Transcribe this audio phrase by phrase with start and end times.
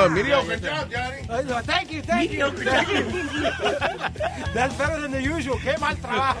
[0.00, 1.22] Well, mediocre job, Johnny.
[1.66, 2.50] Thank you, thank you.
[2.50, 3.04] Thank you.
[4.54, 5.58] That's better than the usual.
[5.58, 6.40] Qué mal trabajo.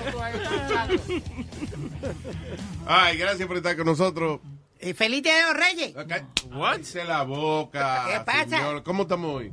[2.86, 4.40] Ay, gracias por estar con nosotros.
[4.80, 5.94] Y feliz día de los Reyes.
[5.94, 6.70] What?
[6.72, 8.06] Cállese la boca.
[8.08, 8.48] ¿Qué pasa?
[8.48, 8.82] señor.
[8.82, 9.52] ¿Cómo estamos hoy?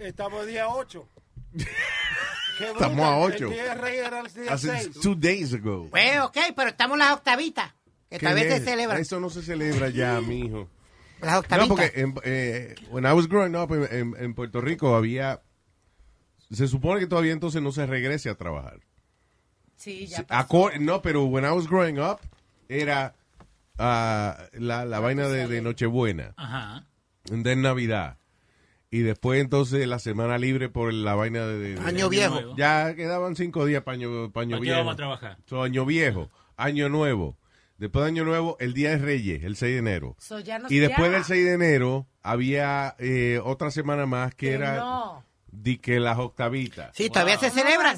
[0.00, 1.08] Estamos día 8.
[2.60, 3.46] Estamos a ocho.
[3.46, 5.00] El día de Rey era el día Hace 6.
[5.00, 5.88] two days ago.
[5.90, 7.72] Pues, ok, pero estamos en las octavitas.
[8.10, 8.64] Que ¿Qué todavía se es?
[8.64, 9.00] celebran.
[9.00, 10.68] Eso no se celebra ya, mijo.
[11.24, 11.68] Las No, octavitas.
[11.68, 15.42] porque en, eh, when I was growing up en, en- en Puerto Rico había...
[16.50, 18.80] Se supone que todavía entonces no se regrese a trabajar.
[19.76, 20.48] Sí, ya pasó.
[20.48, 22.18] acor- no, pero when I was growing up
[22.68, 23.14] era
[23.78, 26.86] ah, la, la vaina de, de Nochebuena, Ajá.
[27.24, 28.18] de Navidad.
[28.90, 31.58] Y después entonces la semana libre por la vaina de...
[31.58, 32.34] de- de- Año viejo.
[32.34, 32.56] nuevo.
[32.56, 34.78] Ya quedaban cinco días para año, pa' año ¿Para qué viejo.
[34.78, 35.38] vamos a trabajar?
[35.46, 37.36] So, año viejo, año nuevo.
[37.78, 40.16] Después de año nuevo, el día de Reyes, el 6 de enero.
[40.18, 41.16] So, ya no Y después ya.
[41.16, 45.24] del 6 de enero había eh, otra semana más que Que era no.
[45.50, 46.90] di que las octavitas.
[46.94, 47.96] Sí, todavía se celebran.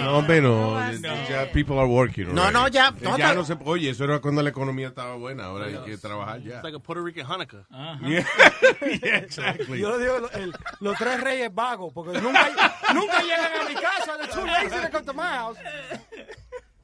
[0.00, 0.70] No, hombre, no.
[0.72, 2.32] va a ya- people are working.
[2.32, 2.52] No, already.
[2.54, 5.46] no, ya- no, ya no se, oye, eso era cuando la economía estaba buena.
[5.46, 6.54] Ahora hay que trabajar ya.
[6.56, 7.66] It's like a Puerto Rican Hanukkah.
[8.02, 8.24] Yeah,
[9.02, 9.80] yeah, exactly.
[9.80, 12.48] Yo digo lo- el- los tres reyes vagos, porque nunca,
[12.94, 14.16] nunca llegan a mi casa.
[14.20, 15.58] The two lazy to come to my house.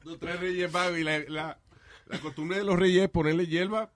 [0.03, 1.57] Los tres reyes vagos y la, la,
[2.07, 3.91] la costumbre de los reyes es ponerle hierba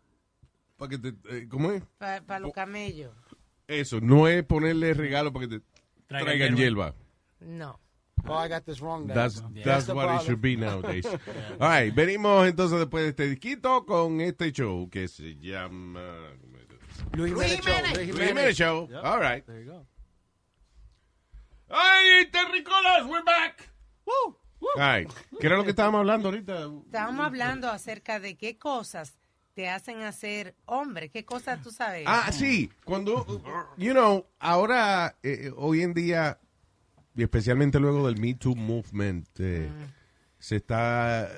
[0.78, 1.09] para que te...
[1.30, 1.84] eh, ¿Cómo es?
[1.97, 3.12] Para los camellos.
[3.68, 5.66] Eso, no es ponerle regalo para que te
[6.08, 6.96] Traigan traigan hierba.
[7.40, 7.56] hierba.
[7.56, 7.80] No.
[8.28, 9.08] Oh, I got this wrong.
[9.08, 9.16] then.
[9.16, 9.64] That's, Yeah.
[9.64, 10.25] that's the what it problem.
[10.25, 11.06] should be nowadays.
[11.59, 16.02] All right, venimos entonces después de este disquito con este show que se llama...
[17.14, 17.96] Luis Jiménez Show.
[17.96, 18.88] Luis Jiménez Show.
[18.90, 19.03] Yep.
[19.06, 19.46] All right.
[19.46, 19.86] There you go.
[21.70, 23.70] ¡Ay, Terricolas, we're back!
[24.06, 24.36] Woo,
[24.78, 25.08] Ay,
[25.40, 26.70] ¿qué era lo que estábamos hablando ahorita?
[26.86, 29.18] Estábamos hablando acerca de qué cosas
[29.53, 31.09] te hacen hacer hombre.
[31.09, 32.03] ¿Qué cosas tú sabes?
[32.08, 33.25] Ah, sí, cuando,
[33.78, 36.40] you know, ahora, eh, hoy en día,
[37.16, 39.70] y especialmente luego del Me Too Movement, eh,
[40.38, 41.30] se está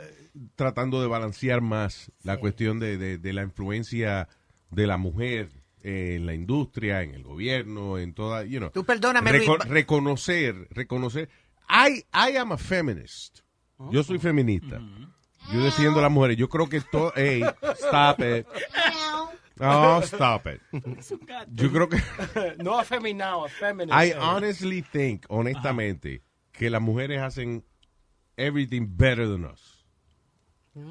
[0.56, 4.28] tratando de balancear más la cuestión de, de- de la influencia
[4.70, 5.50] de la mujer
[5.84, 8.70] en la industria, en el gobierno, en toda, you know.
[8.70, 9.70] Tú perdóname, Reco- Luis.
[9.70, 11.30] reconocer, reconocer.
[11.72, 13.40] I, I am a feminist.
[13.90, 14.80] Yo soy feminista.
[15.52, 16.38] Yo defiendo a las mujeres.
[16.38, 17.12] Yo creo que todo.
[17.16, 17.42] Hey,
[17.76, 18.46] stop it.
[19.60, 20.62] Oh, stop it.
[21.54, 21.98] Yo creo que.
[22.64, 23.92] No afeminado, feminine.
[23.94, 26.22] I honestly think, honestamente,
[26.52, 27.64] que las mujeres hacen
[28.38, 29.78] everything better than us.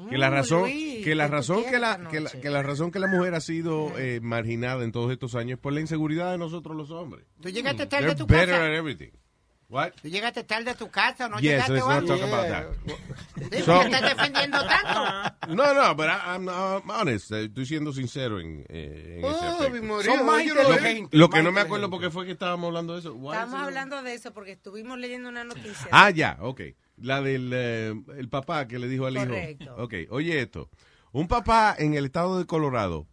[0.09, 2.49] Que la Mm, razón, Luis, que la ¿qué tú razón que la, que la, que
[2.51, 5.73] la razón que la mujer ha sido eh, marginada en todos estos años es por
[5.73, 7.25] la inseguridad de nosotros los hombres.
[7.41, 8.67] Tú llegaste tarde They're a tu better casa.
[9.71, 9.93] What?
[10.01, 12.47] Tú llegaste tarde a tu casa o no Yes, llegaste let's o not talk about
[12.49, 12.65] that.
[13.57, 15.35] Sí, So- estás defendiendo tanto.
[15.55, 17.31] No, no, pero I'm, I'm honest.
[17.31, 19.73] eh, Estoy siendo sincero en, eh, en ese Oh, aspecto.
[19.73, 21.17] mi María, Son más no- inteligentes.
[21.19, 23.15] Lo que no me acuerdo porque fue que estábamos hablando de eso.
[23.15, 25.87] It- hablando de eso porque estuvimos leyendo una noticia.
[25.91, 26.61] Ah, ya, ok.
[26.97, 29.63] La del eh, el papá que le dijo al Correcto.
[29.63, 29.75] hijo.
[29.77, 30.69] Ok, oye esto.
[31.13, 33.07] Un papá en el estado de Colorado,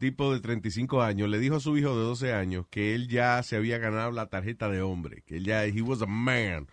[0.00, 3.40] tipo de 35 años, le dijo a su hijo de 12 años que él ya
[3.44, 6.66] se había ganado la tarjeta de hombre, que él ya, he was a man.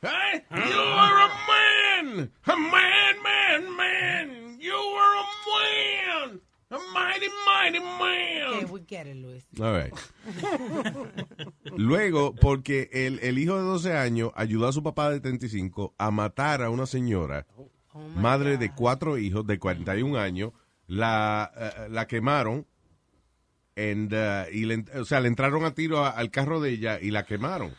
[0.00, 1.28] Hey, you are a
[2.08, 2.30] man!
[2.46, 4.58] A man, man, man!
[4.60, 6.40] You are a man!
[6.70, 8.54] A mighty, mighty man!
[8.54, 9.44] Okay, we get it, Luis.
[9.60, 9.92] All right.
[11.76, 16.10] Luego, porque el, el hijo de 12 años ayudó a su papá de 35 a
[16.10, 17.46] matar a una señora,
[17.92, 18.60] Oh my madre God.
[18.60, 20.52] de cuatro hijos de 41 años,
[20.88, 22.66] la, eh, la quemaron
[23.76, 26.98] and, uh, y le, o sea, le entraron a tiro a- al carro de ella
[27.00, 27.72] y la quemaron.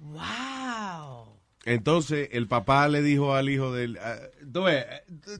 [0.00, 1.38] Wow.
[1.64, 3.98] Entonces el papá le dijo al hijo del,
[4.64, 4.86] ves,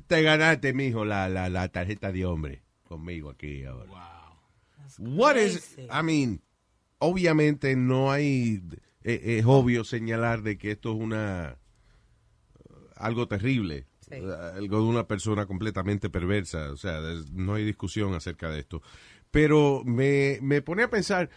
[0.07, 3.91] te ganaste, mijo, la, la, la tarjeta de hombre conmigo aquí ahora.
[4.99, 5.77] What is.
[5.79, 6.43] I mean,
[6.99, 8.63] obviamente no hay,
[9.03, 11.57] eh, es obvio señalar de que esto es una,
[12.97, 14.17] algo terrible, Sí.
[14.17, 17.01] eh, algo de una persona completamente perversa, o sea,
[17.33, 18.83] no hay discusión acerca de esto.
[19.31, 21.31] Pero me, me pone a pensar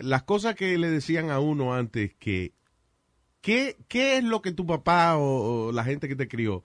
[0.00, 2.54] las cosas que le decían a uno antes que
[3.42, 6.64] ¿qué, qué es lo que tu papá o, o la gente que te crió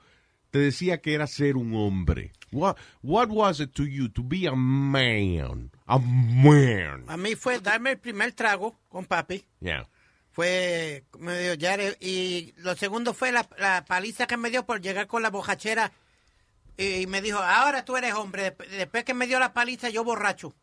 [0.49, 2.31] te decía que era ser un hombre?
[2.51, 5.71] What, what was it to you to be a man?
[5.85, 7.05] A man.
[7.07, 9.45] A mí fue darme el primer trago con papi.
[9.61, 9.87] Yeah.
[10.33, 14.81] Fue, me dio ya, y lo segundo fue la, la paliza que me dio por
[14.81, 15.91] llegar con la bojachera.
[16.77, 18.55] Y me dijo, ahora tú eres hombre.
[18.57, 20.53] Desp- Después que me dio la paliza, yo borracho.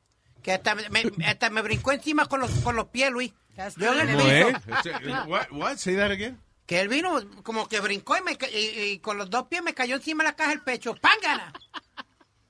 [0.42, 0.82] Que hasta me,
[1.26, 3.32] hasta me brincó encima con los, con los pies, Luis.
[3.76, 4.22] Yo en el good.
[4.64, 4.98] ¿Cómo es?
[5.00, 5.24] piso.
[5.26, 5.76] What, what?
[5.76, 6.40] Say that again.
[6.64, 9.74] Que él vino como que brincó y, me, y, y con los dos pies me
[9.74, 10.94] cayó encima de la caja del pecho.
[10.94, 11.52] ¡Pángana!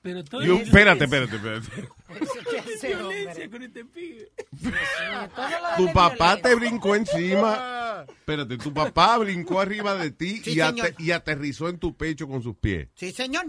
[0.01, 1.89] Pero todo You- espérate, es espérate, espérate.
[2.87, 4.31] Violencia con este pibe.
[4.61, 4.71] Lo
[5.87, 8.05] Tu papá te brincó encima.
[8.07, 12.27] Espérate, tu papá brincó arriba de ti Sí, y, ate- y aterrizó en tu pecho
[12.27, 12.87] con sus pies.
[12.95, 13.45] Sí, señor.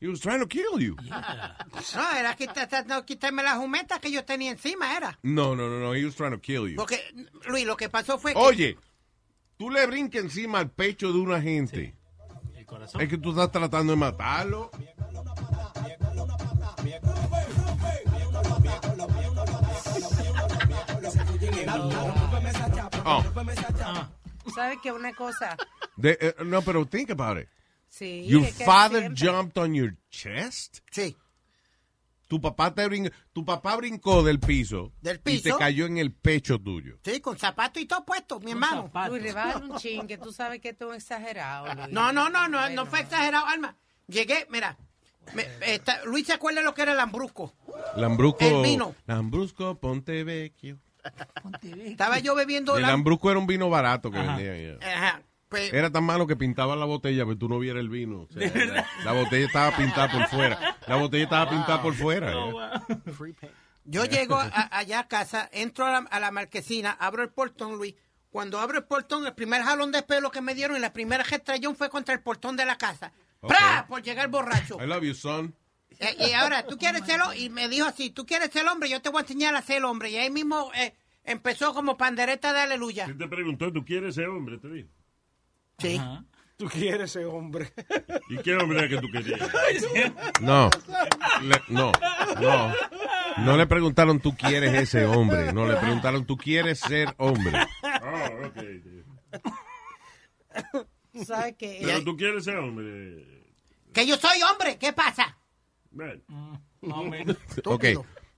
[0.00, 0.96] He was trying to kill you.
[1.02, 5.18] No, era quitar- tratando de quitarme la jumeta que yo tenía encima, era.
[5.22, 5.94] No, no, no, no.
[5.94, 6.76] He was trying to kill you.
[6.76, 7.00] Porque,
[7.48, 8.38] Luis, lo que pasó fue que...
[8.38, 8.76] Oye,
[9.56, 11.94] tú le brincas encima al pecho de una gente.
[12.54, 13.00] El corazón.
[13.00, 14.70] Es que tú estás tratando de matarlo.
[23.06, 23.22] Oh,
[24.54, 24.92] ¿Sabes qué?
[24.92, 25.56] Una cosa.
[25.96, 27.48] de- eh, no, pero think about it.
[27.88, 28.26] Sí.
[28.26, 30.78] Your que father siempre- jumped on your chest.
[30.90, 31.16] Sí.
[32.26, 35.58] Tu papá te brin- tu papá brincó del piso, Del y te piso.
[35.58, 36.98] cayó en el pecho tuyo.
[37.04, 38.90] Sí, con zapatos y todo puesto, mi hermano.
[39.08, 41.72] Luis, rebájale un chin, que tú sabes que esto es exagerado.
[41.74, 41.88] Luis.
[41.90, 42.84] No, no, no, no, Bueno.
[42.84, 43.76] no fue exagerado, Alma.
[44.08, 44.76] Llegué, mira,
[45.34, 47.54] me- esta- Luis se acuerda lo que era el lambrusco.
[47.96, 48.38] Lambrusco.
[48.44, 48.94] El vino.
[49.06, 50.78] Lambrusco Pontevecchio.
[51.84, 54.78] Estaba yo bebiendo El Lambrusco era un vino barato que vendían.
[54.80, 54.94] ya.
[54.96, 58.22] Ajá, pues, Era tan malo que pintaba la botella, pero tú no vieras el vino.
[58.22, 60.76] O sea, la, la botella estaba pintada por fuera.
[60.86, 62.32] La botella estaba pintada por fuera.
[62.32, 63.48] ya.
[63.84, 67.76] yo llego a- allá a casa, entro a la, a la marquesina, abro el portón,
[67.76, 67.94] Luis.
[68.30, 71.22] Cuando abro el portón, el primer jalón de pelo que me dieron y la primera
[71.22, 73.12] gestrayón fue contra el portón de la casa.
[73.40, 73.86] ¡Pra!
[73.88, 74.78] Por llegar borracho.
[74.82, 75.54] I love you, son.
[76.00, 77.38] Eh, y ahora, ¿tú quieres ser hombre?
[77.38, 78.88] Y me dijo así, ¿tú quieres ser hombre?
[78.88, 80.10] Yo te voy a enseñar a ser hombre.
[80.10, 80.94] Y ahí mismo eh,
[81.24, 83.04] empezó como pandereta de aleluya.
[83.06, 84.58] Él te preguntó, ¿tú quieres ser hombre?
[84.58, 84.88] Te dijo.
[85.78, 86.00] Sí.
[86.56, 87.72] Tú quieres ser hombre.
[88.30, 89.40] ¿Y qué hombre era que tú querías?
[90.40, 90.70] No.
[91.42, 91.90] Le- no.
[92.40, 92.72] No.
[93.38, 95.52] No le preguntaron, ¿tú quieres ese hombre?
[95.52, 97.66] No, le preguntaron, ¿tú quieres ser hombre?
[97.82, 98.62] Ah, ok.
[101.24, 101.80] ¿Sabes qué?
[101.84, 103.44] Pero tú quieres ser hombre.
[103.92, 105.36] Que yo soy hombre, ¿qué pasa?
[105.94, 106.20] Bueno,
[106.82, 107.36] Más o menos.
[107.64, 107.84] Ok.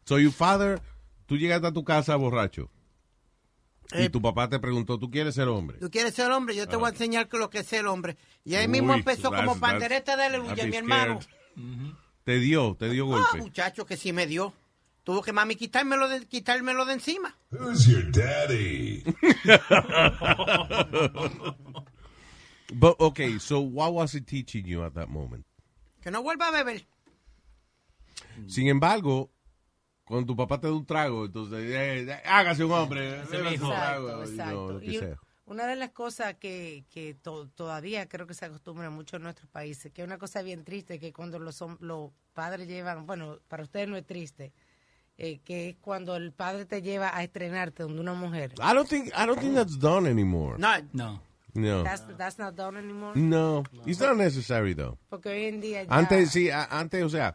[0.05, 0.81] So your father,
[1.27, 2.71] tú llegaste a tu casa borracho.
[3.93, 5.79] Y Eh, tu papá te preguntó, ¿tú quieres ser hombre?
[5.79, 8.17] Tú quieres ser hombre, yo te voy a enseñar que lo que es ser hombre.
[8.45, 11.19] Y ahí mismo empezó como pandereta de aleluya, mi hermano.
[12.25, 13.39] Te dio, te dio Ah, golpe.
[13.39, 14.53] muchacho, que sí me dio.
[15.05, 17.37] Tuvo que mami quitármelo de, quitármelo de encima.
[17.53, 19.05] Who's your daddy?
[22.75, 25.45] But, okay, so what was he teaching you at that moment?
[26.03, 26.85] Que no vuelva a beber.
[28.47, 29.31] Sin embargo,
[30.05, 33.23] cuando tu papá te da un trago, entonces, eh, eh, hágase un hombre.
[33.51, 33.67] Mijo.
[33.67, 34.53] un trago, Exacto, exacto.
[34.55, 35.17] know, lo que Y sea.
[35.47, 39.49] una de las cosas que, que to- todavía creo que se acostumbra mucho en nuestros
[39.51, 43.63] países, que es una cosa bien triste, que cuando los, los padres llevan, bueno, para
[43.65, 44.53] ustedes no es triste,
[45.19, 48.53] eh, que es cuando el padre te lleva a estrenarte donde una mujer.
[48.59, 50.57] I don't think, I don't think that's done anymore.
[50.59, 51.23] No, No.
[51.55, 51.83] No.
[51.85, 53.19] That's, that's not done anymore.
[53.19, 54.99] No, it's not necessary though.
[55.09, 55.89] Porque hoy en día ya...
[55.97, 57.35] Antes, sí, antes, o sea,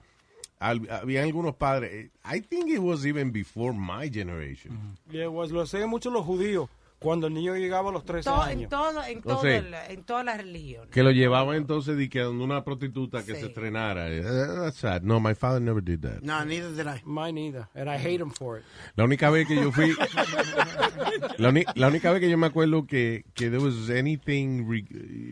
[0.61, 2.11] al- había algunos padres.
[2.23, 4.77] I think it was even before my generation.
[5.11, 8.39] Yeah, was- lo hacían mucho los judíos cuando el niño llegaba a los 13 To-
[8.43, 8.63] años.
[8.65, 10.91] en todo, en todo, el- en todas las religiones.
[10.91, 13.39] Que lo llevaban entonces de que donde una prostituta que Sí.
[13.41, 14.07] se estrenara.
[14.11, 15.01] Eh, That's sad.
[15.01, 16.21] No, my father never did that.
[16.21, 17.01] no, neither did I.
[17.03, 17.67] Mine either.
[17.73, 18.65] And I hate him for it.
[18.95, 19.95] La única vez que yo fui,
[21.39, 24.85] la, la única vez que yo me acuerdo que, que there was anything, re-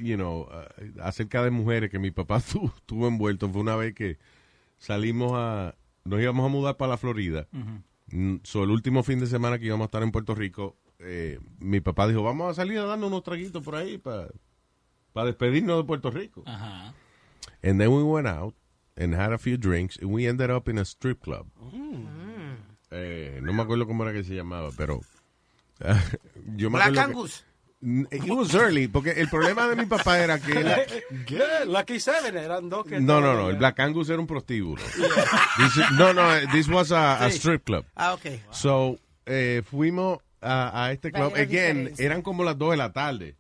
[0.04, 3.94] you know, uh, acerca de mujeres que mi papá tu- tuvo envuelto fue una vez
[3.94, 4.18] que
[4.80, 7.48] salimos a, nos íbamos a mudar para la Florida.
[8.08, 11.40] Mm, so, el último fin de semana que íbamos a estar en Puerto Rico, eh,
[11.60, 14.30] mi papá dijo, vamos a salir a darnos unos traguitos por ahí para
[15.26, 16.44] despedirnos de Puerto Rico.
[16.46, 16.94] Ajá.
[17.62, 18.56] And then we went out
[18.96, 21.48] and had a few drinks and we ended up in a strip club.
[22.92, 25.02] Eh, no me acuerdo cómo era que se llamaba, pero
[26.56, 27.46] yo me Black Angus.
[27.82, 30.54] It was early, porque el problema de mi papá era que...
[30.54, 31.68] Good.
[31.68, 33.56] Lucky Seven eran dos que no, no, no, el.
[33.56, 34.84] Black Angus era un prostíbulo.
[35.58, 37.86] This is- no, no, this was a, a strip club.
[37.96, 38.26] Ah, ok.
[38.52, 41.34] So, eh, fuimos a, a este club.
[41.36, 43.36] Again, eran como las 2 de la tarde.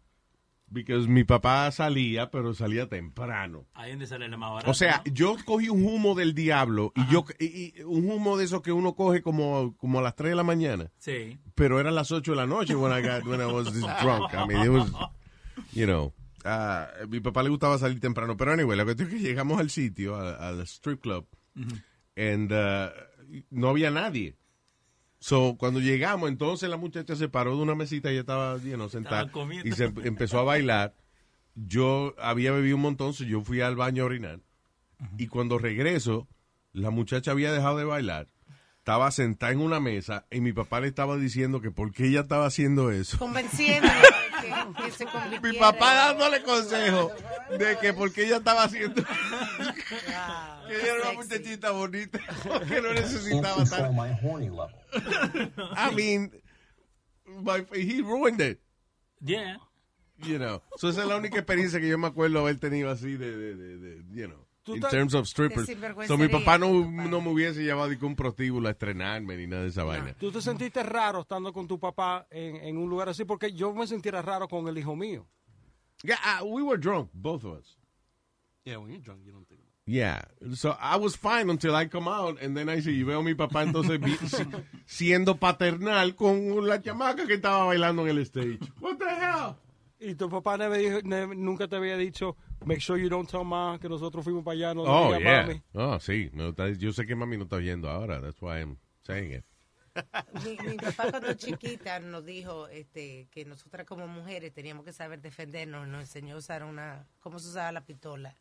[0.71, 3.65] Because mi papá salía, pero salía temprano.
[3.73, 4.69] Ahí donde sale la más barata.
[4.69, 5.11] O sea, ¿no?
[5.13, 8.71] yo cogí un humo del diablo y yo y- y un humo de esos que
[8.71, 11.39] uno coge como, como a las 3 de la mañana, Sí.
[11.55, 14.31] pero eran las 8 de la noche when I got when I was drunk.
[14.33, 14.91] I mean, it was
[15.73, 16.13] you know,
[16.45, 19.69] ah, mi papá le gustaba salir temprano, pero anyway, la cuestión es que llegamos al
[19.71, 21.25] sitio, a- al strip club,
[22.15, 22.89] and uh,
[23.49, 24.35] no había nadie.
[25.19, 28.75] So, cuando llegamos, entonces la muchacha se paró de una mesita y ella estaba, you
[28.75, 29.29] know, sentada
[29.63, 30.95] y se em- empezó a bailar.
[31.55, 34.39] Yo había bebido un montón, so yo fui al baño a orinar.
[35.17, 36.27] Y cuando regreso,
[36.71, 38.27] la muchacha había dejado de bailar.
[38.77, 42.21] Estaba sentada en una mesa y mi papá le estaba diciendo que por qué ella
[42.21, 43.17] estaba haciendo eso.
[43.17, 43.89] Convenciendo
[44.41, 45.05] que, que se
[45.41, 47.12] Mi papá dándole consejo
[47.58, 52.19] de que por qué ella estaba haciendo Wow, que ella era una muchachita bonita
[52.67, 54.75] que no necesitaba tan my horny level.
[55.75, 56.31] I mean
[57.25, 58.60] my, he ruined it.
[59.22, 59.58] Yeah.
[60.24, 60.62] you know.
[60.77, 63.55] So esa es la única experiencia que yo me acuerdo haber tenido así de, de,
[63.55, 65.69] de, de, you know in te- terms of strippers
[66.07, 69.69] so mi papá no, no me hubiese llevado un prostíbulo a estrenarme ni nada de
[69.69, 73.25] esa vaina ¿Tú te sentiste raro estando con tu papá en, en un lugar así?
[73.25, 75.27] Porque yo me sintiera raro con el hijo mío.
[76.03, 77.75] yeah uh, we were drunk both of us
[78.65, 80.21] Yeah, when you're drunk, you don't think about Yeah,
[80.53, 83.23] so I was fine until I come out and then I see, y veo a
[83.23, 83.99] mi papá entonces
[84.85, 88.59] siendo paternal con la chamaca que estaba bailando en el stage.
[88.79, 89.55] What the hell?
[89.99, 90.57] Y tu papá
[91.35, 94.74] nunca te había dicho, make sure you don't tell ma que nosotros fuimos para allá.
[94.74, 95.44] No Oh, yeah.
[95.44, 95.62] mami".
[95.74, 96.30] Oh, sí.
[96.78, 98.22] yo sé que mami no está oyendo ahora.
[98.22, 99.46] That's why I'm saying it.
[100.46, 105.20] Mi, mi papá cuando chiquita nos dijo este, que nosotras como mujeres teníamos que saber
[105.22, 105.88] defendernos.
[105.88, 108.36] Nos enseñó a usar una, cómo se usaba la pistola.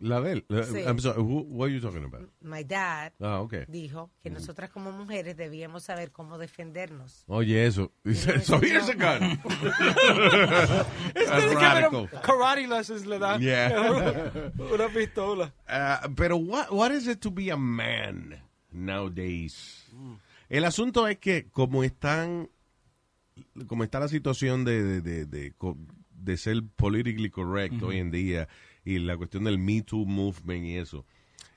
[0.00, 0.44] La de él.
[0.48, 0.78] La- Sí.
[0.86, 2.28] I'm sorry, who- what are you talking about?
[2.40, 3.64] My dad Ah, okay.
[3.68, 7.24] dijo que nosotras como mujeres debíamos saber cómo defendernos.
[7.26, 7.92] Oye, eso.
[8.04, 9.38] Dice, so here's a gun.
[12.22, 13.38] Karate lessons le da.
[13.38, 14.50] Yeah.
[14.72, 15.52] una pistola.
[15.68, 18.40] Uh, pero what, what is it to be a man
[18.72, 19.84] nowadays?
[20.48, 22.48] El asunto es que como están
[23.66, 25.52] como está la situación de, de, de, de
[26.10, 28.48] de ser politically correct hoy en día
[28.94, 31.04] y la cuestión del Me Too movement y eso,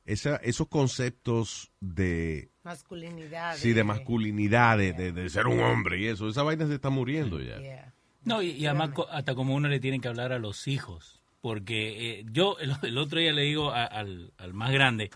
[0.05, 3.55] esa, esos conceptos de Masculinidad.
[3.55, 6.89] sí de masculinidad, de, de- de ser un hombre y eso, esa vaina se está
[6.89, 7.57] muriendo ya.
[7.59, 7.93] Yeah.
[8.23, 11.19] No, y, y además co- hasta como uno le tiene que hablar a los hijos.
[11.41, 15.09] Porque eh, yo el, el otro día le digo a- al, al más grande,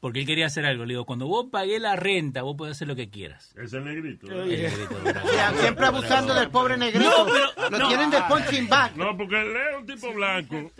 [0.00, 2.86] porque él quería hacer algo, le digo, cuando vos pagué la renta, vos podés hacer
[2.88, 3.52] lo que quieras.
[3.56, 4.26] Es el negrito.
[4.30, 4.96] El negrito,
[5.60, 7.26] siempre abusando del pobre negrito.
[7.70, 8.96] Lo tienen de punching bag.
[8.96, 10.70] No, porque él es un tipo blanco.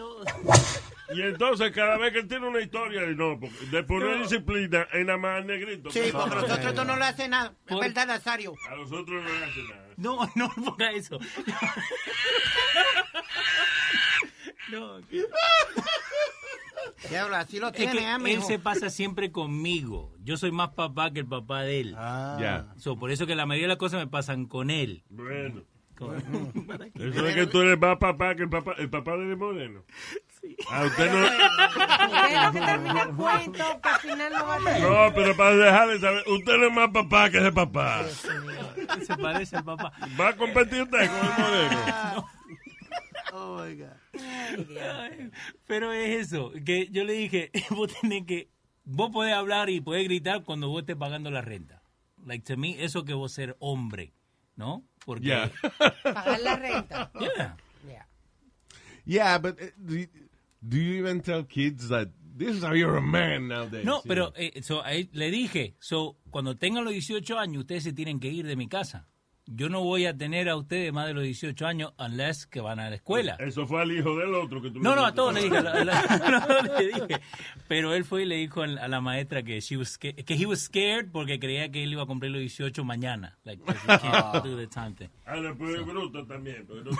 [1.14, 4.86] Y entonces cada vez que él tiene una historia, y no, porque de poner disciplina
[4.92, 5.90] en nada más al negrito.
[5.90, 7.54] Sí, porque los otros dos no le hacen nada.
[7.66, 8.54] Es Por- verdad, Nazario.
[8.70, 9.88] A los otros no le hacen nada.
[9.96, 11.18] No, no ponga eso.
[14.70, 15.24] No, que-
[17.08, 17.98] Diablo, así lo es tiene, que
[18.30, 20.12] ¿eh, él se pasa siempre conmigo.
[20.24, 21.92] Yo soy más papá que el papá de él.
[21.92, 22.66] Ya.
[22.76, 25.02] So, por eso que la mayoría de las cosas me pasan con él.
[25.08, 25.62] Bueno.
[25.96, 26.14] Con-
[26.94, 29.82] Eso es que tú eres más papá que el papá, el papá de Moreno.
[30.70, 31.28] A usted no.
[32.28, 34.82] Tengo que terminar el cuento, que al final no va a tener.
[34.82, 38.04] No, pero para dejar de saber, usted no es más papá que ese papá.
[39.04, 39.92] se parece al papá.
[40.18, 42.28] ¿Va a competir usted con el Moreno?
[43.32, 43.96] Oh, my God.
[44.80, 45.30] Ay,
[45.66, 48.50] Pero es eso, que yo le dije, vos tenés que,
[48.84, 51.82] vos podés hablar y podés gritar cuando vos estés pagando la renta.
[52.24, 54.12] Like to me, eso que vos ser hombre,
[54.56, 54.84] ¿no?
[55.04, 55.50] Porque, Yeah.
[56.02, 57.10] Pagar la renta.
[57.20, 57.56] Yeah.
[57.86, 58.06] Yeah.
[59.04, 60.06] Yeah, but uh, do, you,
[60.66, 63.84] do you even tell kids that this is how you're a man nowadays?
[63.84, 67.92] No, pero eh, so, ahí le dije, so, cuando tengan los 18 años, ustedes se
[67.92, 69.06] tienen que ir de mi casa.
[69.50, 72.78] Yo no voy a tener a ustedes más de los 18 años unless que van
[72.80, 73.36] a la escuela.
[73.38, 75.56] Eso fue al hijo del otro que tú No, le no, a todos le dije,
[75.56, 76.00] a la- a la-
[76.38, 77.20] a todos le dije.
[77.66, 80.44] Pero él fue y le dijo a la maestra que she was sca- que he
[80.44, 83.38] was scared porque creía que él iba a cumplir los 18 mañana.
[83.44, 85.08] Like, can't do the time thing.
[85.24, 86.90] Ah, después es bruto también, porque no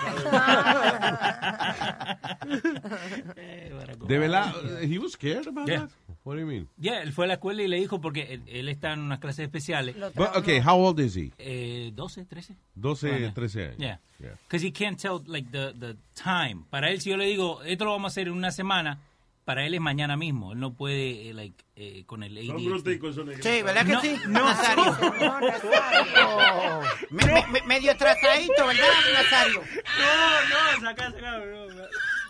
[3.37, 5.87] Eh, Barack De verdad, he was scared about Yeah.
[5.87, 5.91] that?
[6.29, 6.67] What do you mean?
[6.79, 9.17] Yeah, él fue a la escuela y le dijo porque él, él está en unas
[9.17, 9.95] clases especiales.
[10.13, 11.31] But, okay, how old is he?
[11.39, 12.55] Eh, 12, 13.
[12.75, 13.33] 12, Bueno.
[13.33, 13.77] 13 años.
[13.79, 13.99] Yeah.
[14.19, 14.35] Yeah.
[14.47, 16.65] Because he can't tell like the, the time.
[16.69, 18.99] Para él, si yo le digo, esto lo vamos a hacer en una semana,
[19.43, 20.51] para él es mañana mismo.
[20.53, 22.65] Él no puede, eh, like, eh, con el Son ADHD.
[22.69, 23.51] bruticos esos negritos.
[23.51, 24.15] Sí, ¿verdad que No, sí?
[24.27, 24.43] no.
[24.45, 24.85] Nazario.
[25.19, 26.81] No, Nazario.
[27.09, 29.61] Me- me- me- medio atrasadito, ¿verdad, Nazario?
[29.97, 31.83] No, no, saca, saca, no, no.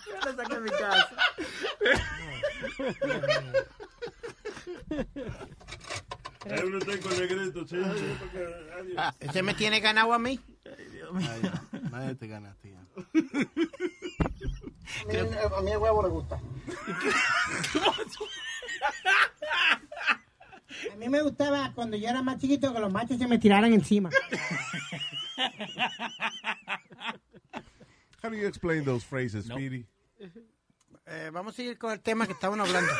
[0.10, 1.10] Ya lo saqué de mi casa.
[6.50, 9.15] Ahí uno está con negrito, sí, adiós.
[9.20, 10.39] Ese me tiene ganado a mí.
[11.15, 11.63] Ay, ya.
[11.91, 12.79] Nadie te ganaste ya.
[15.58, 16.39] A mí el huevo le gusta.
[20.91, 23.74] A mí me gustaba cuando yo era más chiquito que los machos se me tiraran
[23.74, 24.10] encima.
[28.22, 29.56] How do you explain those phrases, No.
[29.56, 29.86] Speedy?
[31.06, 32.91] Eh, vamos a seguir con el tema que estaban hablando.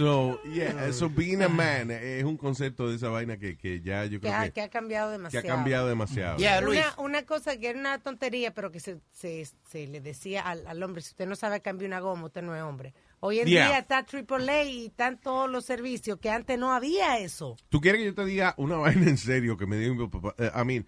[0.00, 4.06] So, yeah, so being a man es un concepto de esa vaina que, que ya
[4.06, 5.46] yo Que creo que, que ha cambiado que demasiado.
[5.46, 6.38] ha cambiado demasiado.
[6.38, 6.80] Yeah, Luis.
[6.96, 10.66] Una, una cosa que era una tontería, pero que se, se, se le decía al,
[10.66, 12.94] al hombre, si usted no sabe cambiar una goma, usted no es hombre.
[13.20, 13.66] Hoy en Yeah.
[13.66, 17.58] día está AAA y están todos los servicios, que antes no había eso.
[17.68, 20.34] ¿Tú quieres que yo te diga una vaina en serio que me dio mi papá?
[20.38, 20.86] Eh, I mean,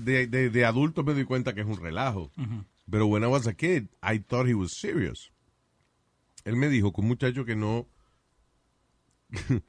[0.00, 2.30] de, de, de adulto me doy cuenta que es un relajo.
[2.90, 5.30] Pero when I was a kid, I thought he was serious.
[6.46, 7.86] Él me dijo que un muchacho que no...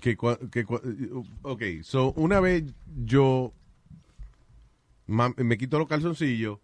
[0.00, 0.66] que, que
[1.42, 2.64] ok, so una vez
[3.04, 3.52] yo
[5.08, 6.58] mam- me quito los calzoncillos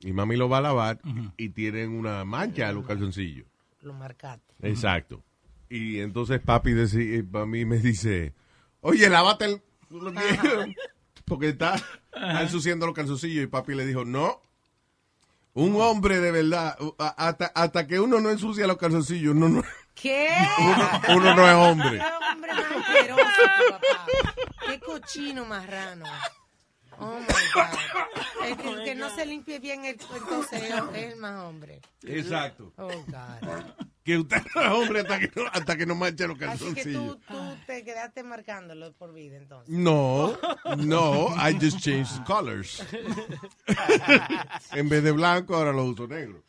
[0.00, 1.00] y mami lo va a lavar
[1.36, 3.46] y tienen una mancha los calzoncillos.
[3.80, 4.54] Lo marcaste.
[4.62, 5.22] Exacto.
[5.68, 8.32] Y entonces papi deci- para mí me dice,
[8.80, 9.62] oye, lávate el...
[9.90, 10.76] lo que-"
[11.24, 11.74] Porque está
[12.14, 14.40] está ensuciando los calzoncillos y papi le dijo, no.
[15.54, 16.78] Un hombre de verdad,
[17.16, 19.62] hasta, hasta que uno no ensucia los calzoncillos, uno no,
[19.94, 20.30] ¿Qué?
[20.58, 21.98] uno, uno no es hombre.
[21.98, 24.06] Qué hombre más asqueroso, papá.
[24.66, 26.04] Qué cochino marrano.
[26.98, 28.46] Oh my God.
[28.46, 31.80] El que, el que no se limpie bien, el, entonces es es el más hombre.
[32.02, 32.72] Exacto.
[32.76, 33.64] Oh God.
[34.04, 36.46] Que usted no es hombre hasta que no, hasta que no manche los Así que
[36.48, 37.18] calzoncillos.
[37.20, 39.68] tú, tú te quedaste marcándolo por vida, entonces.
[39.72, 40.36] No,
[40.76, 42.84] no, I just changed the colors.
[44.72, 46.42] en vez de blanco, ahora lo uso negro.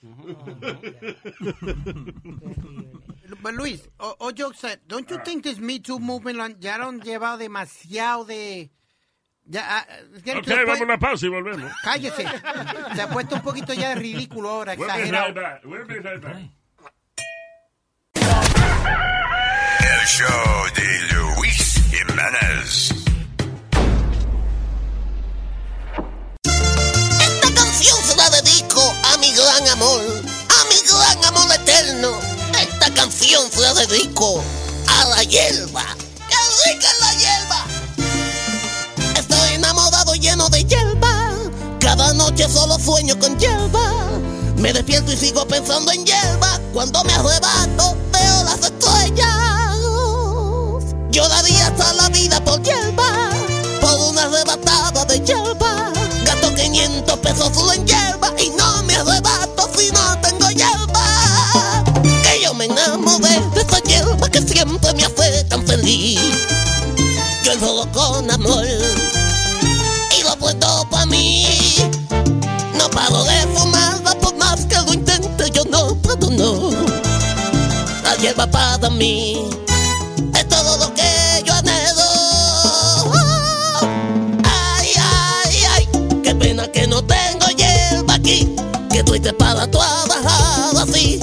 [3.42, 6.88] But Luis, o, o jokes said, don't you think this Me Too movement ya lo
[6.88, 8.72] han llevado demasiado de...
[9.46, 9.86] Ya, ah,
[10.24, 11.70] que Ok, vamos a una pausa y volvemos.
[11.84, 12.26] Cállese.
[12.96, 15.34] Se ha puesto un poquito ya de ridículo ahora, We'll be right exagerado.
[15.34, 15.66] back.
[15.66, 16.38] We'll be right back.
[19.84, 20.28] El show
[20.76, 22.94] de Luis Jiménez.
[27.20, 32.18] Esta canción se la dedico a mi gran amor, a mi gran amor eterno.
[32.58, 34.42] Esta canción se la dedico
[34.88, 35.84] a la hierba.
[36.30, 37.66] ¡Qué rica es la hierba!
[39.20, 41.34] Estoy enamorado lleno de hierba.
[41.82, 43.92] Cada noche solo sueño con hierba.
[44.56, 46.58] Me despierto y sigo pensando en hierba.
[46.74, 49.43] Cuando me arrebato veo las estrellas.
[51.14, 53.30] Yo daría hasta la vida por hierba.
[53.80, 55.94] Por una arrebatada de hierba.
[56.26, 58.34] Gasto 500 pesos solo en hierba.
[58.40, 61.84] Y no me arrebato si no tengo hierba.
[62.24, 66.20] Que yo me enamoré de esa hierba que siempre me hace tan feliz.
[67.44, 68.66] Yo solo con amor
[70.18, 71.46] y lo puesto pa' mí.
[72.76, 76.72] No paro de fumarla por más que lo intente, yo no puedo, no.
[78.02, 79.63] La hierba para mí
[89.04, 91.20] que triste para trabajar así.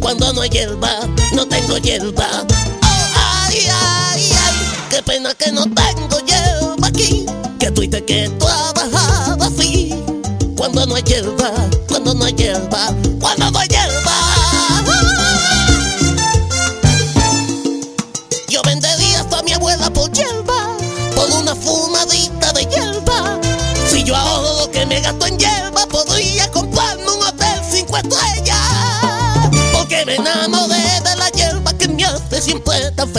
[0.00, 0.90] Cuando no hay hierba,
[1.34, 2.46] no tengo hierba.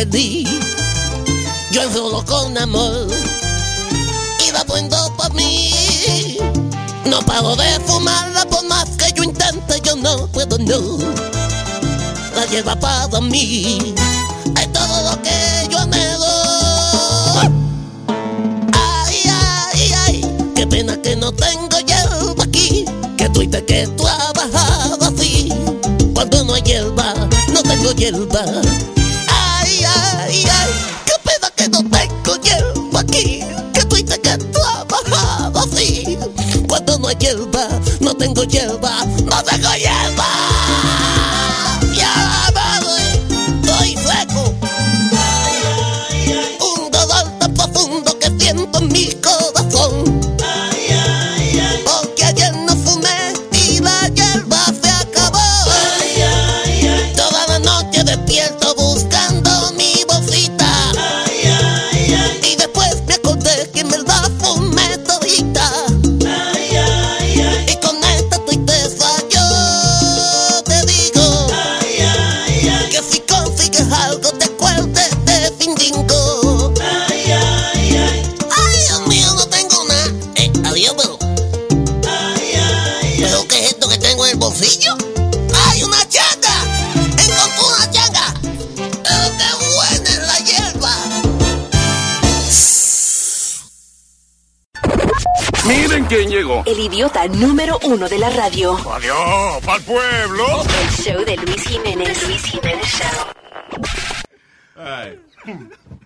[0.02, 3.08] Yo enrolo con amor
[4.48, 6.38] y la prendo para mí.
[7.04, 11.00] No paro de fumarla por más que yo intente, yo no puedo, no.
[12.34, 13.94] La hierba para mí
[14.58, 16.26] es todo lo que yo anhelo.
[18.72, 22.86] Ay, ay, ay, qué pena que no tengo hierba aquí,
[23.18, 25.52] que tuviste que trabajar así.
[26.14, 27.14] Cuando no hay hierba,
[27.52, 28.46] no tengo hierba.
[38.00, 40.49] No tengo hierba, no tengo hierba.
[96.80, 98.74] El idiota número uno de la radio.
[98.89, 100.46] Adiós, pa'l pueblo.
[100.63, 102.26] El show de Luis Jiménez.
[102.26, 103.26] Luis Jiménez Show.
[104.78, 105.20] Ay.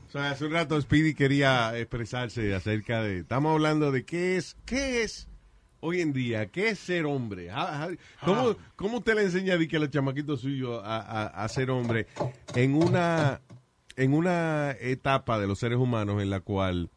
[0.07, 3.19] O sea, hace un rato Speedy quería expresarse acerca de.
[3.19, 5.27] Estamos hablando de qué es, qué es
[5.79, 7.51] hoy en día, qué es ser hombre.
[7.51, 11.27] Ah, ah, ¿Cómo, cómo usted le enseña a, que a los chamaquitos suyos a, a-
[11.43, 12.07] a ser hombre
[12.55, 13.41] en una,
[13.95, 16.89] en una etapa de los seres humanos en la cual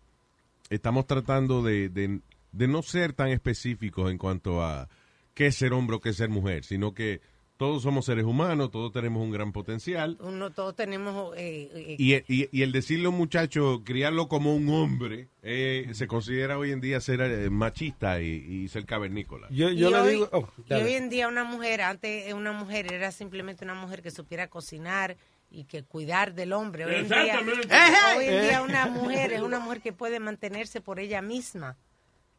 [0.70, 2.20] estamos tratando de, de-
[2.56, 4.88] de no ser tan específicos en cuanto a
[5.34, 7.20] qué es ser hombre o qué es ser mujer, sino que
[7.58, 10.18] todos somos seres humanos, todos tenemos un gran potencial.
[10.20, 11.34] Uno, todos tenemos...
[11.38, 15.88] eh, eh, Y, y- y el decirle a un muchacho, criarlo como un hombre, eh,
[15.92, 19.46] se considera hoy en día ser eh, machista y, y ser cavernícola.
[19.50, 20.28] Yo, y yo le hoy, digo.
[20.32, 24.10] oh, y hoy en día una mujer, antes una mujer era simplemente una mujer que
[24.10, 25.16] supiera cocinar
[25.50, 26.84] y que cuidar del hombre.
[26.84, 27.74] Hoy en día, Exactamente.
[28.18, 31.78] hoy en día una mujer es una mujer que puede mantenerse por ella misma.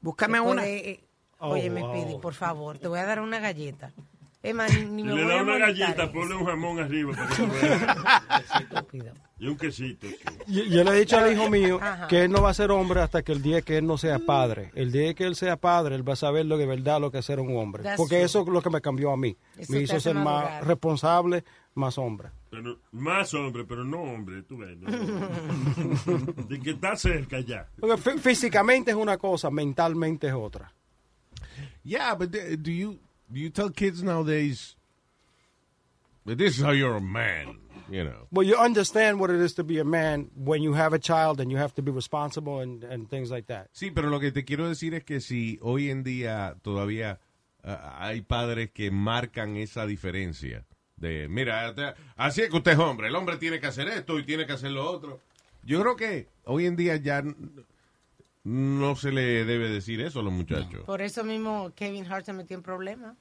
[0.02, 0.66] Búscame una.
[0.68, 1.04] eh,
[1.40, 1.94] Oh, oye, me wow.
[1.94, 3.92] pidi, por favor, te voy a dar una galleta.
[4.42, 4.54] Ni,
[5.04, 7.28] me le voy da a una galleta, ponle un jamón arriba para
[8.88, 9.12] que.
[9.40, 10.08] Y un quesito.
[10.08, 10.16] sí.
[10.48, 12.08] Yo, yo le he dicho al hijo mío Ajá.
[12.08, 14.18] que él no va a ser hombre hasta que el día que él no sea
[14.18, 14.72] padre.
[14.74, 17.20] El día que él sea padre, él va a saber lo de verdad lo que
[17.20, 17.84] es ser un hombre.
[17.84, 18.26] That's Porque true.
[18.26, 19.38] eso es lo que me cambió a mí.
[19.60, 21.44] Eso me hizo ser más responsable,
[21.78, 22.30] más hombre.
[22.50, 24.78] Pero más hombre, pero no hombre, tú ves.
[24.78, 24.90] ¿no?
[26.48, 27.70] De que está cerca ya.
[27.80, 30.74] Porque fí- físicamente es una cosa, mentalmente es otra.
[31.84, 34.76] Yeah, but do you do you tell kids nowadays
[36.26, 37.60] that this is how you're a man?
[37.90, 38.28] You know.
[38.32, 41.40] Well, you understand what it is to be a man when you have a child
[41.40, 43.70] and you have to be responsible and, and things like that.
[43.74, 47.20] Sí, pero lo que te quiero decir es que si hoy en día todavía
[47.64, 50.66] ah, hay padres que marcan esa diferencia
[50.98, 54.18] de, mira, te- así es que usted es hombre, el hombre tiene que hacer esto
[54.20, 55.20] y tiene que hacer lo otro.
[55.64, 57.24] Yo creo que hoy en día ya
[58.44, 60.84] no se le debe decir eso a los muchachos.
[60.86, 63.16] Por eso mismo Kevin Hart se metió en problemas.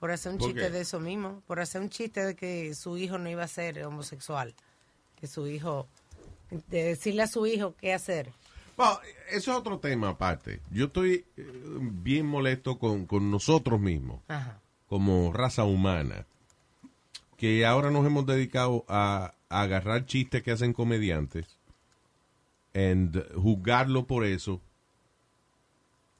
[0.00, 0.70] Por hacer un ¿Por chiste qué?
[0.70, 1.42] de eso mismo.
[1.46, 4.54] Por hacer un chiste de que su hijo no iba a ser homosexual.
[5.20, 5.86] Que su hijo.
[6.68, 8.30] De decirle a su hijo qué hacer.
[8.76, 8.98] Bueno,
[9.30, 10.60] eso es otro tema aparte.
[10.72, 11.46] Yo estoy eh,
[11.80, 14.60] bien molesto con, con nosotros mismos, Ajá.
[14.88, 16.26] como raza humana,
[17.44, 21.46] que ahora nos hemos dedicado a, a agarrar chistes que hacen comediantes
[22.72, 24.62] y juzgarlo por eso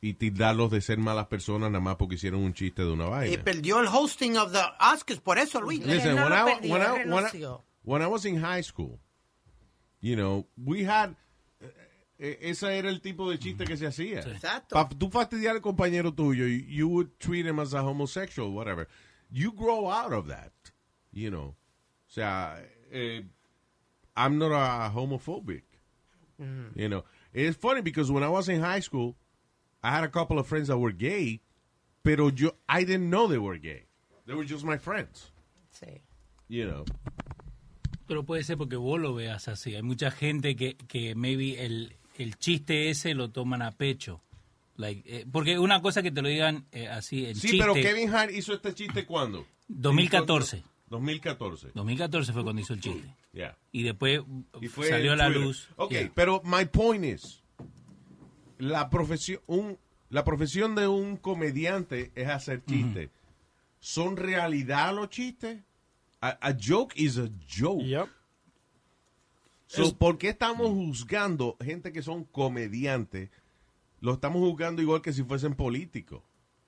[0.02, 3.10] y tildarlos de ser malas personas nada más porque hicieron un chiste de una Y
[3.10, 3.42] vaina.
[3.42, 5.80] perdió el hosting of the Oscars por eso, Luis.
[5.87, 7.62] Listen, no when, I, perdió, when, I, él when, I, renunció.
[7.84, 8.98] when I was in high school,
[10.02, 11.16] you know, we had...
[11.62, 11.72] eh,
[12.18, 14.20] eh, ese era el tipo de chiste que se hacía.
[14.20, 14.74] Exacto.
[14.74, 18.87] Pa tú fastidiar al compañero tuyo, you would treat him as a homosexual, whatever.
[19.30, 20.52] You grow out of that,
[21.14, 21.55] you know.
[22.09, 22.57] O sea,
[22.92, 23.22] eh,
[24.16, 25.62] I'm not a homophobic,
[26.74, 27.05] you know.
[27.33, 29.16] It's funny because when I was in high school,
[29.83, 31.40] I had a couple of friends that were gay,
[32.03, 33.87] pero yo, I didn't know they were gay.
[34.27, 35.33] They were just my friends,
[35.72, 36.00] Sí.
[36.48, 36.85] you know.
[38.07, 39.74] Pero puede ser porque vos lo veas así.
[39.74, 44.20] Hay mucha gente que, que maybe el, el chiste ese lo toman a pecho.
[44.77, 47.59] Like, eh, porque una cosa que te lo digan eh, así en Sí, chiste.
[47.59, 49.46] pero Kevin Hart hizo este chiste cuando?
[49.68, 50.62] 2014.
[50.88, 51.70] 2014.
[51.75, 53.14] 2014 fue cuando hizo el chiste.
[53.33, 53.57] Yeah.
[53.73, 54.20] Y después
[54.61, 55.42] Y fue salió a la Twitter.
[55.42, 55.68] luz.
[55.77, 56.12] Ok, Yeah.
[56.14, 57.42] pero my point is,
[58.59, 59.79] la profesión, un,
[60.11, 63.11] la profesión de un comediante es hacer chistes.
[63.81, 65.62] ¿Son realidad los chistes?
[66.20, 67.85] A, a joke is a joke.
[67.85, 68.09] Yep.
[69.66, 73.31] So, Es- ¿Por qué estamos juzgando gente que son comediantes?
[74.01, 76.23] Lo estamos juzgando igual que si fuesen políticos.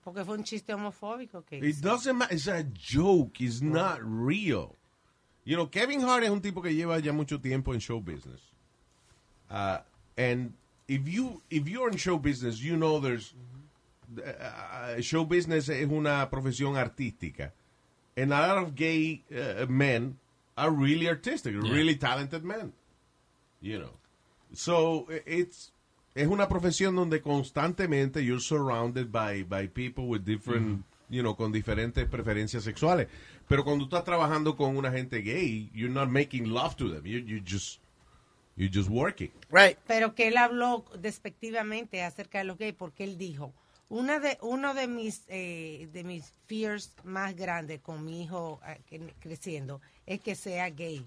[0.07, 2.33] Porque fue un chiste homofóbico que It doesn't matter.
[2.33, 3.41] It's a joke.
[3.41, 4.77] It's not real.
[5.43, 8.41] You know, Kevin Hart es un tipo que lleva ya mucho tiempo en show business.
[9.51, 9.79] Uh,
[10.17, 10.53] and
[10.87, 13.35] if you if you're in show business, you know there's
[14.17, 17.51] uh, show business es una profesión artística.
[18.17, 20.19] And a lot of gay uh, men
[20.57, 22.73] are really artistic, really talented men.
[23.61, 23.95] You know.
[24.55, 25.73] So it's
[26.17, 31.53] es una profesión donde constantemente you're surrounded by, by people with different, you know, con
[31.53, 33.09] diferentes preferencias sexuales.
[33.47, 37.05] Pero cuando estás trabajando con una gente gay, you're not making love to them.
[37.05, 37.81] You, you just,
[38.57, 39.31] you're just working.
[39.51, 39.77] Right.
[39.87, 43.53] Pero que él habló despectivamente acerca de los gays porque él dijo,
[43.91, 48.59] una de, uno de mis, eh, de mis fears más grandes con mi hijo
[48.91, 51.07] eh, creciendo es que sea gay.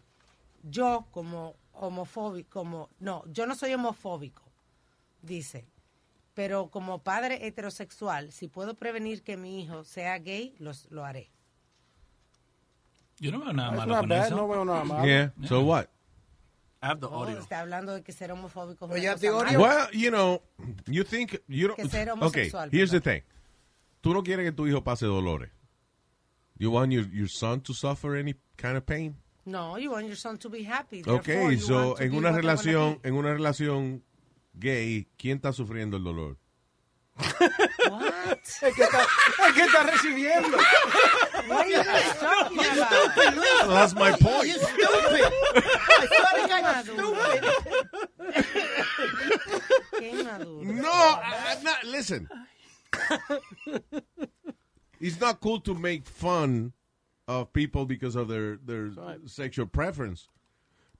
[0.61, 4.43] Yo como homofóbico, como, no, yo no soy homofóbico,
[5.21, 5.65] dice,
[6.33, 11.31] pero como padre heterosexual, si puedo prevenir que mi hijo sea gay, los, lo haré.
[13.19, 14.35] Yo no veo nada That's malo con bad, eso.
[14.35, 15.05] no veo nada malo.
[15.05, 15.31] Yeah.
[15.47, 15.87] So what?
[16.81, 17.37] I have the No, audio.
[17.39, 19.59] está hablando de que ser homofóbico una ¿a ti cosa audio?
[19.59, 19.59] mala.
[19.59, 20.41] Well, you know,
[20.87, 21.75] you think you don't.
[21.75, 23.21] Que ser okay, homosexual, here's the thing.
[24.01, 25.49] Tú no quieres que tu hijo pase dolores.
[26.57, 29.17] You want your, your son to suffer any kind of pain?
[29.45, 31.01] No, you want your son to be happy.
[31.05, 34.01] Okay, therefore you so en una relación, en una relación
[34.59, 36.37] gay, ¿quién está sufriendo el dolor?
[37.19, 38.39] What?
[38.43, 39.05] Es que está,
[39.53, 40.57] que está recibiendo.
[41.47, 43.67] What are you guys talking about?
[43.67, 44.47] That's my point.
[44.47, 45.33] You stupid.
[45.55, 47.41] I swear to God, Qué you're stupid.
[49.99, 50.63] Qué inmaduro.
[50.63, 51.83] No, I, I'm not.
[51.83, 52.29] Listen,
[55.01, 56.73] it's not cool to make fun
[57.27, 58.91] of people because of their their
[59.25, 60.29] sexual preference.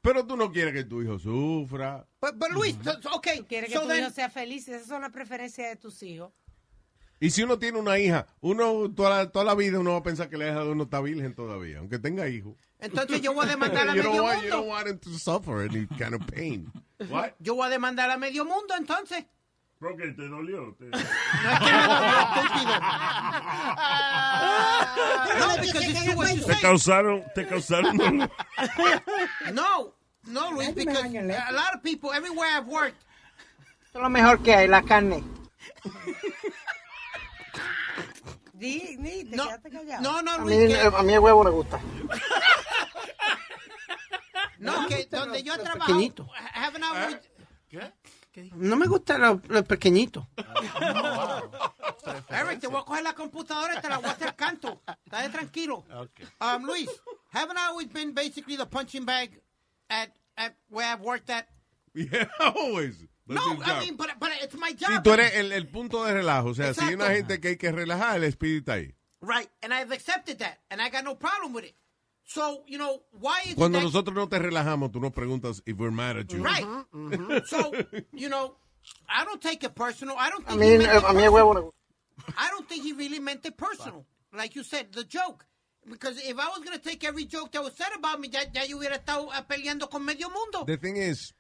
[0.01, 2.07] Pero tú no quieres que tu hijo sufra.
[2.21, 4.67] But, but Luis, so- so- okay, Quiere que tu then, hijo sea feliz.
[4.67, 6.31] Esas son las preferencias de tus hijos.
[7.21, 10.03] Y si uno tiene una hija, uno toda la, toda la vida uno va a
[10.03, 12.55] pensar que la hija de uno está virgen todavía, aunque tenga hijos.
[12.79, 14.73] entonces yo voy a demandar a medio want, you don't mundo.
[14.73, 16.71] want him to suffer any kind of pain.
[17.09, 17.31] What?
[17.39, 19.25] Yo voy a demandar a medio mundo, entonces.
[19.79, 20.75] ¿Por qué te dolió?
[20.77, 20.89] Te-
[25.39, 25.47] No.
[25.47, 25.55] No,
[26.45, 27.97] Te causaron, te causaron.
[29.53, 29.93] No,
[30.25, 32.97] no, Luis, because a lot of people, everywhere I've worked,
[33.85, 35.23] Esto es lo mejor que hay, la carne.
[38.53, 40.01] Di, ni, te No, quedaste callado.
[40.03, 41.79] no, no, A Luis, mí, que, a mí el huevo me gusta.
[44.59, 46.27] no, que donde yo he trabajado, pequeñito.
[46.53, 46.83] haven't
[48.55, 50.25] No me gustan los, los pequeñitos.
[52.29, 54.81] Eric, te voy a coger la computadora y te la voy a hacer canto.
[55.05, 55.85] Estate tranquilo.
[56.39, 56.89] Um, Luis,
[57.31, 59.39] haven't I always been basically the punching bag
[59.89, 61.47] at, at where I've worked at?
[61.93, 62.99] Yeah, always.
[63.27, 63.79] That's No, I job.
[63.83, 65.03] mean, but, but it's my Si job.
[65.03, 67.57] tú eres el, el punto de relajo, o sea, si hay una gente que hay
[67.57, 68.95] que relajar, el espíritu está ahí.
[69.21, 71.75] Right, and I've accepted that, and I got no problem with it.
[72.31, 75.89] So, you know, why is Cuando nosotros no te relajamos, tú nos preguntas if we're
[75.89, 76.43] mad at you.
[76.43, 76.63] Right.
[77.47, 77.73] So,
[78.13, 78.55] you know,
[79.09, 80.15] I don't take it personal.
[80.15, 81.73] I don't think mí, he meant it a mí el huevo.
[82.37, 84.05] I don't think he really meant it personal.
[84.31, 85.43] Like you said, the joke.
[85.89, 88.41] Because if I was going to take every joke that was said about me, ya,
[88.53, 90.65] ya yo hubiera estado eh, peleando con medio mundo.
[90.67, 91.33] The thing is,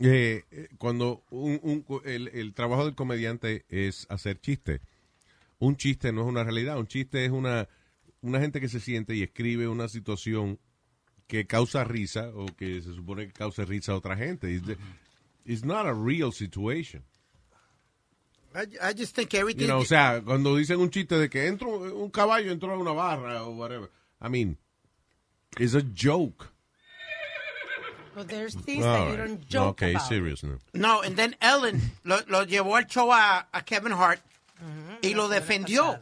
[0.00, 4.80] eh, eh, cuando un, un co- el, el trabajo del comediante es hacer chiste,
[5.58, 7.66] un chiste no es una realidad, un chiste es una,
[8.26, 10.58] una gente que se siente y escribe una situación
[11.26, 14.50] que causa risa o que se supone que causa risa a otra gente.
[14.52, 14.76] It's, the-
[15.44, 17.02] it's not a real situation.
[18.54, 19.62] I, I just think everything...
[19.62, 22.78] You know, o sea, cuando dicen un chiste de que entró un caballo entró a
[22.78, 23.90] una barra o whatever.
[24.20, 24.56] I mean,
[25.58, 26.48] it's a joke.
[28.14, 30.08] But there's things All that you don't joke okay, about.
[30.08, 30.56] serious now.
[30.72, 34.20] No, and then Ellen lo, lo llevó al show a, a Kevin Hart
[35.02, 36.00] y lo defendió.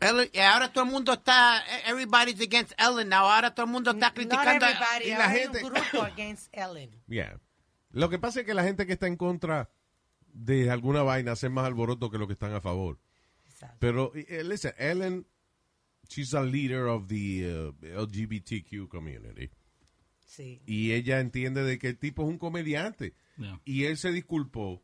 [0.00, 3.24] Ellen, ahora todo el mundo está, everybody's against Ellen now.
[3.26, 4.66] Ahora todo el mundo está Not criticando.
[4.66, 5.04] a- everybody.
[5.06, 6.90] y la gente- un grupo against Ellen.
[7.08, 7.40] Yeah.
[7.92, 9.70] Lo que pasa es que la gente que está en contra
[10.34, 12.98] de alguna vaina hace más alboroto que los que están a favor.
[13.78, 15.26] Pero, eh, listen, Ellen,
[16.10, 19.50] she's a leader of the uh, LGBTQ community.
[20.26, 20.60] Sí.
[20.66, 23.14] Y ella entiende de que el tipo es un comediante.
[23.38, 23.60] Yeah.
[23.64, 24.82] Y él se disculpó.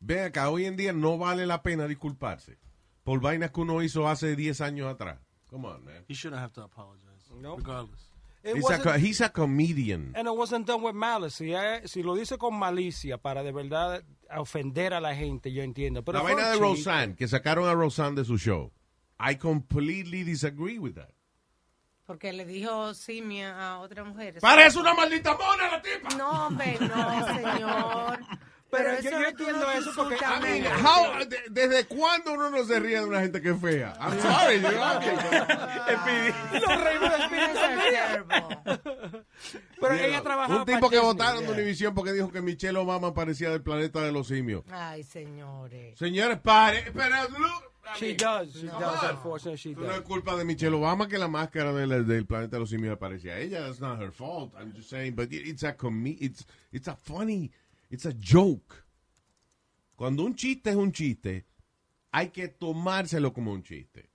[0.00, 2.58] Ve acá, hoy en día no vale la pena disculparse
[3.04, 5.18] por vainas que uno hizo hace 10 años atrás.
[5.48, 6.04] Come on, man.
[6.08, 7.30] He shouldn't have to apologize.
[7.40, 7.56] No.
[7.56, 8.00] Regardless.
[8.42, 10.12] It He's a, he's a comedian.
[10.14, 11.36] And it wasn't done with malice.
[11.36, 14.02] Si, eh, si lo dice con malicia para de verdad
[14.36, 16.04] ofender a la gente, yo entiendo.
[16.04, 16.58] Pero la vaina de.
[16.58, 18.70] Roseanne, que sacaron a Roseanne de su show.
[19.18, 21.14] I completely disagree with that.
[22.06, 24.38] Porque le dijo simia a otra mujer.
[24.40, 26.14] ¡Parece una maldita mona la tipa!
[26.16, 28.18] No, hombre, no, señor.
[28.76, 32.32] Pero, Pero yo- eso yo entiendo eso porque- I mean, a How- de- ¿Desde cuándo
[32.32, 33.94] uno no se ríe de una gente que es fea?
[34.00, 34.60] I'm sorry.
[34.60, 34.74] you know?
[36.60, 37.04] Los reímos.
[39.80, 41.52] Pero ella trabajaba Un tipo que votaron de.
[41.52, 44.64] Univision porque dijo que Michelle Obama parecía del planeta de los simios.
[44.70, 45.98] Ay, señores.
[45.98, 46.90] Señores, pare.
[46.92, 47.14] Pero,
[47.98, 48.54] She does.
[48.54, 48.80] She No.
[48.80, 50.08] does, unfortunately, she no es does.
[50.08, 53.34] culpa de Michelle Obama que la máscara del, del planeta de los simios le parecía
[53.34, 53.60] a ella.
[53.60, 54.54] That's not her fault.
[54.58, 57.52] I'm just saying, but it- it's a comi it's it's a funny,
[57.94, 58.74] it's a joke.
[59.96, 61.46] Cuando un chiste es un chiste,
[62.10, 64.10] hay que tomárselo como un chiste.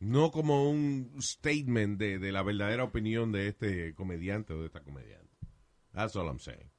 [0.00, 4.80] No como un statement de, de la verdadera opinión de este comediante o de esta
[4.80, 5.36] comediante.
[5.92, 6.70] That's all I'm saying.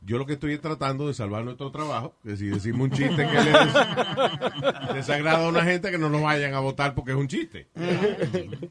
[0.00, 3.16] Yo lo que estoy es tratando de salvar nuestro trabajo, que si decimos un chiste
[3.16, 7.16] que le des- desagrada a una gente, que no nos vayan a votar porque es
[7.16, 7.68] un chiste.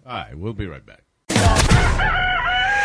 [0.05, 1.03] All right, we'll be right back.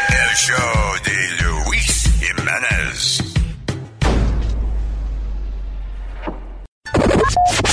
[0.09, 3.32] El show de Luis Jiménez.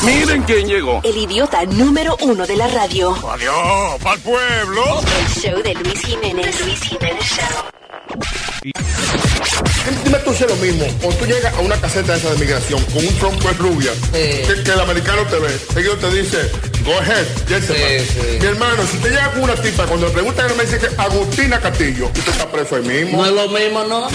[0.04, 1.02] Miren quién llegó.
[1.04, 3.16] El idiota número uno de la radio.
[3.30, 5.02] Adiós, pa'l pueblo.
[5.02, 6.66] El show de Luis Jiménez.
[6.66, 7.70] Luis Jiménez Show.
[10.40, 10.86] dice lo mismo.
[11.02, 14.64] Cuando tú llegas a una caseta esa de migración con un tronco de rubia, que,
[14.64, 16.52] que el americano te ve, ellos te dice,
[16.86, 18.40] go ahead, gentleman.
[18.40, 20.88] Mi hermano, si te llega con una tipa, cuando le preguntan, él me dice que
[21.02, 23.18] Agustina Castillo, usted está preso ahí mismo.
[23.18, 24.08] No es lo mismo, ¿no?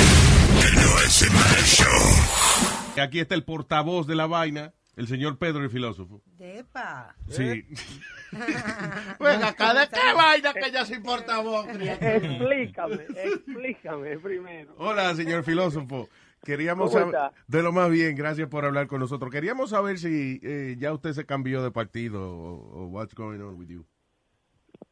[3.03, 6.23] Aquí está el portavoz de la vaina, el señor Pedro, el filósofo.
[6.37, 7.15] Depa.
[7.29, 7.65] Sí.
[9.21, 12.17] Venga, acá, ¿de qué vaina que ya se importa vos, criatura?
[12.17, 14.75] Explícame, explícame primero.
[14.79, 16.09] Hola, señor filósofo.
[16.45, 19.31] Queríamos ¿Cómo saber, de lo más bien, gracias por hablar con nosotros.
[19.33, 23.59] Queríamos saber si eh, ya usted se cambió de partido o, o what's going on
[23.59, 23.87] with you.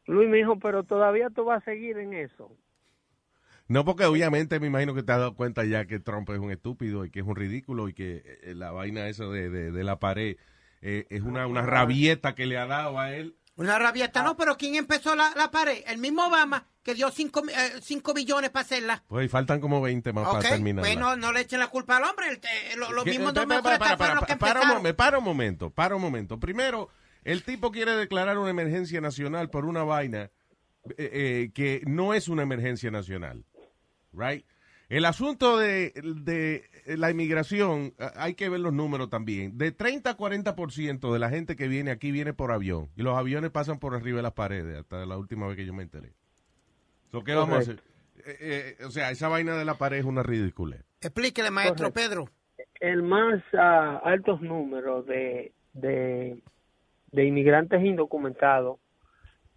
[0.07, 2.51] Luis, mi hijo, pero todavía tú vas a seguir en eso.
[3.73, 6.51] No, porque obviamente me imagino que te has dado cuenta ya que Trump es un
[6.51, 9.83] estúpido y que es un ridículo y que eh, la vaina esa de, de- de
[9.83, 10.37] la pared
[10.81, 13.35] eh, es una, una rabieta que le ha dado a él.
[13.55, 15.83] Una rabieta, no, pero ¿quién empezó la, la pared?
[15.85, 17.43] El mismo Obama, que dio 5
[18.13, 19.03] billones para hacerla.
[19.07, 20.83] Pues y faltan como 20 más Ok, para terminar.
[20.83, 22.29] pues no, no le echen la culpa al hombre.
[22.29, 23.61] el- eh, lo- Los mismos dos para,
[23.97, 24.83] para, los que para, un empezaron.
[24.83, 26.39] momen- para un momento, para un momento.
[26.39, 26.89] Primero,
[27.23, 30.31] el tipo quiere declarar una emergencia nacional por una vaina
[30.97, 33.45] eh, eh, que no es una emergencia nacional.
[34.13, 34.45] Right?
[34.89, 39.57] El asunto de, de la inmigración, eh, hay que ver los números también.
[39.57, 42.89] De 30 a 40% de la gente que viene aquí viene por avión.
[42.95, 45.73] Y los aviones pasan por arriba de las paredes, hasta la última vez que yo
[45.73, 46.13] me enteré.
[47.11, 47.79] So, ¿Qué vamos a hacer?
[48.25, 50.77] Eh, eh, o sea, esa vaina de la pared es una ridícula.
[51.01, 51.91] Explíquele, maestro.
[51.91, 52.29] Pedro.
[52.79, 56.39] El más ah, altos números de, de,
[57.11, 58.79] de inmigrantes indocumentados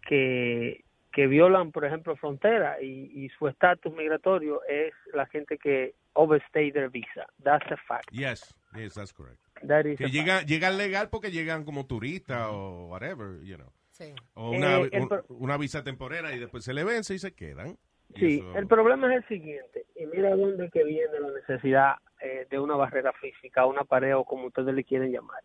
[0.08, 0.85] que,
[1.16, 6.70] que violan, por ejemplo, frontera y, y su estatus migratorio es la gente que overstay
[6.72, 7.26] their visa.
[7.42, 8.10] That's a fact.
[8.12, 9.40] Yes, yes, that's correct.
[9.66, 13.72] That is Que a llega, llegan legal porque llegan como turistas o whatever, you know.
[13.92, 14.12] Sí.
[14.34, 17.18] O una, Eh, el un- pro- una visa temporera y después se le vence y
[17.18, 17.78] se quedan.
[18.14, 21.94] Y Sí, eso- el problema es el siguiente, y mira dónde que viene la necesidad
[22.20, 25.42] eh, de una barrera física, una pared o como ustedes le quieren llamar.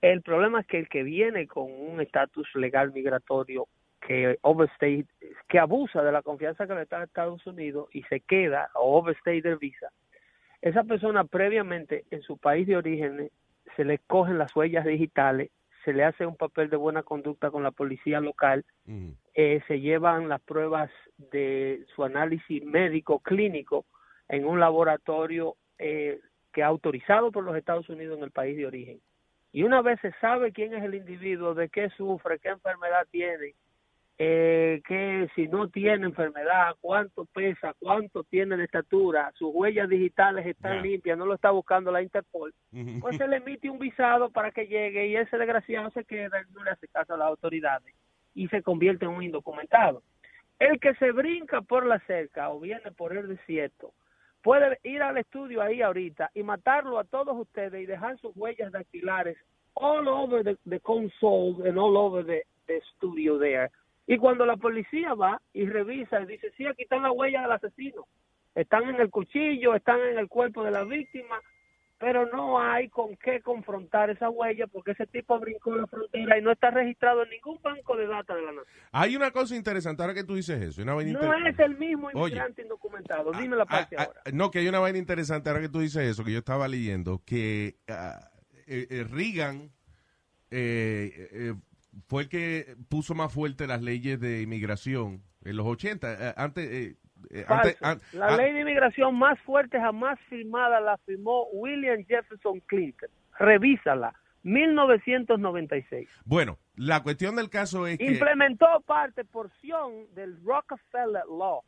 [0.00, 3.66] El problema es que el que viene con un estatus legal migratorio
[4.06, 5.04] que overstay,
[5.48, 9.40] que abusa de la confianza que le da Estados Unidos y se queda o overstay
[9.40, 9.90] del visa,
[10.62, 13.30] esa persona previamente en su país de origen
[13.76, 15.50] se le cogen las huellas digitales,
[15.84, 19.10] se le hace un papel de buena conducta con la policía local, Mm.
[19.34, 23.84] eh, se llevan las pruebas de su análisis médico clínico
[24.28, 26.20] en un laboratorio eh,
[26.52, 29.00] que ha autorizado por los Estados Unidos en el país de origen.
[29.52, 33.54] Y una vez se sabe quién es el individuo, de qué sufre, qué enfermedad tiene,
[34.18, 40.46] eh, que si no tiene enfermedad, cuánto pesa, cuánto tiene de estatura, sus huellas digitales
[40.46, 42.54] están limpias, no lo está buscando la Interpol,
[43.00, 46.52] pues se le emite un visado para que llegue y ese desgraciado se queda y
[46.54, 47.94] no le hace caso a las autoridades
[48.34, 50.02] y se convierte en un indocumentado.
[50.58, 53.92] El que se brinca por la cerca o viene por el desierto
[54.42, 58.72] puede ir al estudio ahí ahorita y matarlo a todos ustedes y dejar sus huellas
[58.72, 59.36] dactilares
[59.74, 63.70] all over the, the console and all over the, the studio there.
[64.06, 67.52] Y cuando la policía va y revisa y dice, sí, aquí están las huellas del
[67.52, 68.06] asesino,
[68.54, 71.40] están en el cuchillo, están en el cuerpo de la víctima,
[71.98, 76.42] pero no hay con qué confrontar esa huella porque ese tipo brincó la frontera y
[76.42, 78.66] no está registrado en ningún banco de datos de la nación.
[78.92, 82.08] Hay una cosa interesante, ahora que tú dices eso, una vaina No es el mismo
[82.08, 82.34] Oye.
[82.34, 83.32] inmigrante indocumentado.
[83.32, 84.20] Dime la parte Ah, ahora.
[84.26, 86.68] ah, no, que hay una vaina interesante ahora que tú dices eso, que yo estaba
[86.68, 89.70] leyendo, que eh, eh, Reagan
[90.50, 91.54] eh, eh,
[92.08, 96.12] fue el que puso más fuerte las leyes de inmigración en los 80.
[96.30, 96.96] eh, antes, eh,
[97.30, 98.06] eh, antes, Falso.
[98.14, 103.08] an- la ley de inmigración más fuerte jamás firmada la firmó William Jefferson Clinton.
[103.38, 104.14] Revísala.
[104.42, 106.08] 1996.
[106.24, 108.04] Bueno, la cuestión del caso es que...
[108.06, 111.62] Implementó parte, porción del Rockefeller Law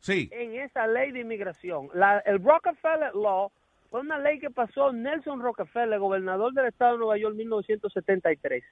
[0.00, 1.88] Sí, en esa ley de inmigración.
[1.94, 3.50] La, el Rockefeller Law
[3.90, 8.62] fue una ley que pasó Nelson Rockefeller, gobernador del estado de Nueva York en 1973,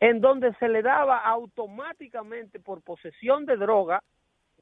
[0.00, 4.02] en donde se le daba automáticamente por posesión de droga,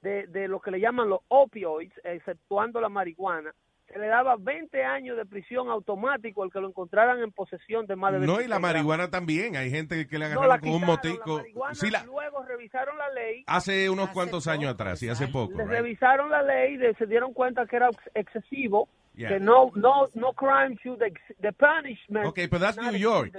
[0.03, 3.53] de, de lo que le llaman los opioids, exceptuando la marihuana,
[3.89, 7.97] se le daba 20 años de prisión automático al que lo encontraran en posesión de
[7.97, 8.73] más de no, y 26 la gramos.
[8.75, 9.57] marihuana también.
[9.57, 11.37] Hay gente que le No, agarraron la con un quitaron, motico.
[11.37, 15.29] La marihuana, Sí, la- luego revisaron la ley hace unos cuantos años atrás, sí, hace
[15.29, 15.53] poco.
[15.59, 15.77] les right?
[15.79, 19.29] revisaron la ley, de- se dieron cuenta que era ex- excesivo, Yeah.
[19.29, 20.99] que no, no, no crime should
[21.41, 22.27] the punishment.
[22.27, 23.31] Okay, but that's New York.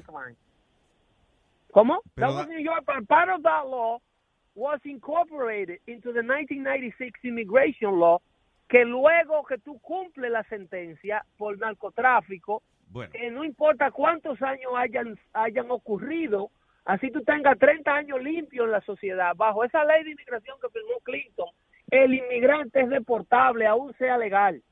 [1.76, 2.00] ¿Cómo?
[2.16, 4.00] Pero that was New York, but part of that law
[4.56, 8.22] was incorporated into the 1996 immigration law,
[8.70, 13.12] que luego que tú cumples la sentencia por narcotráfico, Bueno.
[13.12, 16.50] que no importa cuántos años hayan, hayan ocurrido,
[16.86, 20.70] así tú tengas 30 años limpio en la sociedad, bajo esa ley de inmigración que
[20.70, 21.50] firmó Clinton,
[21.92, 24.64] el inmigrante es deportable, aún sea legal.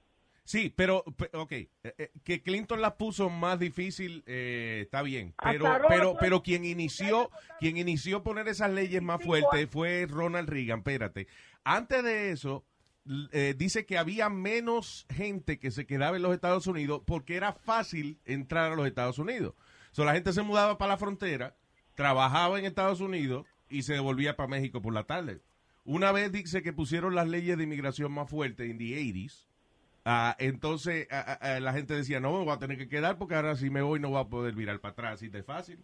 [0.46, 5.34] Sí, pero, pe- ok, eh, eh, que Clinton las puso más difícil, eh, está bien,
[5.42, 7.30] pero, pero, fue- pero quien inició,
[7.60, 11.28] quien inició poner esas leyes más fuertes fue Ronald Reagan, espérate.
[11.64, 12.66] Antes de eso,
[13.32, 17.54] eh, dice que había menos gente que se quedaba en los Estados Unidos porque era
[17.54, 19.56] fácil entrar a los Estados Unidos.
[19.92, 21.56] So, la gente se mudaba para la frontera,
[21.96, 25.40] trabajaba en Estados Unidos y se devolvía para México por la tarde.
[25.86, 29.48] Una vez dice que pusieron las leyes de inmigración más fuertes en the 80s,
[30.06, 33.18] ah, entonces ah, ah, ah, la gente decía, no, me voy a tener que quedar
[33.18, 35.80] porque ahora si me voy no voy a poder virar para atrás, así de fácil.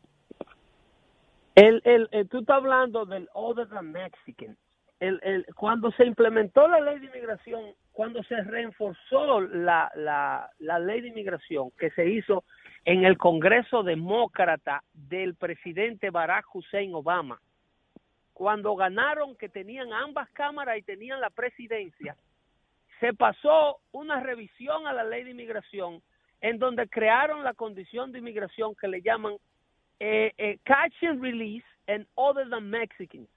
[1.55, 4.57] El, el, el- tú estás hablando del Other Than Mexican.
[4.99, 7.61] El, el, cuando se implementó la ley de inmigración,
[7.93, 12.43] cuando se reforzó la, la, la ley de inmigración que se hizo
[12.86, 17.39] en el Congreso Demócrata del presidente Barack Hussein Obama,
[18.34, 22.15] cuando ganaron que tenían ambas cámaras y tenían la presidencia,
[23.00, 26.02] se pasó una revisión a la ley de inmigración
[26.41, 29.36] en donde crearon la condición de inmigración que le llaman
[30.00, 33.28] eh, eh, catch and release and other than Mexicans.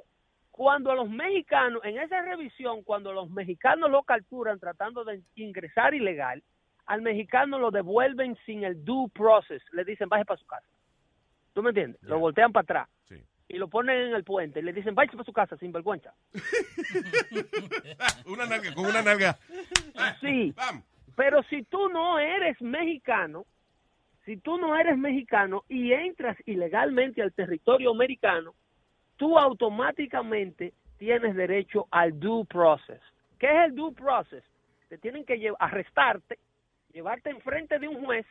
[0.50, 5.94] Cuando a los mexicanos, en esa revisión, cuando los mexicanos lo capturan tratando de ingresar
[5.94, 6.42] ilegal,
[6.86, 9.62] al mexicano lo devuelven sin el due process.
[9.72, 10.66] Le dicen, baje para su casa.
[11.54, 12.02] ¿Tú me entiendes?
[12.02, 12.88] Lo voltean para atrás.
[13.52, 14.60] Y lo ponen en el puente.
[14.60, 16.12] Y le dicen, vaya para su casa, sin vergüenza.
[18.26, 19.38] una nalga, con una nalga.
[20.20, 20.54] Sí.
[21.14, 23.44] Pero si tú no eres mexicano,
[24.24, 28.54] si tú no eres mexicano y entras ilegalmente al territorio americano,
[29.16, 33.00] tú automáticamente tienes derecho al due process.
[33.38, 34.44] ¿Qué es el due process?
[34.88, 36.38] Te tienen que arrestarte,
[36.92, 38.26] llevarte enfrente de un juez,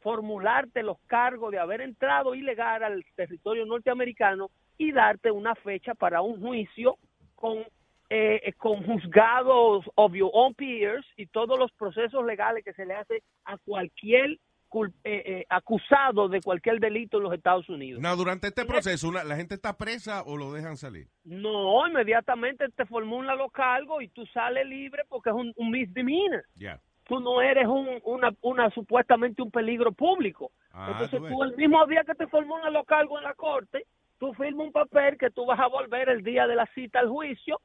[0.00, 6.22] formularte los cargos de haber entrado ilegal al territorio norteamericano y darte una fecha para
[6.22, 6.96] un juicio
[7.34, 7.64] con
[8.10, 12.94] eh, con juzgados of your own peers y todos los procesos legales que se le
[12.94, 14.38] hace a cualquier
[14.70, 18.00] eh, eh, acusado de cualquier delito en los Estados Unidos.
[18.00, 21.08] No, durante este proceso, ¿la gente está presa o lo dejan salir?
[21.24, 26.44] No, inmediatamente te formulan los cargos y tú sales libre porque es un, un misdemeanor.
[26.54, 26.80] Ya.
[27.08, 30.52] Tú no eres un, una, una supuestamente un peligro público.
[30.72, 33.84] Ah, Entonces tú tú, el mismo día que te formulan los cargos en la corte,
[34.18, 37.08] tú firmas un papel que tú vas a volver el día de la cita al
[37.08, 37.60] juicio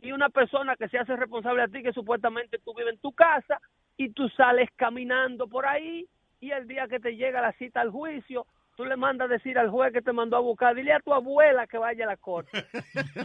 [0.00, 3.12] y una persona que se hace responsable a ti que supuestamente tú vives en tu
[3.12, 3.60] casa
[3.96, 6.06] y tú sales caminando por ahí
[6.38, 9.70] y el día que te llega la cita al juicio, tú le mandas decir al
[9.70, 12.50] juez que te mandó a buscar, dile a tu abuela que vaya a la corte.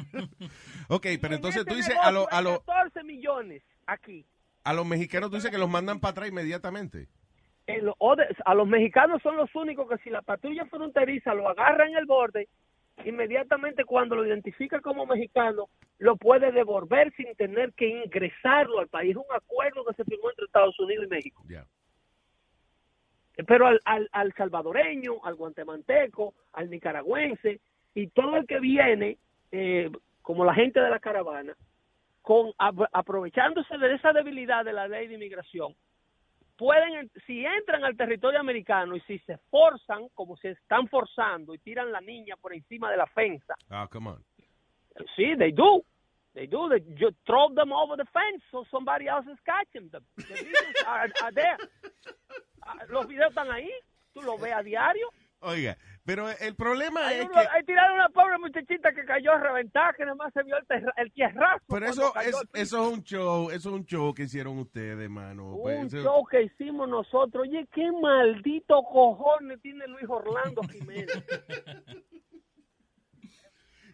[0.90, 4.26] Ok, pero entonces tú Este dices a, lo- negocio a, lo- 14 millones aquí.
[4.64, 7.08] A los mexicanos, tú dices que los mandan para atrás inmediatamente.
[7.68, 7.82] De-
[8.46, 12.06] a los mexicanos son los únicos que si la patrulla fronteriza lo agarra en el
[12.06, 12.48] borde,
[13.06, 19.16] inmediatamente cuando lo identifica como mexicano, lo puede devolver sin tener que ingresarlo al país.
[19.16, 21.44] Un acuerdo que se firmó entre Estados Unidos y México.
[21.48, 21.66] Ya.
[23.48, 27.62] Pero al, al, al salvadoreño, al guatemalteco, al nicaragüense
[27.94, 29.18] y todo el que viene,
[29.52, 29.90] eh,
[30.22, 31.56] como la gente de la caravana,
[32.22, 35.76] con ap- aprovechándose de esa debilidad de la ley de inmigración,
[36.58, 41.60] pueden, si entran al territorio americano y si se forzan, como se están forzando y
[41.60, 44.24] tiran la niña por encima de la fensa, Ah, come on.
[45.16, 45.84] sí, they do.
[46.34, 46.70] They do.
[46.70, 50.06] They you throw them over the fence so somebody else is catching them.
[50.16, 51.58] The videos are, are there.
[52.62, 53.70] Ah, Los videos están ahí.
[54.14, 55.10] Tú los ves a diario.
[55.42, 55.76] Oiga,
[56.06, 57.40] pero el problema es uno- que...
[57.40, 60.66] ahí tiraron una pobre muchachita que cayó a reventar, que nada más se vio el,
[60.68, 61.64] terra- el tierrazo.
[61.68, 65.56] Pero eso es, eso es un show, eso es un show que hicieron ustedes, mano.
[65.56, 67.44] Un Pues, eso- show que hicimos nosotros.
[67.48, 71.08] Oye, qué maldito cojones tiene Luis Orlando Jiménez.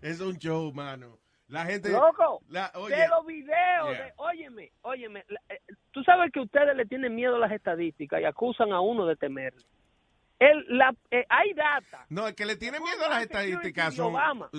[0.01, 1.17] Es un show, mano.
[1.47, 1.89] La gente...
[1.89, 3.47] Loco, la- de los videos,
[3.89, 4.05] Yeah.
[4.05, 5.59] de, óyeme, óyeme, la- eh,
[5.91, 9.15] tú sabes que ustedes le tienen miedo a las estadísticas y acusan a uno de
[9.15, 9.63] temerle.
[10.39, 12.05] El, la, eh, hay data.
[12.09, 14.13] No, el que le tiene miedo a las estadísticas son,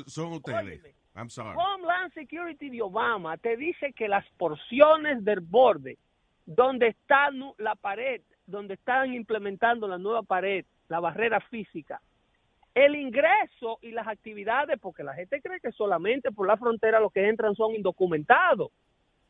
[0.07, 0.83] son ustedes.
[1.15, 1.57] I'm sorry.
[1.57, 5.99] Homeland Security de Obama te dice que las porciones del borde
[6.47, 12.01] donde está la pared, donde están implementando la nueva pared, la barrera física,
[12.75, 17.13] el ingreso y las actividades, porque la gente cree que solamente por la frontera los
[17.13, 18.71] que entran son indocumentados.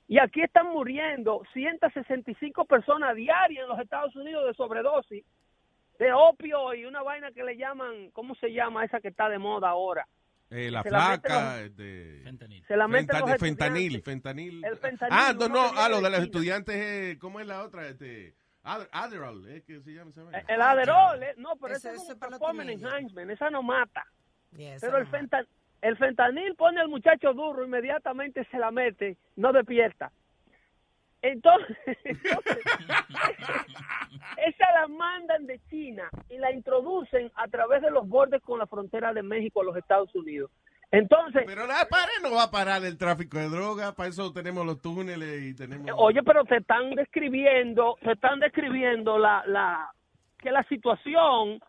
[0.07, 5.25] Y aquí están muriendo 165 personas diarias en los Estados Unidos de sobredosis
[5.99, 9.39] de opio y una vaina que le llaman, ¿cómo se llama esa que está de
[9.39, 10.07] moda ahora?
[10.51, 12.23] Eh, la Se la los- este,
[12.67, 14.65] Se la meten fenta- los de fentanil, fentanil.
[14.65, 17.63] El fentanil, Ah, no, no, ah, lo de de los estudiantes, eh, ¿cómo es la
[17.65, 17.87] otra?
[17.89, 19.63] Este, Ad- Adderall, ¿eh?
[19.67, 20.39] que se llama esa vaina?
[20.49, 24.07] El Aderol, eh, no, pero Ese- ese, ese es un performance enhancement, esa no mata.
[24.57, 25.47] Yeah, esa Pero el, no fentan-
[25.83, 30.11] el fentanil pone al muchacho duro, inmediatamente se la mete, no despierta.
[31.23, 32.59] Entonces, entonces,
[34.37, 38.66] esa la mandan de China y la introducen a través de los bordes con la
[38.66, 40.51] frontera de México a los Estados Unidos.
[40.91, 44.64] Entonces, Pero la pared no va a parar el tráfico de droga, para eso tenemos
[44.64, 45.87] los túneles y tenemos...
[45.97, 49.91] oye, pero te están describiendo, te están describiendo la, la,
[50.39, 51.61] que la situación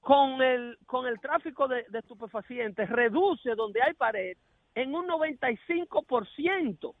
[0.00, 4.36] con el, con el tráfico de, de estupefacientes reduce donde hay pared
[4.74, 6.94] en un 95%.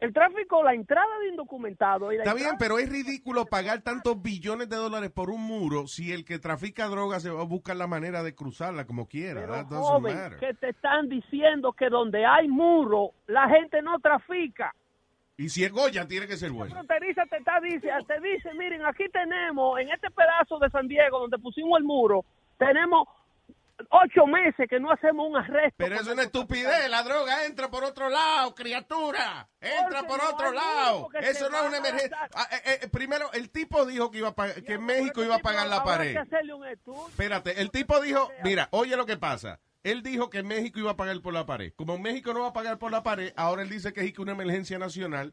[0.00, 4.68] El tráfico, la entrada de indocumentados la Está bien, pero es ridículo pagar tantos billones
[4.68, 7.86] de dólares por un muro si el que trafica droga se va a buscar la
[7.88, 9.40] manera de cruzarla como quiera.
[9.40, 10.38] Pero, That doesn't joven, matter.
[10.38, 14.74] que te están diciendo que donde hay muro, la gente no trafica.
[15.36, 16.74] Y si es Goya, tiene que ser bueno.
[16.74, 21.20] fronteriza te, está, dice, te dice, miren, aquí tenemos, en este pedazo de San Diego
[21.20, 22.24] donde pusimos el muro,
[22.56, 23.06] tenemos
[23.90, 25.76] ocho meses que no hacemos un arresto.
[25.76, 29.48] Pero es una estupidez, la droga entra por otro lado, criatura.
[29.60, 31.08] Entra por no otro lado.
[31.20, 32.16] Eso no es una emergencia.
[32.34, 35.40] Ah, eh, eh, primero, el tipo dijo que iba a pagar- que México iba a
[35.40, 36.16] pagar la pared.
[37.08, 39.60] Espérate, el tipo dijo, mira, oye lo que pasa.
[39.84, 41.72] Él dijo que México iba a pagar por la pared.
[41.76, 44.32] Como México no va a pagar por la pared, ahora él dice que es una
[44.32, 45.32] emergencia nacional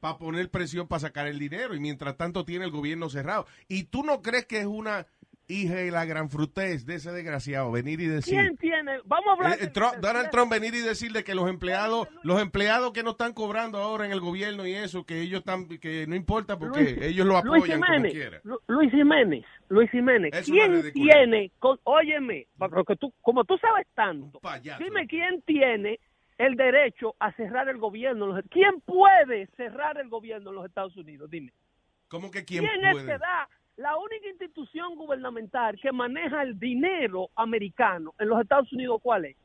[0.00, 3.46] para poner presión para sacar el dinero y mientras tanto tiene el gobierno cerrado.
[3.68, 5.06] ¿Y tú no crees que es una
[5.52, 8.38] hija de la gran frutez de ese desgraciado venir y decir...
[8.38, 8.98] ¿Quién tiene?
[9.04, 9.58] Vamos a hablar.
[9.60, 13.32] Eh, Trump- Donald Trump venir y decirle que los empleados, los empleados que no están
[13.32, 17.02] cobrando ahora en el gobierno y eso, que ellos están, que no importa porque Luis-
[17.02, 18.40] ellos lo Luis apoyan como Jiménez, quiera.
[18.66, 24.40] Luis Jiménez, Luis Jiménez, Es ¿quién tiene, con, óyeme, porque tú, como tú sabes tanto,
[24.78, 26.00] dime quién tiene
[26.38, 31.30] el derecho a cerrar el gobierno, quién puede cerrar el gobierno en los Estados Unidos,
[31.30, 31.52] dime.
[32.08, 33.06] ¿Cómo que quién, ¿Quién es puede?
[33.06, 39.00] que da la única institución gubernamental que maneja el dinero americano en los Estados Unidos?
[39.02, 39.36] ¿Cuál es?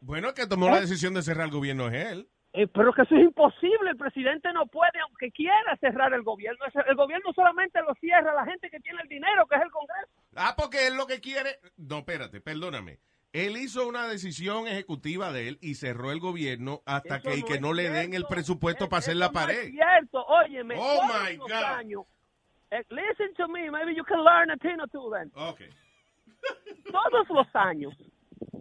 [0.00, 2.28] Bueno, que tomó la decisión de cerrar el gobierno es él.
[2.52, 6.64] Eh, pero que eso es imposible, el presidente no puede, aunque quiera cerrar el gobierno.
[6.88, 10.08] El gobierno solamente lo cierra la gente que tiene el dinero, que es el Congreso.
[10.36, 11.58] Ah, porque él lo que quiere.
[11.76, 12.98] No, espérate, perdóname.
[13.32, 17.40] Él hizo una decisión ejecutiva de él y cerró el gobierno hasta Eso que, y
[17.42, 19.58] no que no le den el presupuesto para hacer la No pared.
[19.64, 20.76] es cierto, óyeme.
[20.78, 21.50] Oh, my God.
[21.52, 22.15] años- eh,
[22.90, 25.30] listen to me, maybe you can learn a thing or two then.
[25.34, 25.68] Okay.
[26.90, 27.94] Todos los años,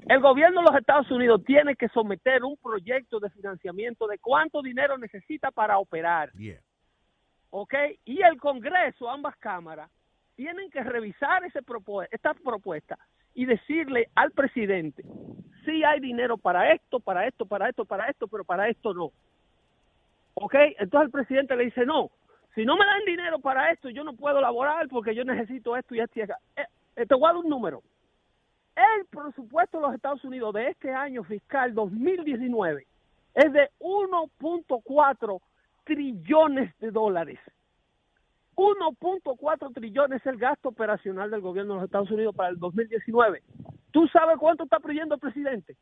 [0.08, 4.62] el gobierno de los Estados Unidos tiene que someter un proyecto de financiamiento de cuánto
[4.62, 6.32] dinero necesita para operar.
[6.34, 6.60] Yeah.
[7.50, 7.74] ¿ok?
[8.06, 9.90] Y el Congreso, ambas cámaras,
[10.36, 12.98] tienen que revisar ese propu- esta propuesta
[13.34, 15.04] y decirle al presidente
[15.64, 19.12] si hay dinero para esto, para esto, para esto, para esto, pero para esto no.
[20.34, 20.54] ¿Ok?
[20.80, 22.12] Entonces el presidente le dice, no,
[22.56, 25.94] si no me dan dinero para esto, yo no puedo laborar porque yo necesito esto
[25.94, 26.38] y esto y acá.
[26.56, 27.84] Eh, eh, te voy a dar un número.
[28.76, 32.88] El presupuesto de los Estados Unidos de este año fiscal 2019
[33.36, 35.40] es de 1.4
[35.84, 37.40] trillones de dólares.
[38.56, 43.44] 1.4 trillones es el gasto operacional del gobierno de los Estados Unidos para el 2019.
[43.92, 45.76] ¿Tú sabes cuánto está pidiendo el presidente?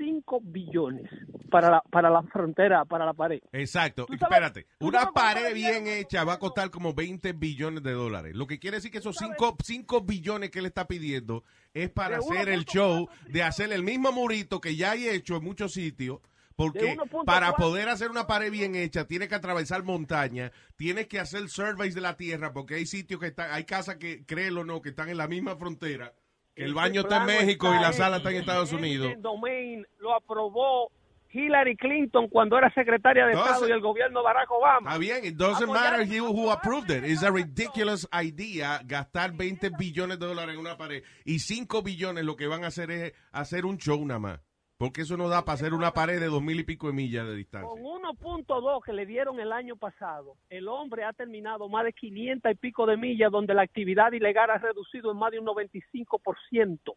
[0.00, 1.10] 5 billones
[1.50, 3.40] para la, para la frontera, para la pared.
[3.52, 4.06] Exacto.
[4.10, 4.66] Espérate.
[4.78, 8.34] Una pared le bien hecha va a costar como 20 billones de dólares.
[8.34, 11.44] Lo que quiere decir que esos 5 billones que él está pidiendo
[11.74, 15.44] es para hacer el show de hacer el mismo murito que ya hay hecho en
[15.44, 16.20] muchos sitios.
[16.56, 17.24] Porque De 1.4.
[17.24, 21.94] para poder hacer una pared bien hecha, tienes que atravesar montañas, tienes que hacer surveys
[21.94, 24.90] de la tierra, porque hay sitios que están, hay casas que, créelo o no, que
[24.90, 26.12] están en la misma frontera,
[26.54, 29.12] que el baño está en México y está la en- sala está en Estados Unidos.
[29.12, 30.90] el domain lo aprobó
[31.32, 34.90] Hillary Clinton cuando era secretaria de Estado y el gobierno de Barack Obama.
[34.90, 37.04] Está bien, it doesn't matter who, who approved it.
[37.04, 42.24] It's a ridiculous idea gastar 20 billones de dólares en una pared y 5 billones
[42.24, 44.40] lo que van a hacer es hacer un show nada más.
[44.80, 47.26] Porque eso no da para hacer una pared de dos mil y pico de millas
[47.26, 47.68] de distancia.
[47.68, 52.50] Con 1.2 que le dieron el año pasado, el hombre ha terminado más de 500
[52.50, 56.94] y pico de millas donde la actividad ilegal ha reducido en más de un 95%.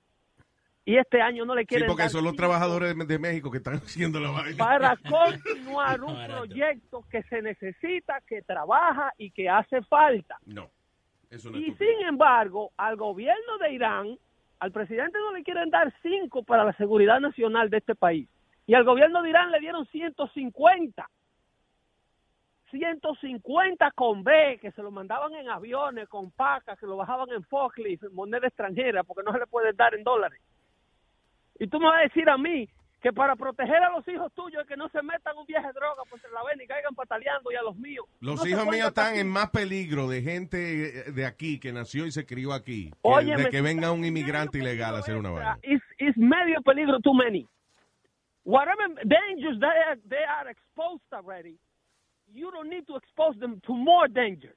[0.85, 3.51] Y este año no le Sí, quieren porque dar son los cinco trabajadores de, México
[3.51, 4.57] que están haciendo la vaina.
[4.57, 4.95] para
[5.43, 10.37] continuar un proyecto que se necesita, que trabaja y que hace falta.
[10.45, 10.71] No,
[11.29, 14.17] eso no es Y sin embargo, al gobierno de Irán,
[14.63, 18.29] al presidente no le quieren dar cinco para la seguridad nacional de este país.
[18.65, 21.09] Y al gobierno de Irán le dieron 150.
[22.71, 27.43] 150 con B, que se lo mandaban en aviones, con pacas, que lo bajaban en
[27.43, 30.39] forklift, en moneda extranjera, porque no se le puede dar en dólares.
[31.59, 32.69] Y tú me vas a decir a mí
[33.03, 36.03] que para proteger a los hijos tuyos, que no se metan un viaje de droga
[36.09, 38.05] por la vena y caigan pataleando, y a los míos.
[38.21, 42.05] Los no hijos míos están en más peligro de gente eh, de aquí que nació
[42.05, 42.91] y se crió aquí.
[43.03, 45.59] que de que venga un inmigrante ilegal a hacer una vaina.
[45.63, 47.45] is medio peligro too many.
[48.45, 51.57] Whatever dangers they are, they are exposed already,
[52.33, 54.55] you don't need to expose them to more danger.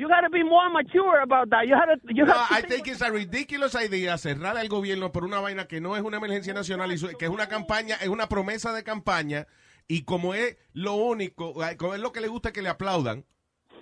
[0.00, 1.66] You got to be more mature about that.
[1.66, 4.68] You have to, you No, have to I think it's a ridiculous idea cerrar al
[4.68, 7.48] gobierno por una vaina que no es una emergencia nacional, y su- que es una
[7.48, 9.46] campaña, es una promesa de campaña,
[9.88, 13.26] y como es lo único, como es lo que le gusta que le aplaudan,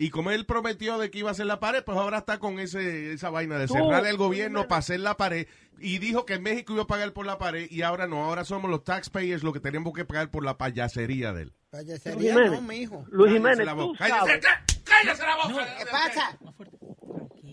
[0.00, 2.58] y como él prometió de que iba a hacer la pared, pues ahora está con
[2.58, 5.46] ese esa vaina de cerrar el gobierno para hacer la pared,
[5.78, 8.44] y dijo que en México iba a pagar por la pared, y ahora no, ahora
[8.44, 11.52] somos los taxpayers los que tenemos que pagar por la payasería de él.
[11.70, 12.62] Payasería Luis no, Jiménez.
[12.62, 13.04] mijo.
[13.10, 14.40] Luis Jiménez, la tú sabes.
[15.03, 15.66] Cállese, cállese la boca.
[15.78, 16.38] ¿Qué pasa?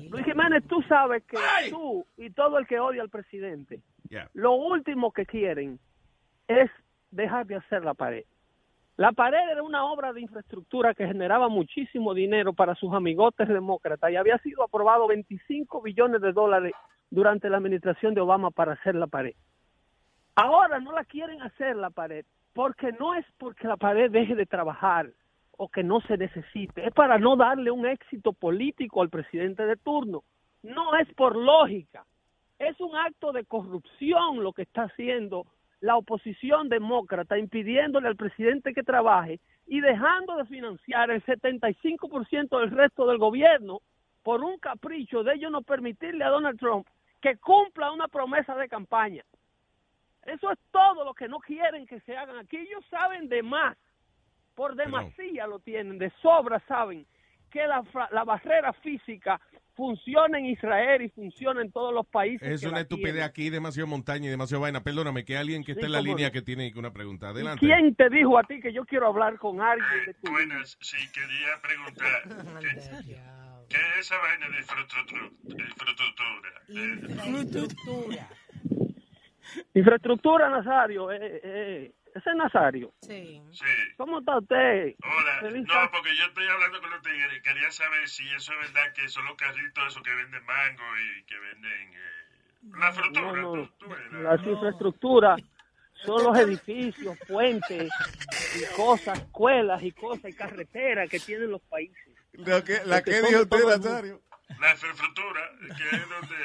[0.10, 1.38] Luis Jiménez, tú sabes que
[1.70, 4.30] tú y todo el que odia al presidente, Yeah.
[4.34, 5.80] lo último que quieren
[6.48, 6.70] es
[7.10, 8.24] dejar de hacer la pared.
[8.98, 14.12] La pared era una obra de infraestructura que generaba muchísimo dinero para sus amigotes demócratas
[14.12, 16.74] y había sido aprobado 25 billones de dólares
[17.10, 19.34] durante la administración de Obama para hacer la pared.
[20.36, 24.46] Ahora no la quieren hacer la pared porque no es porque la pared deje de
[24.46, 25.10] trabajar
[25.58, 29.78] o que no se necesite, es para no darle un éxito político al presidente de
[29.78, 30.24] turno.
[30.64, 32.06] No es por lógica,
[32.60, 35.46] es un acto de corrupción lo que está haciendo
[35.82, 42.72] la oposición demócrata, impidiéndole al presidente que trabaje y dejando de financiar el 75% del
[42.72, 43.82] resto del gobierno
[44.24, 46.88] por un capricho de ellos no permitirle a Donald Trump
[47.22, 49.24] que cumpla una promesa de campaña.
[50.24, 52.58] Eso es todo lo que no quieren que se hagan aquí.
[52.58, 53.78] Ellos saben de más,
[54.56, 57.06] por demasía lo tienen, de sobra saben
[57.52, 59.40] que la, la barrera física
[59.76, 62.48] funciona en Israel y funciona en todos los países.
[62.48, 63.30] Es que una estupidez tienen.
[63.30, 64.82] aquí, demasiado montaña y demasiado vaina.
[64.82, 67.28] Perdóname, que alguien que está Sí, en la línea que tiene una pregunta.
[67.28, 67.66] ¿Y Adelante.
[67.66, 70.98] quién te dijo a ti que yo quiero hablar con alguien de tu Buenas, sí,
[71.14, 72.24] quería preguntar.
[72.62, 73.18] ¿Qué,
[73.70, 75.30] qué es esa vaina de infraestructura?
[76.70, 78.30] Infraestructura.
[79.74, 81.12] Infraestructura, Nazario.
[81.12, 82.94] Eh, eh, ese es Nazario.
[83.02, 83.42] Sí.
[83.52, 83.64] Sí.
[83.98, 84.96] ¿Cómo está usted?
[85.04, 85.40] Hola.
[85.42, 87.42] Feliz No, porque yo estoy hablando con los tigres.
[87.44, 91.24] Quería saber si eso es verdad que son los carritos esos que venden mango y
[91.26, 93.32] que venden eh, la frutura.
[93.34, 93.68] No, no.
[93.70, 95.42] tú- tú Las infraestructuras
[96.06, 97.92] son los edificios, puentes
[98.56, 101.98] y cosas, escuelas y cosas y carreteras que tienen los países.
[102.34, 104.22] ¿La que, la que dijo usted, Nazario?
[104.60, 106.36] La infraestructura, que es donde...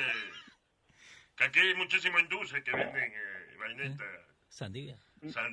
[1.36, 4.06] Que aquí hay muchísima industria que venden eh, vainitas.
[4.48, 4.96] Sandía.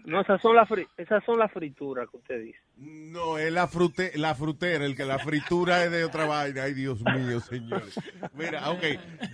[0.06, 2.60] No, esas son las fri- esas son las frituras que usted dice.
[2.78, 6.64] No, es la, frute, la frutera, el que la fritura es de otra vaina.
[6.64, 8.00] Ay, Dios mío, señores.
[8.34, 8.84] Mira, ok,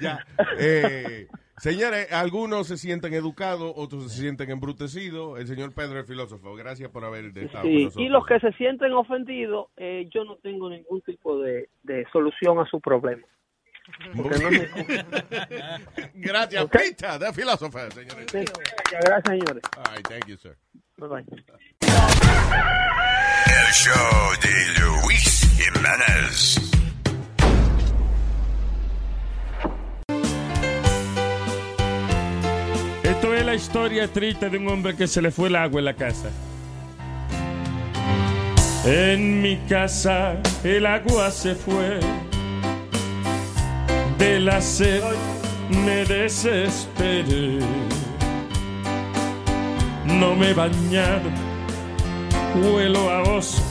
[0.01, 0.25] ya.
[0.59, 1.27] Eh,
[1.57, 5.39] señores, algunos se sienten educados, otros se sienten embrutecidos.
[5.39, 8.05] El señor Pedro, el filósofo, gracias por haber estado con Sí, nosotros.
[8.05, 12.57] y los que se sienten ofendidos, eh, yo no tengo ningún tipo de, de solución
[12.59, 13.27] a su problema.
[14.13, 14.23] No
[16.13, 16.65] Gracias.
[16.69, 18.25] Pita, de filósofo, señores.
[18.31, 18.45] Sí,
[18.91, 19.63] Gracias, señores.
[19.77, 20.57] All right, thank you, sir.
[20.97, 21.25] Bye bye.
[23.45, 26.59] El show de Luis Jiménez.
[33.03, 35.85] Esto es la historia triste de un hombre que se le fue el agua en
[35.85, 36.29] la casa.
[38.85, 41.99] En mi casa el agua se fue.
[44.23, 45.03] De la sed
[45.85, 47.59] me desesperé.
[50.05, 51.29] No me he bañado,
[52.55, 53.61] huelo a oso.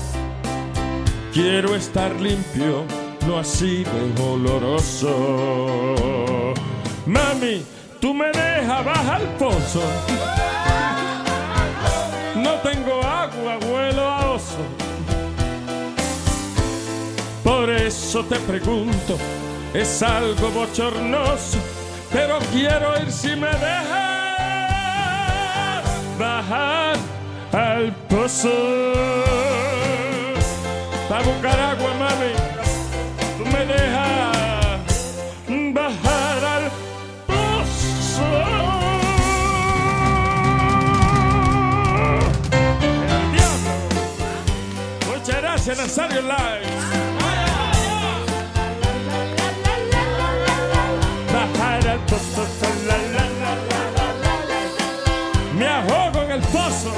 [1.32, 2.84] Quiero estar limpio,
[3.26, 5.09] no así de oloroso.
[7.07, 7.64] Mami,
[7.98, 9.82] tú me dejas bajar al pozo.
[12.36, 14.62] No tengo agua, huelo a oso.
[17.42, 19.16] Por eso te pregunto,
[19.75, 21.59] es algo bochornoso,
[22.12, 23.93] pero quiero ir si me dejas
[26.18, 26.97] bajar
[27.53, 28.51] al pozo.
[31.09, 32.33] Para buscar agua, mami,
[33.39, 34.81] tú me dejas
[35.73, 36.70] bajar al
[37.27, 38.29] pozo.
[45.11, 46.72] Muchas gracias, Nazario Live.
[56.33, 56.95] En el pozo.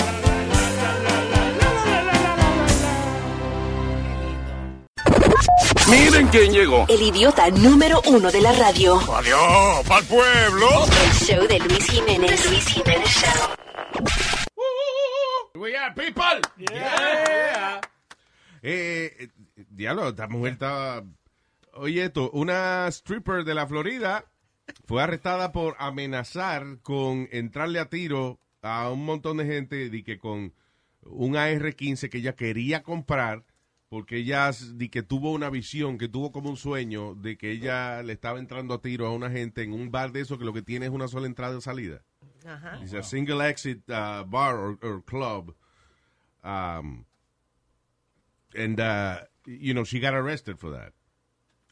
[5.91, 6.87] Miren quién llegó.
[6.89, 8.99] El idiota número uno de la radio.
[9.13, 10.69] Adiós, pa'l pueblo.
[11.05, 12.43] El show de Luis Jiménez.
[12.43, 13.55] The Luis Jiménez Show.
[15.55, 16.41] We are people.
[16.59, 17.81] Yeah.
[18.63, 19.29] Eh, eh,
[19.69, 21.05] diablo, esta mujer estaba.
[21.75, 24.25] Oye, esto, una stripper de la Florida
[24.87, 30.19] fue arrestada por amenazar con entrarle a tiro a un montón de gente y que
[30.19, 30.55] con
[31.03, 33.45] un AR-15 que ella quería comprar
[33.91, 38.03] porque ella di que tuvo una visión, que tuvo como un sueño de que ella
[38.03, 40.53] le estaba entrando a tiro a una gente en un bar de eso que lo
[40.53, 42.03] que tiene es una sola entrada y salida.
[42.45, 42.81] Ajá.
[42.83, 45.55] It's a single exit uh, bar or, or club.
[46.43, 47.05] Um,
[48.57, 50.93] and, uh, you know, she got arrested for that.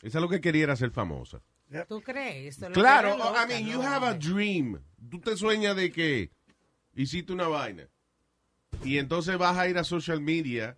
[0.03, 1.41] Esa es lo que quería era ser famosa.
[1.89, 2.59] ¿Tú crees?
[2.73, 4.79] Claro, loca, I mean, you have a dream.
[5.11, 6.31] Tú te sueñas de que
[6.95, 7.89] hiciste una vaina.
[8.85, 10.77] Y entonces vas a ir a social media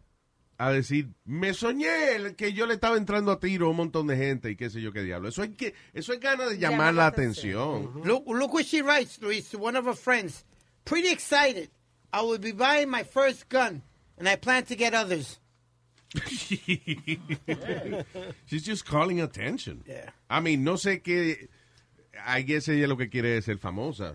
[0.56, 4.16] a decir, me soñé que yo le estaba entrando a tiro a un montón de
[4.16, 5.28] gente y qué sé yo qué diablo.
[5.28, 7.90] Eso es, que, eso es ganas de llamar la atención.
[8.04, 10.44] Look, look what she writes, Luis, to one of her friends.
[10.84, 11.70] Pretty excited.
[12.12, 13.82] I will be buying my first gun,
[14.16, 15.40] and I plan to get others.
[18.46, 19.82] She's just calling attention.
[19.84, 20.10] Yeah.
[20.30, 21.48] I mean, no sé qué.
[22.24, 24.14] I guess ella lo que quiere es ser famosa.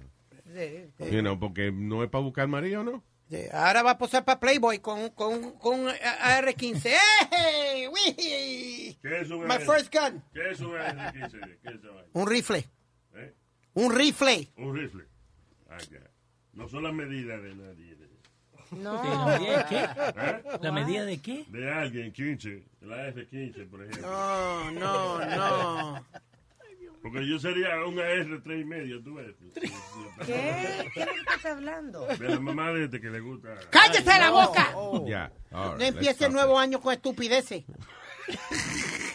[0.53, 1.11] Sí.
[1.11, 3.03] You know, porque no es para buscar marido, ¿no?
[3.29, 6.91] Sí, Ahora va a posar para Playboy con, con, con AR-15.
[7.31, 7.87] ¡Hey!
[7.93, 8.97] ¡Wii!
[9.01, 10.23] ¿Qué es un My first gun.
[10.33, 11.59] ¿Qué es un AR-15?
[11.61, 12.09] ¿Qué es esa vaina?
[12.13, 12.65] Un rifle.
[13.15, 13.33] ¿Eh?
[13.75, 14.47] Un rifle.
[14.57, 15.03] Un rifle.
[15.69, 15.99] Ah, ya.
[16.53, 17.95] No son las medidas de nadie.
[17.95, 18.09] de-
[18.71, 18.93] No.
[19.03, 19.83] ¿La medida de qué?
[19.83, 20.43] ¿Eh?
[20.61, 21.45] ¿La medida de qué?
[21.49, 22.63] De alguien, 15.
[22.81, 24.09] La F-15, por ejemplo.
[24.09, 26.05] No, no, no.
[27.01, 29.33] Porque yo sería un AR-3 y medio, tú ves.
[30.25, 30.89] ¿Qué?
[30.93, 32.05] ¿Qué es estás hablando?
[32.07, 33.55] De la mamá de este que le gusta.
[33.69, 34.65] ¡Cállese la boca!
[35.05, 37.63] Right, No empiece el nuevo año con estupideces.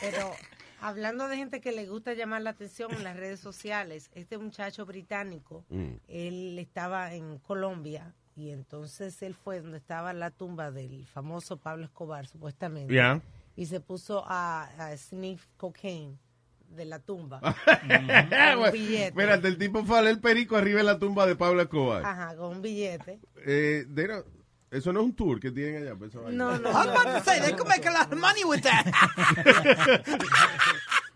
[0.00, 0.32] Pero
[0.80, 4.86] hablando de gente que le gusta llamar la atención en las redes sociales, este muchacho
[4.86, 5.94] británico, Mm.
[6.08, 11.84] él estaba en Colombia y entonces él fue donde estaba la tumba del famoso Pablo
[11.84, 12.92] Escobar, supuestamente.
[12.92, 13.20] Yeah.
[13.56, 16.18] Y se puso a, a sniff cocaine
[16.70, 17.40] de la tumba.
[18.54, 19.06] Con un billete.
[19.08, 22.04] Espérate, el tipo fue el perico arriba de la tumba de Pablo Escobar.
[22.04, 23.20] Ajá, con un billete.
[23.46, 24.24] Eh, they don't-
[24.70, 25.94] eso no es un tour que tienen allá.
[25.94, 26.36] pues, esa vaina.
[26.36, 28.42] No, no, I was no, about to say, they could make a lot of money
[28.44, 28.86] with that.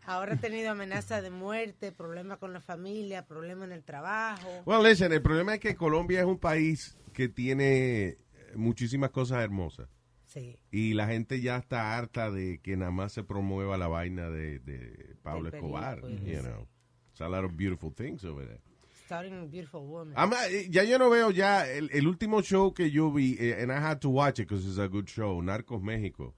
[0.06, 4.48] Ahora ha tenido amenaza de muerte, problemas con la familia, problemas en el trabajo.
[4.64, 8.16] Well, listen, el problema es que Colombia es un país que tiene
[8.54, 9.86] muchísimas cosas hermosas.
[10.28, 10.56] Sí.
[10.70, 14.58] Y la gente ya está harta de que nada más se promueva la vaina de,
[14.60, 16.00] de Pablo Escobar.
[16.02, 16.68] perico, You know.
[17.10, 18.60] It's a lot of beautiful things over there.
[19.06, 20.14] Starting a Beautiful Woman.
[20.16, 23.56] I'm eh, ya yo no veo ya el, el último show que yo vi, eh,
[23.62, 26.34] and I had to watch it because it's a good show, Narcos México.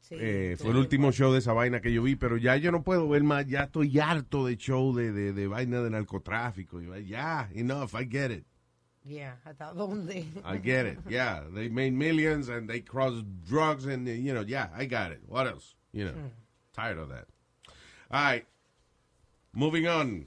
[0.00, 2.72] Sí, Eh, fue el último show de esa vaina que yo vi, pero ya yo
[2.72, 6.80] no puedo ver más, ya estoy harto de show de, de, de vaina de narcotráfico.
[7.00, 8.44] Ya, enough, I get it.
[9.06, 10.24] Yeah, ¿hasta dónde?
[10.44, 10.98] I get it.
[11.08, 13.12] Yeah, they made millions and they cross
[13.46, 15.20] drugs and, you know, yeah, I got it.
[15.28, 15.74] What else?
[15.92, 16.14] You know,
[16.74, 17.26] tired of that.
[18.10, 18.46] All right,
[19.52, 20.26] moving on.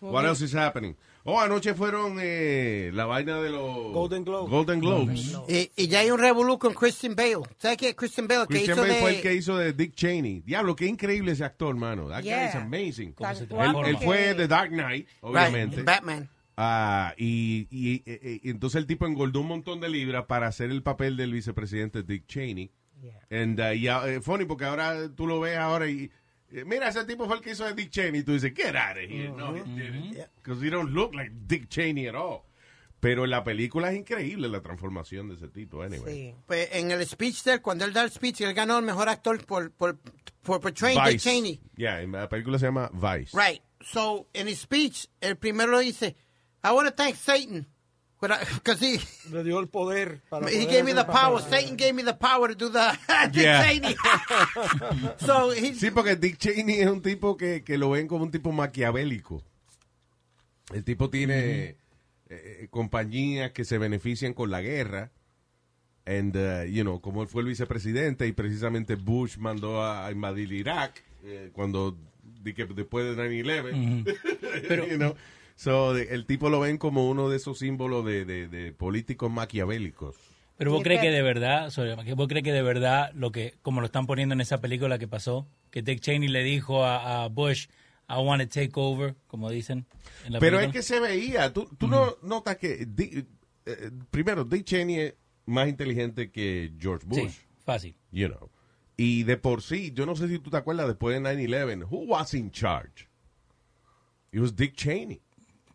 [0.00, 0.96] What else is happening?
[1.26, 4.50] Oh, anoche fueron eh, la vaina de los Golden Globes.
[4.50, 5.34] Golden Globes.
[5.48, 7.40] y, y ya hay un revolú con Christian Bale.
[7.56, 7.94] ¿Sabes qué?
[7.96, 9.00] Christian Bale, que Christian hizo Bale de...
[9.00, 10.40] fue el que hizo de Dick Cheney.
[10.44, 12.08] Diablo, qué increíble ese actor, mano.
[12.08, 12.60] That guy is Yeah.
[12.62, 13.14] amazing.
[13.14, 15.76] Tan Él, guapo él que- fue The Dark Knight, obviamente.
[15.76, 16.28] Right, Batman.
[16.56, 20.70] Ah, y, y- y- y entonces el tipo engordó un montón de libras para hacer
[20.70, 22.70] el papel del vicepresidente Dick Cheney.
[23.30, 26.10] And, uh, y, uh, funny porque ahora tú lo ves ahora y
[26.50, 28.20] eh, mira ese tipo fue el que hizo de Dick Cheney.
[28.20, 29.28] Y tú dices get out of here.
[29.30, 30.16] No he didn't.
[30.36, 32.42] Because he don't look like Dick Cheney at all.
[33.00, 36.14] Pero en la película es increíble la transformación de ese tipo anyway.
[36.30, 36.34] Sí.
[36.46, 39.08] Pues en el speech de él, cuando él da el speech, él ganó el mejor
[39.10, 39.98] actor por, por,
[40.42, 41.28] por portraying Dick Vice.
[41.30, 41.60] Cheney.
[41.76, 43.36] yeah en la película se llama Vice.
[43.36, 43.60] Right.
[43.82, 46.16] So, in his speech, el primero dice,
[46.64, 47.66] I want to thank Satan.
[48.20, 48.98] Because he,
[49.30, 50.22] Le dio el poder.
[50.30, 51.40] Para he gave me the power.
[51.42, 51.50] papel.
[51.50, 52.96] Satan gave me the power to do the
[53.32, 53.62] Dick Yeah.
[53.68, 53.94] Cheney.
[55.18, 58.30] so, he, Sí, porque Dick Cheney es un tipo que, que lo ven como un
[58.30, 59.42] tipo maquiavélico.
[60.72, 61.76] El tipo tiene
[62.30, 65.10] eh, compañías que se benefician con la guerra.
[66.06, 70.12] And, uh, you know, como él fue el vicepresidente y precisamente Bush mandó a, a
[70.12, 71.96] invadir Irak eh, cuando
[72.42, 74.18] después de 9-11.
[74.68, 75.14] Pero- you know.
[75.56, 79.30] So, de- el tipo lo ven como uno de esos símbolos de, de- de políticos
[79.30, 80.16] maquiavélicos.
[80.56, 83.54] Pero vos crees que de verdad, sorry, que vos crees que de verdad lo que,
[83.62, 87.24] como lo están poniendo en esa película que pasó, que Dick Cheney le dijo a,
[87.24, 87.66] a Bush,
[88.08, 89.86] I want to take over, como dicen
[90.26, 91.52] en la Pero es que se veía.
[91.52, 92.86] Tú, tú no notas que.
[92.86, 93.26] Dick-
[93.66, 95.14] eh, primero, Dick Cheney es
[95.46, 97.30] más inteligente que George Bush.
[97.32, 97.96] Sí, fácil.
[98.12, 98.50] You know.
[98.96, 102.04] Y de por sí, yo no sé si tú te acuerdas después de 9-11, who
[102.06, 103.08] was in charge?
[104.32, 105.20] It was Dick Cheney.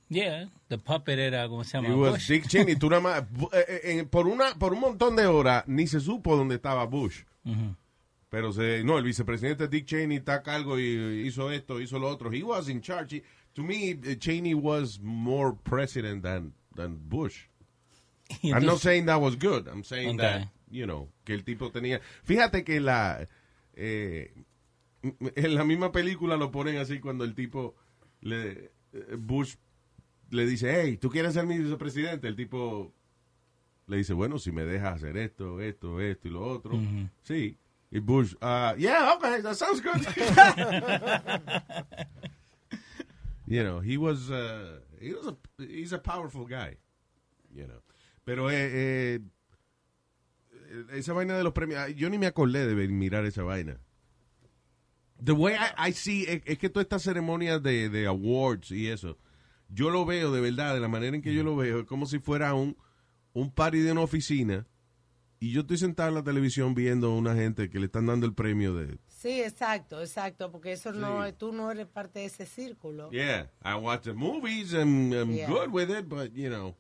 [0.10, 1.90] Yeah, the puppet era, ¿cómo se llama?
[1.90, 2.28] It was Bush.
[2.30, 2.76] Dick Cheney.
[2.76, 3.22] Tú nada más,
[3.54, 6.86] eh, eh, eh, por, una, por un montón de horas ni se supo dónde estaba
[6.86, 7.24] Bush.
[7.46, 7.76] Ujú.
[8.30, 12.08] Pero se, no, el vicepresidente Dick Cheney está a cargo y hizo esto, hizo lo
[12.10, 12.32] otro.
[12.32, 13.18] He was in charge.
[13.18, 17.46] He- to me, eh, Cheney was more president than, than Bush.
[18.42, 19.68] Y I'm not entonces- saying that was good.
[19.68, 20.28] I'm saying Okay.
[20.28, 22.00] that, you know, que el tipo tenía...
[22.24, 23.28] Fíjate que la...
[23.76, 24.32] eh,
[25.36, 27.76] en la misma película lo ponen así cuando el tipo
[28.22, 28.72] le...
[28.94, 29.56] eh, Bush
[30.32, 32.28] le dice, hey, ¿tú quieres ser mi vicepresidente?
[32.28, 32.94] El tipo
[33.88, 36.80] le dice, bueno, si me dejas hacer esto, esto, esto y lo otro.
[37.24, 37.58] Sí.
[37.92, 40.06] Y Bush, ah, yeah, okay, that sounds good.
[43.48, 46.78] you know, he was, uh, he was a, he's a powerful guy,
[47.52, 47.82] you know.
[48.24, 49.20] Pero eh, eh,
[50.94, 53.80] esa vaina de los premios, yo ni me acordé de mirar esa vaina.
[55.20, 58.88] The way I, I see, es, es que todas estas ceremonias de, de awards y
[58.88, 59.18] eso,
[59.70, 62.06] yo lo veo de verdad, de la manera en que yo lo veo, es como
[62.06, 62.76] si fuera un,
[63.34, 64.66] un party de una oficina
[65.40, 68.26] y yo estoy sentado en la televisión viendo a una gente que le están dando
[68.26, 71.34] el premio de, Sí, exacto, exacto, porque eso no, Sí.
[71.38, 73.10] tú no eres parte de ese círculo.
[73.12, 75.48] Yeah, I watch the movies and I'm Yeah.
[75.50, 76.76] good with it, but you know,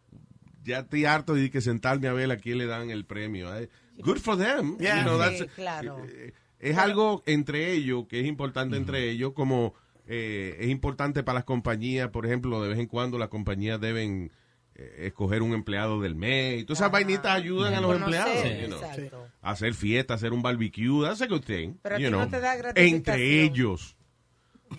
[0.63, 3.49] ya estoy harto de que sentarme a ver a quién le dan el premio.
[3.61, 3.69] I-
[4.01, 4.77] good for them.
[4.79, 4.99] Yeah.
[4.99, 6.03] you know, Sí, that's- claro.
[6.07, 9.73] eh, Es algo entre ellos que es importante entre ellos, como
[10.12, 14.32] eh, es importante para las compañías, por ejemplo, de vez en cuando las compañías deben
[14.74, 16.62] eh, escoger un empleado del mes.
[16.62, 18.34] Y todas esas vainitas ayudan a los empleados.
[18.60, 19.28] you know.
[19.41, 21.76] Hacer fiesta, hacer un barbecue, that's a good thing.
[21.84, 22.55] Pero a you ti no te da.
[22.76, 23.95] Entre ellos.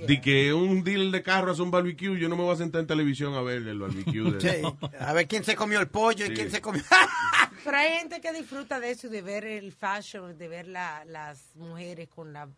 [0.07, 2.81] De que un deal de carro hace un barbecue, yo no me voy a sentar
[2.81, 4.33] en televisión a ver el barbecue.
[4.33, 4.41] De...
[4.41, 4.63] Sí,
[5.01, 6.33] a ver quién se comió el pollo Sí.
[6.33, 6.83] y quién se comió.
[7.65, 11.05] Pero hay gente que disfruta de eso, y de ver el fashion, de ver la,
[11.07, 12.49] las mujeres con la-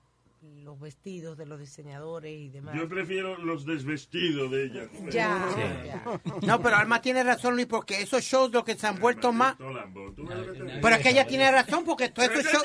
[0.43, 2.75] los vestidos de los diseñadores y demás.
[2.75, 4.89] Yo prefiero los desvestidos de ella.
[5.11, 5.49] Ya,
[5.85, 6.21] ya.
[6.43, 9.57] No, pero Alma tiene razón, Luis, porque esos shows lo que se han vuelto más.
[9.57, 12.65] Pero es que ella tiene razón, porque todos esos shows.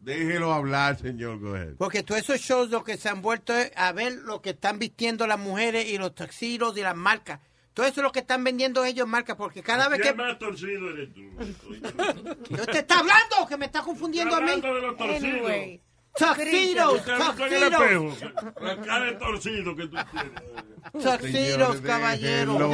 [0.00, 1.38] Déjelo hablar, señor.
[1.40, 1.74] Go ahead.
[1.76, 4.78] Porque todos esos shows lo que se han vuelto es a ver lo que están
[4.78, 7.40] vistiendo las mujeres y los taxidos y las marcas.
[7.74, 10.14] Todo eso es lo que están vendiendo ellos marcas, porque cada vez ¿Qué que...
[10.14, 11.22] más torcido eres tú?
[12.56, 13.46] ¿Yo te está hablando?
[13.48, 14.60] Que me está confundiendo a mí.
[14.60, 15.24] De los torcidos.
[15.24, 15.80] Anyway.
[16.16, 18.20] Tuxedos, tuxedos.
[18.60, 21.20] La cara de torcido que tú tienes.
[21.20, 22.70] Tuxedos, déjenlo.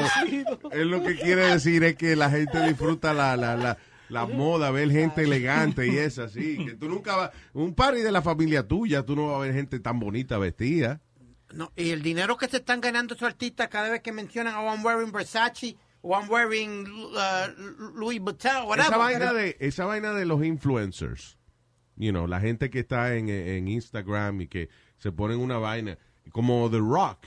[0.70, 3.78] Él lo que quiere decir es que la gente disfruta la, la, la,
[4.10, 6.62] la moda, ver gente elegante y es así.
[6.66, 7.30] Que tú nunca vas.
[7.54, 11.00] Un party de la familia tuya, tú no vas a ver gente tan bonita vestida.
[11.52, 14.66] No, y el dinero que se están ganando esos artistas cada vez que mencionan, oh,
[14.72, 18.90] I'm wearing Versace, o I'm wearing uh, Louis Vuitton, whatever.
[18.90, 21.38] Esa vaina, de, esa vaina de los influencers,
[21.96, 25.98] you know, la gente que está en, en Instagram y que se ponen una vaina,
[26.32, 27.26] como The Rock,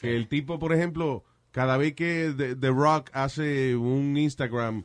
[0.00, 4.84] que el tipo, por ejemplo, cada vez que The, The Rock hace un Instagram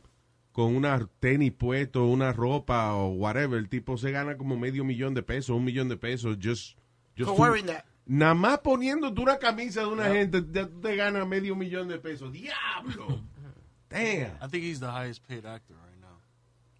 [0.52, 5.14] con una tenis puesto, una ropa o whatever, el tipo se gana como medio millón
[5.14, 6.76] de pesos, un millón de pesos, just,
[7.16, 7.84] just For wearing that.
[8.12, 11.96] Nada más poniéndote una camisa de una gente, ya tú te ganas medio millón de
[11.96, 12.32] pesos.
[12.32, 13.20] ¡Diablo!
[13.88, 14.32] Damn.
[14.42, 16.18] I think he's the highest paid actor right now.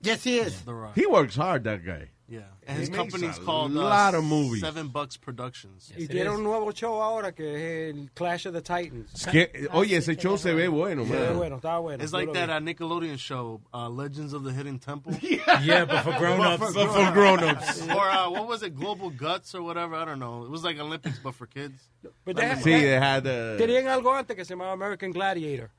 [0.03, 0.63] Yes, he is.
[0.63, 0.97] The Rock.
[0.97, 2.09] He works hard, that guy.
[2.31, 4.61] Yeah, and He his makes company's a called uh, lot of movies.
[4.61, 5.93] Seven Bucks Productions.
[5.99, 7.43] Y tiene un nuevo show ahora que
[7.91, 9.13] es el Clash of the Titans.
[9.15, 11.19] Es que, oye, ese show se ve bueno, man.
[11.19, 12.05] ve bueno, está bueno.
[12.05, 15.13] It's Yo like lo that uh, Nickelodeon show, uh, Legends of the Hidden Temple.
[15.65, 16.73] Yeah, but for grown-ups.
[16.73, 17.83] But But for grown-ups.
[17.89, 19.97] or uh, what was it, Global Guts or whatever?
[19.97, 20.45] I don't know.
[20.45, 21.83] It was like Olympics, but for kids.
[22.25, 25.71] But they- Sí, they had, uh, Tenían algo antes que se llamaba American Gladiator,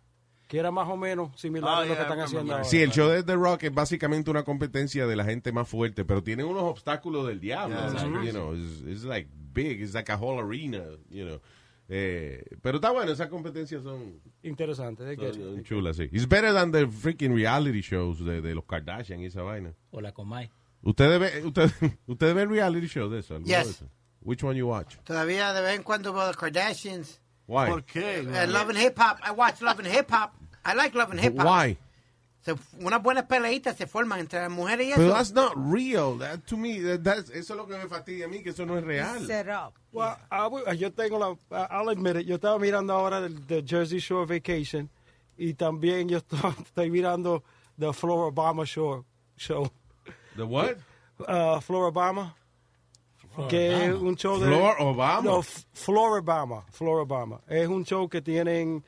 [0.52, 2.66] que era más o menos similar Ah, a lo yeah, que están haciendo ahora.
[2.66, 6.04] Sí, el show de The Rock es básicamente una competencia de la gente más fuerte,
[6.04, 7.74] pero tiene unos obstáculos del diablo.
[7.78, 11.40] Yeah, like, you know, it's, it's like big, it's like a whole arena, you know.
[11.88, 15.06] Eh, pero está bueno, esas competencias son, Interesante.
[15.06, 16.10] they get son chulas, sí.
[16.12, 19.74] It's better than the freaking reality shows de, de los Kardashian y esa vaina.
[19.92, 20.52] O la Comay.
[20.82, 21.74] ¿Ustedes ven, ustedes,
[22.08, 23.38] ustedes ven reality shows de eso?
[23.40, 23.48] Yes.
[23.48, 23.88] de esos?
[24.20, 24.98] Which one you watch?
[25.06, 27.22] Todavía de vez en cuando veo The Kardashians.
[27.48, 27.68] Why?
[27.70, 28.22] ¿Por qué?
[28.22, 29.20] Uh, Love and Hip Hop.
[29.24, 30.41] I watch Love and Hip Hop.
[30.66, 31.46] I like Love and Hip Hop.
[31.46, 31.78] Why?
[32.44, 35.14] Se- unas buenas peleitas se forman entre las mujeres y Pero eso.
[35.16, 36.18] that's not real.
[36.18, 38.66] That, to me, that- that's- eso es lo que me fastidia a mí, que eso
[38.66, 39.26] no es real.
[39.28, 39.74] Set up.
[39.92, 41.36] Well, I yo tengo la,
[41.70, 44.90] I'll admit it, yo estaba mirando ahora el the Jersey Shore Vacation
[45.38, 47.44] y también yo estoy, estoy mirando
[47.78, 49.04] the Floribama Shore
[49.38, 49.70] Show.
[50.36, 50.78] The what?
[51.20, 52.34] Uh, Floribama.
[53.50, 54.46] Que es un show de...
[54.48, 55.22] Flor Obama.
[55.24, 56.66] No, F- Floribama.
[56.72, 57.40] Floribama.
[57.48, 58.84] Es un show que tienen...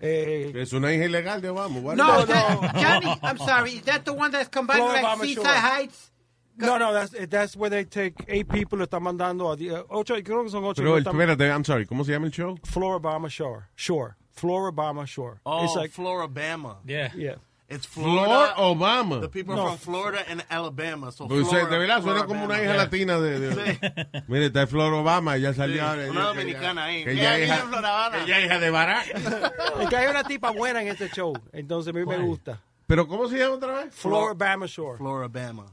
[0.00, 1.80] Eh, Es una hija ilegal de Obama.
[1.80, 3.72] What No, that- Johnny, I'm sorry.
[3.76, 5.54] Is that the one that's combined with like Seaside Shore.
[5.54, 6.10] Heights?
[6.58, 10.14] No, no, that's, that's where they take eight people, le están mandando a die- ocho,
[10.22, 10.82] creo que son ocho.
[10.82, 12.56] Pero, el, espérate, I'm sorry, ¿cómo se llama el show?
[12.64, 13.64] Floribama Shore.
[13.74, 14.16] Shore.
[14.34, 15.40] Floribama Shore.
[15.44, 16.76] Oh, like, Floribama.
[16.86, 17.10] Yeah.
[17.14, 17.34] yeah.
[17.68, 18.54] It's Flor Florida.
[18.58, 19.20] Obama.
[19.20, 19.66] The people No.
[19.66, 21.10] from Florida and Alabama.
[21.10, 22.76] So Pues, Flora- de verdad, suena Flora, como una hija Yeah.
[22.76, 23.40] latina de...
[23.40, 25.82] de- Mire, está Flor Obama, ya salió.
[25.82, 27.02] Sí, una ya- dominicana ahí.
[27.04, 27.84] Que ella hija, Flor
[28.24, 29.06] ella hija de Barack.
[29.82, 32.60] Es que hay una tipa buena en este show, entonces a mí me gusta.
[32.86, 33.94] Pero ¿cómo se llama otra vez?
[33.96, 34.98] Floribama Shore.
[34.98, 35.66] Floribama.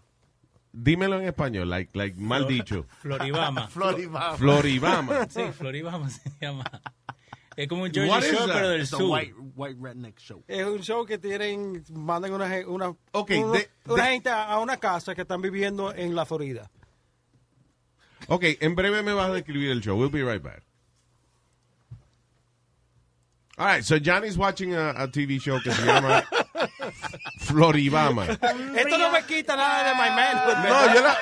[0.71, 2.87] Dímelo en español, like, like mal dicho.
[3.03, 3.67] Floribama.
[3.69, 4.35] Floribama.
[4.35, 5.27] Floribama.
[5.29, 6.63] Sí, Floribama se llama.
[7.55, 9.09] Es como un Jersey Shore, pero del It's a sur.
[9.11, 10.43] white, white redneck show.
[10.47, 14.29] Es un show que tienen, mandan una, ge- una, Ok, uno- de- una de- gente
[14.29, 16.69] a a una casa que están viviendo en la Florida.
[18.27, 19.97] Ok, en breve me vas a describir el show.
[19.99, 20.63] We'll be right back.
[23.57, 26.23] All right, so Johnny's watching a, a TV show que se llama
[27.39, 28.25] Floribama.
[28.27, 30.35] Esto no me quita nada de My Man.
[30.63, 31.21] No, yo, la-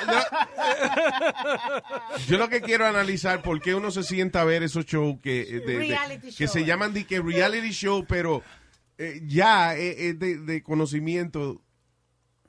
[2.16, 5.18] yo- yo lo que quiero analizar por qué uno se sienta a ver esos shows
[5.22, 6.52] que, eh, de- de- Reality que show.
[6.54, 8.42] se llaman de que reality show, pero
[8.96, 11.62] eh, ya eh, es de, de conocimiento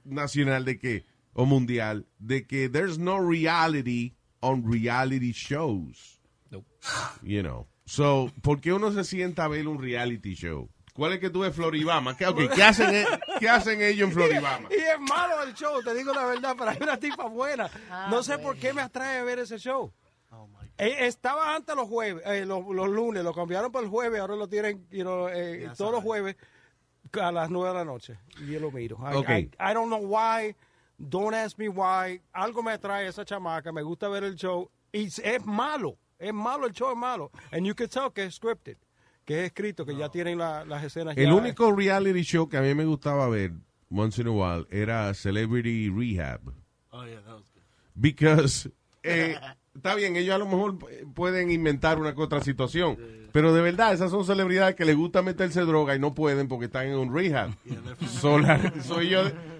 [0.06, 1.04] nacional de que
[1.34, 6.22] o mundial de que there's no reality on reality shows.
[7.22, 7.68] You know.
[7.86, 10.70] So, ¿por qué uno se sienta a ver un reality show?
[10.94, 12.16] ¿Cuál es que tú ves Floribama?
[12.16, 13.06] ¿Qué, ok, ¿qué hacen, e-
[13.40, 14.70] ¿Qué hacen ellos en Floribama?
[14.72, 17.70] Y es malo el show, te digo la verdad, pero hay una tipa buena.
[17.90, 19.92] Ah, no sé por qué me atrae ver ese show.
[20.78, 24.36] Eh, estaba antes los jueves, eh, los, los lunes, lo cambiaron para el jueves, ahora
[24.36, 26.36] lo tienen you know, eh, todos los jueves
[27.22, 28.18] a las nueve de la noche.
[28.42, 28.98] Y yo lo miro.
[29.00, 29.30] I, Ok.
[29.30, 30.56] I- I don't know why,
[30.98, 32.20] don't ask me why.
[32.34, 34.70] Algo me atrae esa chamaca, me gusta ver el show.
[34.92, 35.98] Y es malo,
[36.28, 37.32] es malo, el show es malo.
[37.52, 38.78] And you can tell que es scripted,
[39.26, 42.58] que es escrito, que ya tienen la- las escenas El ya- único reality show que
[42.58, 43.52] a mí me gustaba ver
[43.90, 46.42] once in a while era Celebrity Rehab.
[46.92, 47.64] Oh, yeah, that was good.
[47.96, 48.70] Because,
[49.04, 49.36] eh,
[49.76, 50.78] está bien, ellos a lo mejor
[51.14, 52.98] pueden inventar una que otra situación,
[53.32, 56.66] pero de verdad, esas son celebridades que les gusta meterse droga y no pueden porque
[56.66, 57.52] están en un rehab.
[58.22, 58.72] So, la-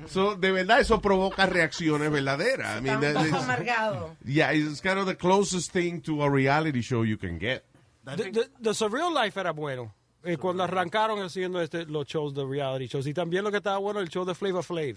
[0.06, 2.80] so de verdad, eso provoca reacciones verdaderas.
[2.80, 3.04] I mean,
[3.34, 4.16] amargado.
[4.26, 7.64] yeah, it's kind of the closest thing to a reality show you can get.
[8.06, 9.94] The, the- the Surreal Life era bueno.
[10.26, 13.08] Eh, cuando arrancaron haciendo este, los shows de reality shows.
[13.08, 14.96] Y también lo que estaba bueno, el show de Flavor Flav.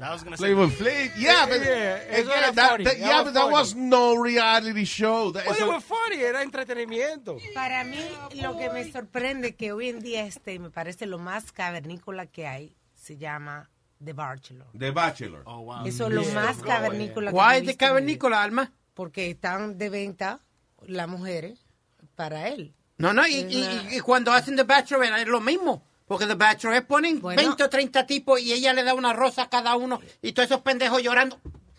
[0.00, 0.46] I was gonna say.
[0.54, 4.14] Flavor Flav, yeah, but, Yeah, again, era that- that- that yeah, but that was no
[4.22, 5.32] reality show.
[5.32, 7.36] That- Oye, eso- funny, era entretenimiento.
[7.54, 7.98] Para mí,
[8.40, 12.46] lo que me sorprende que hoy en día este, me parece lo más cavernícola que
[12.46, 13.68] hay, se llama
[14.02, 14.66] The Bachelor.
[14.78, 15.42] The Bachelor.
[15.46, 15.86] Oh, wow.
[15.86, 16.34] Eso es lo Yeah.
[16.34, 18.72] más cavernícola que Why en mi cavernícola, Alma?
[18.94, 20.40] Porque están de venta
[20.86, 21.66] las mujeres
[22.14, 22.74] para él.
[22.96, 25.82] No, no, y, Es y- y cuando hacen The Bachelor es lo mismo.
[26.10, 27.40] Porque The Bachelor ponen Bueno.
[27.40, 30.50] 20 o 30 tipos y ella le da una rosa a cada uno y todos
[30.50, 31.38] esos pendejos llorando.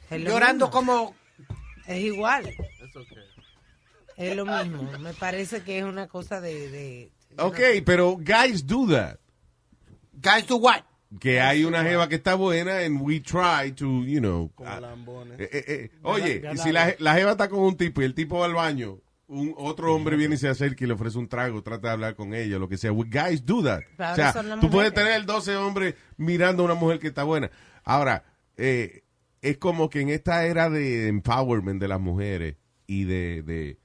[0.09, 0.71] Es Llorando mismo.
[0.71, 1.15] como...
[1.85, 2.45] Es igual.
[2.45, 3.17] Okay.
[4.15, 4.89] Es lo mismo.
[4.99, 6.69] Me parece que es una cosa de...
[6.69, 9.17] de Ok, pero guys do that.
[10.13, 10.83] Guys do what?
[11.19, 14.49] Que hay una jeva que está buena and we try to, you know.
[14.55, 15.41] Como ah, lambones.
[15.41, 18.39] eh, eh, eh, Oye, si la, la jeva está con un tipo y el tipo
[18.39, 18.97] va al baño,
[19.31, 22.15] un otro hombre viene y se acerca y le ofrece un trago, trata de hablar
[22.15, 22.91] con ella, lo que sea.
[22.91, 23.79] We guys do that.
[23.95, 27.49] Pero O sea, tú puedes tener 12 hombres mirando a una mujer que está buena.
[27.83, 28.25] Ahora,
[28.57, 29.03] eh,
[29.41, 32.57] es como que en esta era de empowerment de las mujeres
[32.87, 33.79] y de, de,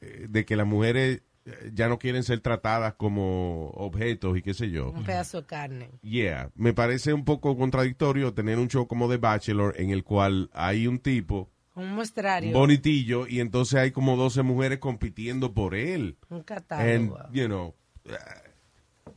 [0.00, 4.54] eh, de que las mujeres eh, ya no quieren ser tratadas como objetos y qué
[4.54, 4.92] sé yo.
[4.92, 5.90] un pedazo de carne.
[6.00, 10.48] Yeah, me parece un poco contradictorio tener un show como The Bachelor en el cual
[10.54, 12.52] hay un tipo Un muestrario.
[12.52, 16.16] bonitillo y entonces hay como 12 mujeres compitiendo por él.
[16.28, 17.18] Un And, catálogo.
[17.32, 17.74] you know,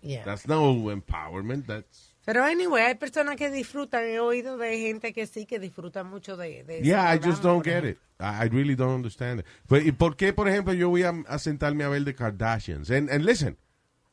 [0.02, 0.24] Yeah.
[0.24, 2.14] that's no empowerment, that's...
[2.26, 4.04] Pero anyway, hay personas que disfrutan.
[4.06, 7.64] He oído de gente que sí que disfrutan mucho de, de Yeah, I just don't
[7.64, 7.98] get it.
[8.20, 9.46] I really don't understand it.
[9.66, 12.92] Pues, ¿Y por qué, por ejemplo, yo voy a, a sentarme a ver The Kardashians?
[12.92, 13.58] And, and listen,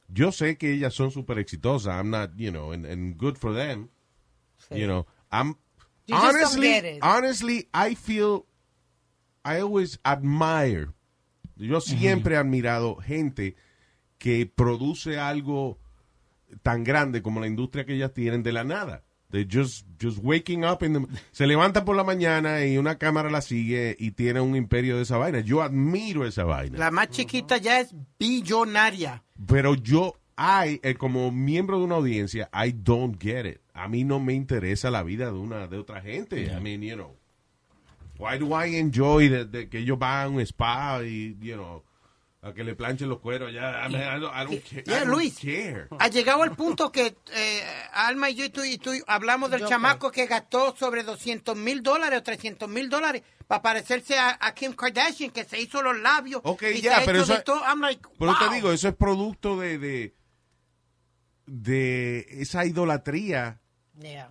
[0.09, 1.92] yo sé que ellas son súper exitosas.
[1.97, 3.88] I'm not, you know, and, and good for them.
[4.68, 4.76] Sí.
[4.78, 5.57] You know, I'm
[6.07, 8.46] You honestly, honestly, I feel,
[9.44, 10.88] I always admire.
[11.57, 13.55] Yo siempre he admirado gente
[14.18, 15.78] que produce algo
[16.62, 19.02] tan grande como la industria que ellas tienen de la nada.
[19.30, 23.30] They just, just waking up in the- se levanta por la mañana y una cámara
[23.30, 25.40] la sigue y tiene un imperio de esa vaina.
[25.40, 26.78] Yo admiro esa vaina.
[26.78, 29.24] La más chiquita ya es billonaria.
[29.46, 33.61] Pero yo, I, eh, como miembro de una audiencia, I don't get it.
[33.75, 36.45] A mí no me interesa la vida de una de otra gente.
[36.45, 37.16] I mean, you know,
[38.18, 41.83] why do I enjoy de, de que ellos van a un spa y, you know,
[42.41, 43.85] a que le planchen los cueros ya?
[43.85, 44.85] I, mean, I don't, I don't care.
[44.87, 45.39] Yeah, I don't Luis.
[45.41, 45.89] care.
[45.99, 47.62] Ha llegado al punto que eh,
[47.95, 51.57] Alma y yo y tú, y tú hablamos del Yo chamaco que gastó sobre 200
[51.57, 55.83] mil dólares o 300 mil dólares para parecerse a, a Kim Kardashian, que se hizo
[55.83, 56.41] los labios.
[56.45, 57.61] Ok, ya, pero eso- de todo.
[57.64, 60.14] I'm like, Pero te digo, eso es producto de, de,
[61.47, 63.61] de esa idolatría
[64.01, 64.28] Yeah.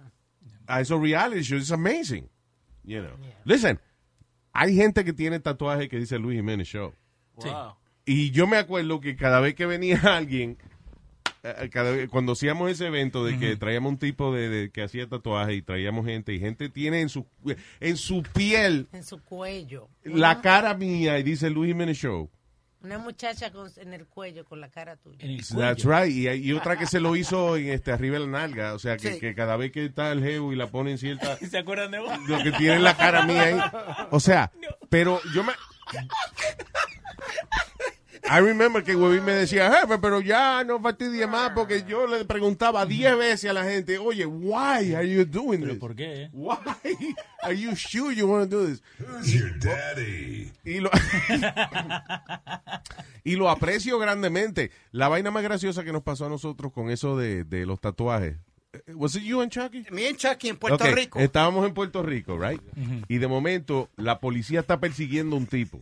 [0.68, 1.62] a esos reality shows.
[1.64, 2.28] It's amazing.
[2.84, 3.12] You know.
[3.46, 3.80] Listen,
[4.54, 6.94] hay gente que tiene tatuajes que dice Luis Jiménez Show.
[7.36, 7.76] Wow.
[8.06, 10.58] Y yo me acuerdo que cada vez que venía alguien,
[11.44, 14.84] eh, cada vez- cuando hacíamos ese evento de que traíamos un tipo de, de- que
[14.84, 17.26] hacía tatuajes y traíamos gente, y gente tiene en su,
[17.80, 19.88] en su piel En su cuello.
[20.04, 22.30] la cara mía y dice Luis Jiménez Show.
[22.84, 25.18] Una muchacha con- en el cuello con la cara tuya.
[25.58, 26.14] That's right.
[26.14, 28.74] Y, hay- y otra que se lo hizo en este arriba de la nalga.
[28.74, 29.20] O sea, que, Sí.
[29.22, 31.38] que cada vez que está el geo y la ponen cierta...
[31.50, 32.12] ¿Se acuerdan de vos?
[32.28, 33.58] Lo que tiene la cara mía ahí.
[34.12, 34.52] O sea,
[34.90, 35.54] pero yo me...
[38.30, 42.24] I remember que Webby me decía, jefe, pero ya no fastidie más porque yo le
[42.24, 45.78] preguntaba 10 veces a la gente, oye, why are you doing this?
[45.78, 46.30] ¿Por qué?
[46.32, 46.56] Why
[47.42, 48.82] are you sure you want to do this?
[49.00, 50.52] Who's your daddy?
[50.64, 50.90] Y lo,
[53.26, 54.72] y lo aprecio grandemente.
[54.92, 58.38] La vaina más graciosa que nos pasó a nosotros con eso de, de los tatuajes.
[58.74, 59.86] Eh, Was it you and Chucky?
[59.92, 61.20] Me en Chucky en Puerto Rico.
[61.20, 62.62] Estábamos en Puerto Rico, right?
[63.10, 65.82] Y de momento la policía está persiguiendo a un tipo.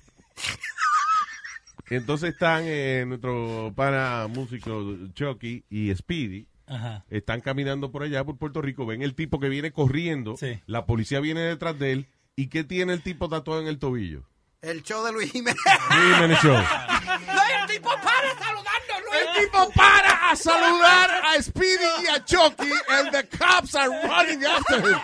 [1.91, 6.47] Entonces están eh, nuestro pana músico Chucky y Speedy.
[6.65, 7.03] Ajá.
[7.09, 10.35] Están caminando por allá por Puerto Rico, ven el tipo que viene corriendo,
[10.67, 14.23] la policía viene detrás de él, ¿y qué tiene el tipo tatuado en el tobillo?
[14.63, 15.57] El show de Luis Jiménez.
[15.65, 16.53] Luis Jiménez Show.
[17.11, 19.21] No, el tipo para saludando, Luis.
[19.21, 24.43] El tipo para a saludar a Speedy y a Chucky, and the cops are running
[24.45, 24.99] after him.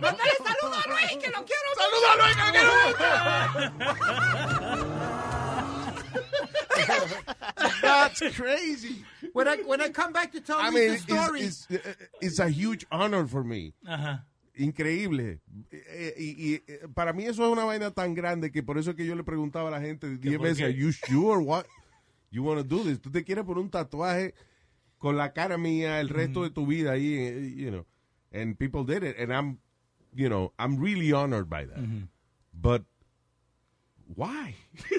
[0.00, 1.74] Mándale saludo a Luis, que lo quiero.
[1.78, 4.14] Saludo a Luis, que lo quiero.
[7.82, 9.04] That's crazy.
[9.32, 11.40] When I, when I come back to tell I me mean, the it's, story.
[11.40, 11.78] it's, uh,
[12.20, 13.74] it's a huge honor for me.
[13.88, 14.22] Ajá.
[14.56, 15.40] Increíble.
[15.70, 18.90] Eh, Y, y, eh, para mí eso es una vaina tan grande que por eso
[18.90, 20.64] es que yo le preguntaba a la gente 10 por veces, qué?
[20.64, 21.66] ¿Are you sure what
[22.30, 23.00] you want to do this?
[23.00, 24.34] ¿Tú te quieres poner un tatuaje
[24.98, 27.86] con la cara mía el resto de tu vida ahí, eh, you know?
[28.32, 29.58] And people did it and I'm,
[30.14, 31.78] you know, I'm really honored by that.
[32.52, 32.82] But
[34.14, 34.54] why?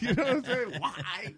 [0.00, 0.80] you know what I'm saying?
[0.80, 1.36] Why?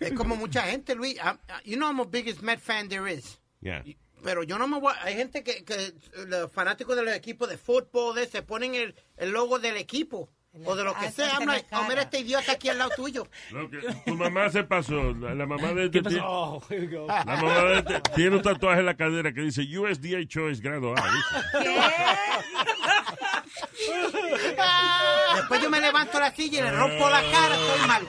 [0.00, 1.18] Es como mucha gente, Luis.
[1.18, 3.38] I'm- you know I'm the biggest Met fan there is.
[3.60, 3.82] Yeah.
[4.22, 4.92] Pero yo no me voy.
[5.02, 5.92] Hay gente que, que
[6.26, 10.28] los fanáticos de los equipos de fútbol de, se ponen el, el logo del equipo.
[10.64, 11.26] O de lo que sea.
[11.36, 13.28] en I'm la like, oh, mira este idiota aquí al lado tuyo.
[13.50, 15.12] Lo que- tu mamá se pasó.
[15.14, 16.16] La, la mamá de este ¿Qué pasó?
[16.16, 17.06] ti- Oh, here we go.
[17.06, 20.94] La mamá de este tiene un tatuaje en la cadera que dice USDA Choice grado
[20.96, 21.04] A.
[25.36, 27.54] Después yo me levanto la silla y le rompo la cara.
[27.54, 28.08] Estoy mal.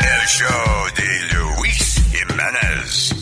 [0.00, 1.83] El show de Luis
[2.14, 3.12] Jiménez.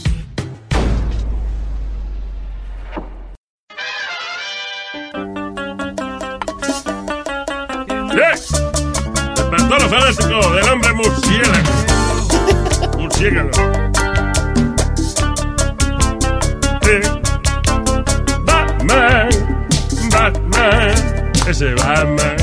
[8.14, 8.49] ¡Yes!
[9.68, 11.72] Todos los fanáticos del hombre murciélago.
[12.99, 13.51] Murciélago.
[18.45, 19.30] Batman,
[20.11, 21.74] Batman, ese.
[21.74, 22.36] Batman,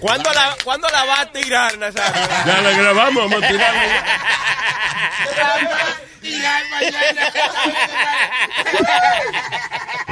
[0.00, 2.22] ¿Cuándo la, ¿Cuándo la va a tirar, Nazario?
[2.46, 4.04] Ya la grabamos, vamos a tirarla.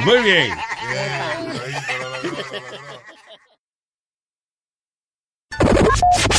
[0.04, 0.56] Muy bien.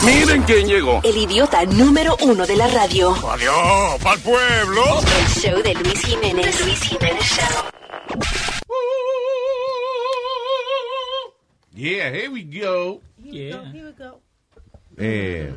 [0.04, 1.02] Miren quién llegó.
[1.04, 3.14] El idiota número uno de la radio.
[3.30, 5.02] Adiós, pa'l pueblo.
[5.20, 6.62] El show de Luis Jiménez.
[6.66, 7.64] Luis Jiménez Show.
[11.80, 13.02] Yeah, here we go.
[13.24, 14.22] Here we go.
[14.98, 15.50] Eh,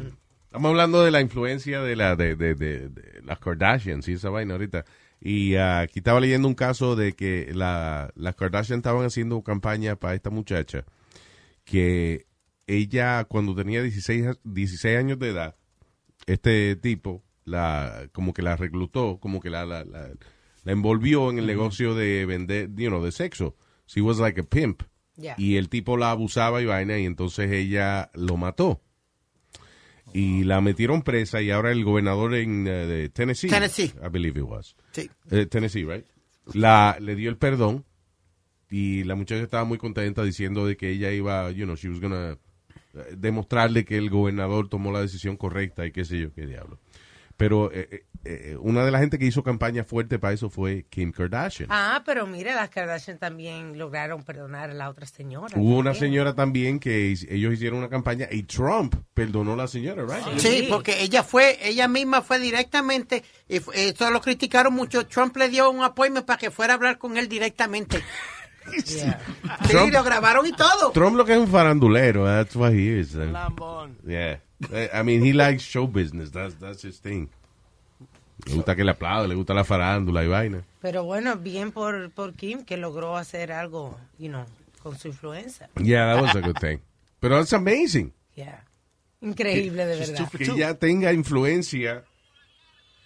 [0.44, 4.30] estamos hablando de la influencia de, la, de, de- de- de las Kardashians y esa
[4.30, 4.84] vaina ahorita.
[5.20, 9.96] Y ah, aquí estaba leyendo un caso de que la, las Kardashian estaban haciendo campaña
[9.96, 10.84] para esta muchacha
[11.64, 12.26] que
[12.68, 15.56] ella cuando tenía 16, a- 16 años de edad,
[16.26, 20.12] este tipo la como que la reclutó, como que la, la, la-
[20.62, 23.56] la envolvió en el negocio de vender, you know, de sexo.
[23.88, 24.82] She was like a pimp.
[25.16, 25.34] Yeah.
[25.38, 28.80] Y el tipo la abusaba y vaina y entonces ella lo mató.
[30.14, 33.92] Y la metieron presa y ahora el gobernador en eh, de Tennessee, Tennessee.
[34.04, 34.76] I believe it was.
[34.92, 35.08] Sí.
[35.30, 36.04] Eh, Tennessee, right?
[36.52, 37.84] La, le dio el perdón
[38.68, 42.00] y la muchacha estaba muy contenta diciendo de que ella iba, you know, she was
[42.00, 42.38] gonna
[42.94, 46.78] eh, demostrarle que el gobernador tomó la decisión correcta y qué sé yo, qué diablo.
[47.36, 50.86] Pero eh, eh, eh, una de las gente que hizo campaña fuerte para eso fue
[50.88, 51.68] Kim Kardashian.
[51.70, 55.54] Ah, pero mire, las Kardashian también lograron perdonar a la otra señora.
[55.56, 60.04] Hubo una señora también que ellos hicieron una campaña y Trump perdonó a la señora,
[60.04, 60.38] right?
[60.38, 65.06] Sí, porque ella fue, ella misma fue directamente, y eso lo criticaron mucho.
[65.06, 68.02] Trump le dio un apoyo para que fuera a hablar con él directamente.
[68.84, 69.00] Sí,
[69.68, 70.92] Trump- lo grabaron y todo.
[70.92, 73.12] Trump lo que es un farandulero, that's what he is.
[74.06, 74.40] Yeah.
[74.70, 77.28] I mean, he likes show business, that's, that's his thing.
[78.46, 80.64] Le gusta que le aplaude, le gusta la farándula y vaina.
[80.80, 84.44] Pero bueno, bien por, por Kim que logró hacer algo, you know,
[84.82, 85.68] con su influencia.
[85.76, 86.78] Yeah, that was a good thing.
[87.20, 88.12] Pero that's amazing.
[88.34, 88.64] Yeah.
[89.20, 90.30] Increíble, de verdad.
[90.30, 92.02] Que ella tenga influencia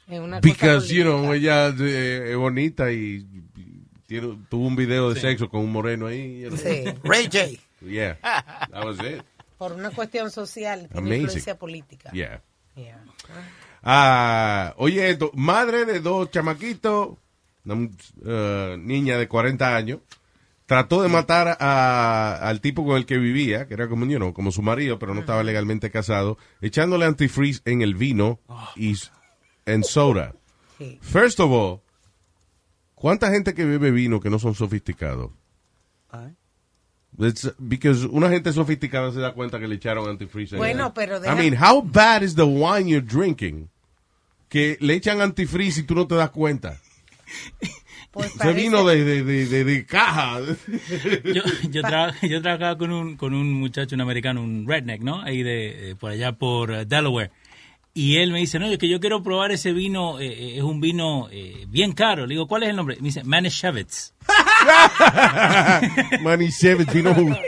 [0.09, 3.27] Es una cosa because, you know, ella eh, es bonita y,
[4.07, 6.43] tiene- tuvo un video de sexo con un moreno ahí.
[6.43, 6.57] you know.
[6.59, 6.85] Sí.
[7.05, 7.61] Ray J.
[7.83, 8.17] Yeah,
[8.71, 9.23] that was it.
[9.59, 12.11] Por una cuestión social, tiene influencia política.
[12.13, 12.43] Yeah.
[12.75, 13.03] Yeah.
[13.83, 17.17] Ah, oye, esto, madre de dos chamaquitos,
[17.65, 17.89] una
[18.25, 20.01] eh, niña de 40 años,
[20.67, 24.33] trató de matar a- al tipo con el que vivía, que era como, you know,
[24.35, 28.41] como su marido, pero no estaba legalmente casado, echándole antifreeze en el vino
[28.75, 29.11] y s-
[29.65, 30.35] en soda.
[31.01, 31.81] First of all,
[32.95, 35.31] ¿cuánta gente que bebe vino que no son sofisticados?
[37.19, 40.57] It's, because una gente sofisticada se da cuenta que le echaron antifreeze.
[40.57, 43.69] en Bueno, pero I deja- mean, how bad is the wine you're drinking?
[44.49, 46.79] Que le echan antifreeze y tú no te das cuenta.
[48.13, 50.41] Pues Se vino de, de, de, de- de caja.
[51.25, 55.21] yo, yo, traba- yo trabajaba con un, con un muchacho, un americano, un redneck, ¿no?
[55.21, 57.31] Ahí de, eh, por allá por eh, Delaware.
[57.97, 60.63] Y él me dice, no, es que yo quiero probar ese vino, eh, eh, es
[60.63, 62.27] un vino eh, bien caro.
[62.27, 62.97] Le digo, ¿cuál es el nombre?
[63.01, 64.13] Me dice, Manischewitz.
[66.21, 67.39] Manischewitz, vino judío.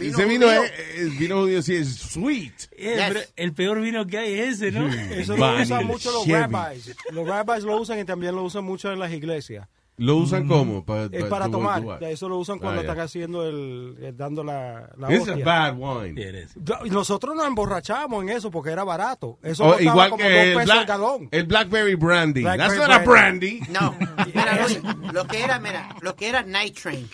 [0.00, 2.52] Ese vino es, es vino judío, sí, es sweet.
[2.72, 4.88] Eh, pero el peor vino que hay es ese, ¿no?
[4.88, 6.96] Eso lo usan mucho los rabbis.
[7.12, 9.68] Los rabbis lo usan y también lo usan mucho en las iglesias.
[9.96, 10.82] ¿Lo usan como?
[10.84, 11.82] Pa- Es pa- para to- tomar.
[11.82, 12.90] to- Eso lo usan cuando Ah, yeah.
[12.92, 15.44] están haciendo el, eh, dando la, la It's a hostia.
[15.44, 16.46] bad wine.
[16.84, 19.38] Y Nosotros nos emborrachamos en eso porque era barato.
[19.42, 21.28] Eso Oh, igual como que dos el, pesos black- el galón.
[21.30, 22.40] el Blackberry Brandy.
[22.42, 23.60] Blackberry That's not a brandy.
[23.68, 23.94] No,
[24.34, 24.80] mira, Luis,
[25.12, 27.06] lo que era, mira, lo que era Night Train.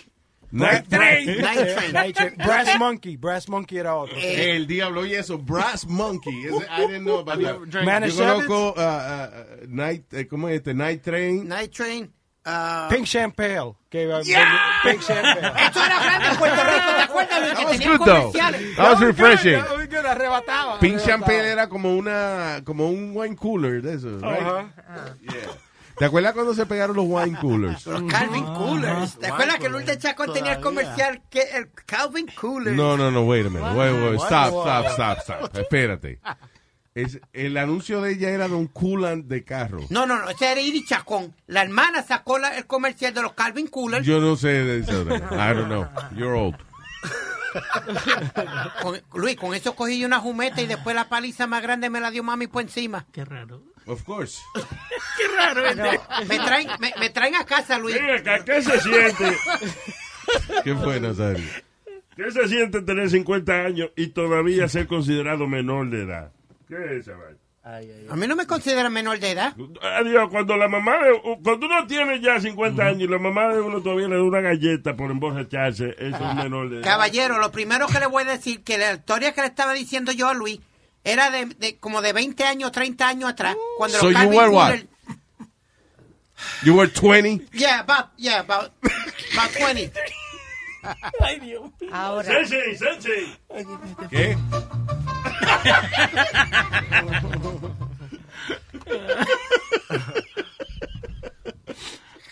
[0.49, 1.41] Night Train.
[1.41, 1.91] Night Train.
[1.91, 2.35] Night Train.
[2.37, 3.17] Brass Monkey.
[3.17, 4.15] Brass Monkey era otro.
[4.17, 6.45] El diablo, oye eso, Brass Monkey.
[6.45, 8.05] Ese- I didn't know about that.
[8.07, 10.73] Yo conozco uh, uh, Night, eh, ¿cómo es este?
[10.73, 11.45] Night Train.
[11.49, 12.13] Night Train.
[12.47, 13.73] Ah, Pink Champagne.
[13.89, 14.79] Que, uh, Yeah.
[14.83, 15.47] Pink Champagne.
[15.69, 17.39] Eso era grande en Puerto Rico, ¿te acuerdas?
[17.39, 18.75] That Que was tenían comerciales.
[18.75, 19.61] That was refreshing.
[19.89, 20.79] Good, arrebataba.
[20.79, 20.99] Pink.
[20.99, 24.41] Champagne era como una, como un wine cooler de eso, right?
[24.41, 24.65] Ajá.
[25.97, 27.85] ¿Te acuerdas cuando se pegaron los wine coolers?
[27.87, 29.17] Los Calvin Coolers.
[29.17, 32.75] ¿Te acuerdas que Lourdes Chacón tenía el comercial que el Calvin Cooler?
[32.75, 33.73] No, no, no, wait a minute.
[33.73, 35.57] Wait, wait, stop, stop, stop, stop.
[35.57, 36.19] Espérate.
[36.97, 39.81] Es, el anuncio de ella era de un coolant de carro.
[39.91, 41.35] No, no, no, ese era Iri Chacón.
[41.45, 44.03] La hermana sacó la- el comercial de los Calvin Coolers.
[44.05, 45.03] Yo no sé de eso.
[45.03, 45.87] I don't know.
[46.15, 46.55] You're old.
[48.81, 51.99] Con- Luis, con eso cogí yo una jumeta y después la paliza más grande me
[51.99, 53.05] la dio mami por encima.
[53.11, 53.61] Qué raro.
[53.85, 54.41] Of course.
[55.17, 55.61] Qué raro.
[56.27, 57.95] me, traen, me, me traen a casa, Luis.
[58.19, 59.37] Acá, ¿qué se siente?
[60.63, 61.45] ¿Qué fue, Nazario?
[62.15, 66.31] ¿Qué se siente tener 50 años y todavía ser considerado menor de edad?
[66.67, 67.37] ¿Qué es esa vaina?
[68.09, 69.53] A mí no me consideran menor de edad.
[69.81, 73.59] Adiós, cuando la mamá de, cuando uno tiene ya 50 años y la mamá de
[73.59, 76.85] uno todavía le da una galleta por emborracharse, eso es menor de edad.
[76.85, 80.13] Caballero, lo primero que le voy a decir, que la historia que le estaba diciendo
[80.13, 80.61] yo a Luis,
[81.03, 83.57] era de, de como de 20 años, 30 años atrás.
[83.77, 84.75] Cuando So los you were what?
[86.63, 87.47] You were 20.
[87.51, 88.71] Yeah, about, yeah, about,
[89.33, 89.91] about 20.
[91.21, 91.89] Ay, Dios mío.
[91.93, 93.37] Ahora, Sensi, Sensi.
[94.09, 94.37] ¿Qué?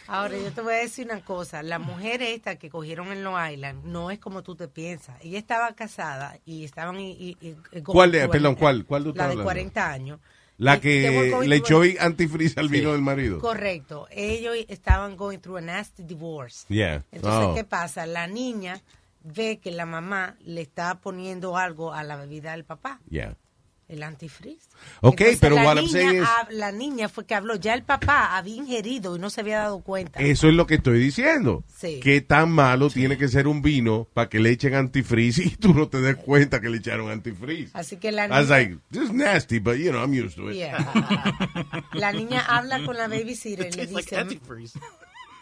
[0.08, 1.64] ahora yo te voy a decir una cosa.
[1.64, 5.16] La mujer esta que cogieron en Long Island no es como tú te piensas.
[5.24, 7.00] Ella estaba casada y estaban...
[7.00, 9.44] Y, y- y- y- ¿Cuál de- perdón, cuál- cuál tú La de hablando?
[9.44, 10.20] 40 años.
[10.58, 13.40] La que le echó antifreeze al vino del marido.
[13.40, 14.08] Correcto.
[14.12, 16.66] Ellos estaban going through a nasty divorce.
[16.70, 17.04] Yeah.
[17.12, 17.54] Entonces, Oh.
[17.56, 18.06] ¿qué pasa?
[18.06, 18.82] La niña
[19.24, 23.36] ve que la mamá le está poniendo algo a la bebida del papá, Yeah.
[23.88, 24.68] El antifreeze.
[25.02, 27.56] Ok, Entonces, pero la what I'm niña saying is- hab- la niña fue que habló.
[27.56, 30.20] Ya el papá había ingerido y no se había dado cuenta.
[30.20, 31.64] Eso es lo que estoy diciendo.
[31.76, 32.00] Sí.
[32.02, 35.74] ¿Qué tan malo tiene que ser un vino para que le echen antifreeze y tú
[35.74, 37.70] no te des cuenta que le echaron antifreeze?
[37.74, 40.36] Así que la I was niña, like, this is nasty, but you know, I'm used
[40.36, 40.56] to it.
[40.58, 40.78] Yeah.
[41.94, 44.80] la niña habla con la babysitter y le like dice.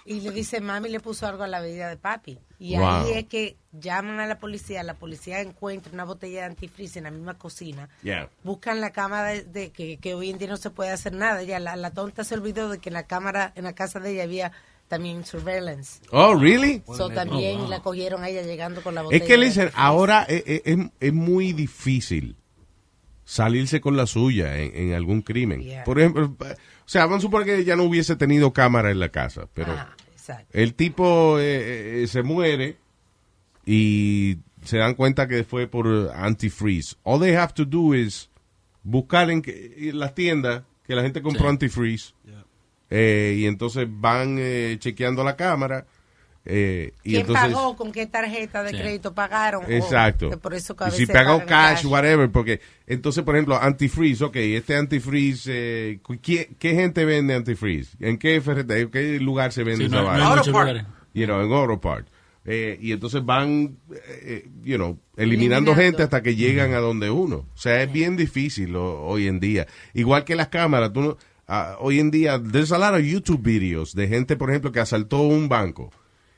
[0.06, 2.38] Y le dice, mami le puso algo a la bebida de papi.
[2.60, 2.86] Y Wow.
[2.88, 7.06] ahí es que llaman a la policía, la policía encuentra una botella de antifreeze en
[7.06, 7.90] la misma cocina.
[8.04, 8.30] Yeah.
[8.44, 11.44] Buscan la cámara de, de que, que hoy en día no se puede hacer nada.
[11.44, 14.12] Ya la, la tonta se olvidó de que en la cámara, en la casa de
[14.12, 14.52] ella había
[14.90, 16.02] también surveillance.
[16.12, 16.84] Oh, really?
[16.86, 17.70] So, también Oh, wow.
[17.70, 19.24] la cogieron a ella llegando con la botella.
[19.24, 19.88] Es que, listen, antifreeze.
[19.88, 22.36] ahora es, es- es- es muy difícil
[23.26, 25.62] salirse con la suya en, en algún crimen.
[25.62, 25.84] Yeah.
[25.86, 26.36] Por ejemplo,
[26.86, 29.74] o sea, vamos a suponer que ella no hubiese tenido cámara en la casa, pero
[30.12, 30.48] exacto.
[30.58, 32.78] el tipo eh, eh, se muere
[33.66, 36.96] y se dan cuenta que fue por eh, antifreeze.
[37.04, 38.30] All they have to do is
[38.84, 42.14] buscar en, que- en las tiendas que la gente compró antifreeze
[42.90, 45.86] eh, y entonces van eh, chequeando la cámara
[46.46, 47.76] eh, y ¿Quién entonces pagó?
[47.78, 48.78] ¿Con qué tarjeta de Sí.
[48.78, 49.64] crédito pagaron?
[49.72, 50.28] Exacto.
[50.28, 53.58] Oh, que por eso que a y si pagó cash, whatever, porque entonces, por ejemplo,
[53.62, 57.96] antifreeze, ok, este antifreeze, eh, ¿qué, qué gente vende antifreeze?
[58.00, 60.44] ¿En qué ferretería, en qué lugar se vende Sí, esa no- no vaina?
[60.46, 60.84] lugares.
[61.14, 62.08] You know, en Auto Park.
[62.46, 63.78] Eh, y entonces van,
[64.24, 65.76] eh, you know, eliminando, Eliminando.
[65.76, 67.46] gente hasta que llegan a donde uno.
[67.54, 69.66] O sea, es bien difícil o- hoy en día.
[69.94, 71.18] Igual que las cámaras, tú no,
[71.48, 74.82] ah, hoy en día, there's a lot of YouTube videos de gente, por ejemplo, que
[74.82, 75.90] asaltó un banco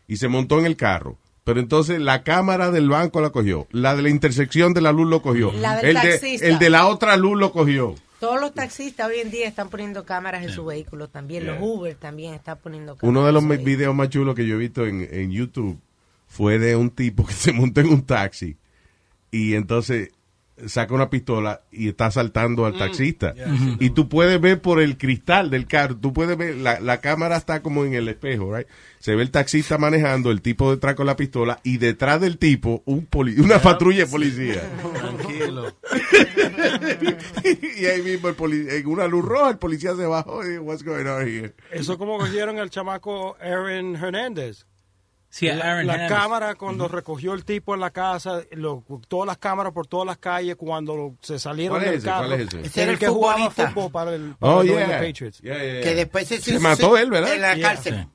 [0.08, 1.18] y se montó en el carro.
[1.44, 5.08] Pero entonces la cámara del banco la cogió, la de la intersección de la luz
[5.08, 6.48] lo cogió, La del el, de, taxista.
[6.48, 7.96] el de la otra luz lo cogió.
[8.20, 11.46] Todos los taxistas hoy en día están poniendo cámaras en sus vehículos también.
[11.46, 11.58] Los.
[11.62, 13.10] Uber también están poniendo cámaras.
[13.10, 15.80] Uno de los en videos más chulos que yo he visto en, en YouTube
[16.28, 18.58] fue de un tipo que se montó en un taxi
[19.30, 20.12] y entonces
[20.68, 23.34] saca una pistola y está asaltando al taxista.
[23.80, 27.36] Y tú puedes ver por el cristal del carro, tú puedes ver, la, la cámara
[27.38, 28.68] está como en el espejo, right?
[29.00, 32.82] Se ve el taxista manejando, el tipo detrás con la pistola y detrás del tipo
[32.86, 34.62] un poli- una patrulla de policía.
[34.94, 35.76] Tranquilo.
[37.78, 40.64] y ahí mismo el poli- en una luz roja el policía se bajó y dijo,
[40.64, 41.54] what's going on here?
[41.72, 44.66] Eso como cogieron al chamaco Aaron Hernández.
[45.38, 49.38] Sí, la, Aaron la cámara cuando recogió el tipo en la casa, lo- todas las
[49.38, 52.06] cámaras por todas las calles cuando lo- se salieron ¿Cuál es del ese?
[52.08, 52.28] carro.
[52.28, 52.82] ¿Cuál es ese?
[52.82, 54.88] Era el el que jugaba fútbol para el para Oh, los yeah.
[55.00, 55.42] Patriots.
[55.42, 55.82] Yeah, yeah, yeah.
[55.82, 57.34] Que después se, Se mató él, ¿verdad?
[57.34, 57.68] En la Yeah.
[57.68, 58.08] cárcel.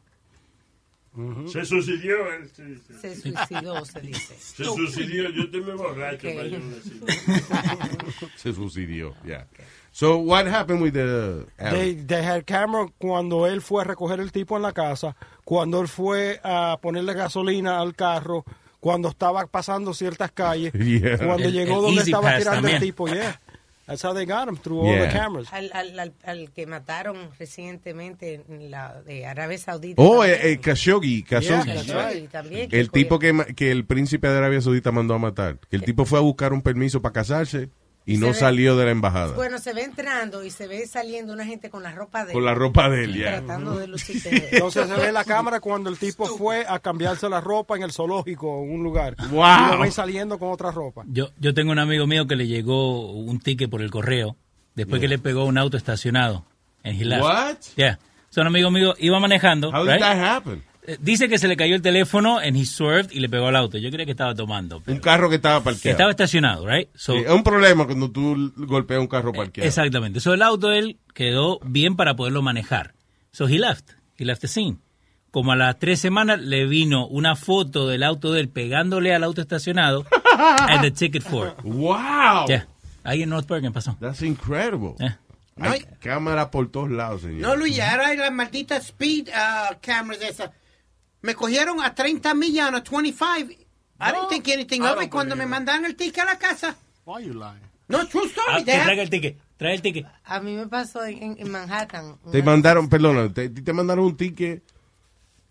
[1.48, 2.32] Se suicidió.
[2.32, 2.82] él, sí.
[3.00, 4.34] Se suicidó, se dice.
[4.38, 5.28] Se suicidió.
[5.28, 6.26] Yo estoy muy borracho.
[6.28, 6.34] Ok.
[6.36, 7.02] para yo decir.
[8.36, 9.46] Se suicidió, yeah.
[9.92, 14.30] So what happened with the They, they had camera cuando él fue a recoger el
[14.30, 15.16] tipo en la casa,
[15.50, 18.44] cuando él fue a ponerle gasolina al carro,
[18.78, 21.18] cuando estaba pasando ciertas calles, Yeah.
[21.18, 23.40] cuando El- llegó el donde estaba tirando el tipo, yeah.
[23.84, 25.52] That's how they got him through all the cameras.
[25.52, 30.00] Al, al, al, al que mataron recientemente en la de Arabia Saudita.
[30.00, 31.72] Oh, eh, eh, Khashoggi, Khashoggi.
[31.72, 35.18] Yeah, Khashoggi también, que El tipo que, que el príncipe de Arabia Saudita mandó a
[35.18, 35.58] matar.
[35.68, 37.70] Que el tipo fue a buscar un permiso para casarse
[38.10, 39.34] y no ve- salió de la embajada.
[39.34, 42.44] Bueno, se ve entrando y se ve saliendo una gente con la ropa de Con
[42.44, 43.38] la ropa de él, ya.
[43.38, 44.20] Tratando de lucir.
[44.50, 47.82] Entonces se ve en la cámara cuando el tipo fue a cambiarse la ropa en
[47.82, 49.16] el zoológico, en un lugar.
[49.30, 49.44] Wow.
[49.68, 51.04] Y lo ven saliendo con otra ropa.
[51.06, 54.36] Yo, yo tengo un amigo mío que le llegó un ticket por el correo
[54.74, 56.44] después que le pegó un auto estacionado
[56.82, 57.22] en left.
[57.22, 57.56] What?
[57.76, 57.98] Yeah.
[58.30, 59.70] So, un amigo mío iba manejando.
[59.70, 60.00] How did right?
[60.00, 60.62] that happen?
[60.86, 63.56] Eh, Dice que se le cayó el teléfono en he swerved y le pegó al
[63.56, 63.78] auto.
[63.78, 64.80] Yo creía que estaba tomando.
[64.80, 65.90] pero- Un carro que estaba que parqueado.
[65.90, 66.88] estaba estacionado, right?
[66.94, 69.66] So, Sí, es un problema cuando tú golpeas un carro parqueado.
[69.68, 70.20] Exactamente.
[70.20, 72.94] So, el auto de él quedó bien para poderlo manejar.
[73.32, 73.90] So he left.
[74.18, 74.78] He left the scene.
[75.30, 79.22] Como a las tres semanas le vino una foto del auto de él pegándole al
[79.22, 80.04] auto estacionado
[80.68, 81.54] and the ticket for it.
[81.62, 82.46] Wow.
[82.48, 82.66] Yeah.
[83.04, 83.96] Ahí en North Bergen pasó.
[84.00, 84.94] That's incredible.
[84.98, 85.18] Yeah.
[85.56, 87.42] No, Hay cámara por todos lados, señor.
[87.42, 90.50] No, Luis, ahora hay las malditas speed uh, cameras esas.
[91.22, 93.50] Me cogieron a 30 millas, a 25.
[94.02, 96.38] I didn't think anything I of don't it cuando me mandaron el ticket a la
[96.38, 96.74] casa.
[97.04, 97.60] Why you lying?
[97.88, 98.46] No, true story.
[98.48, 99.36] Ah, que they have- traiga el ticket.
[99.58, 100.06] Trae el ticket.
[100.24, 102.16] A mí me pasó en, en Manhattan.
[102.32, 104.62] Te mandaron, perdona, te, te mandaron un ticket.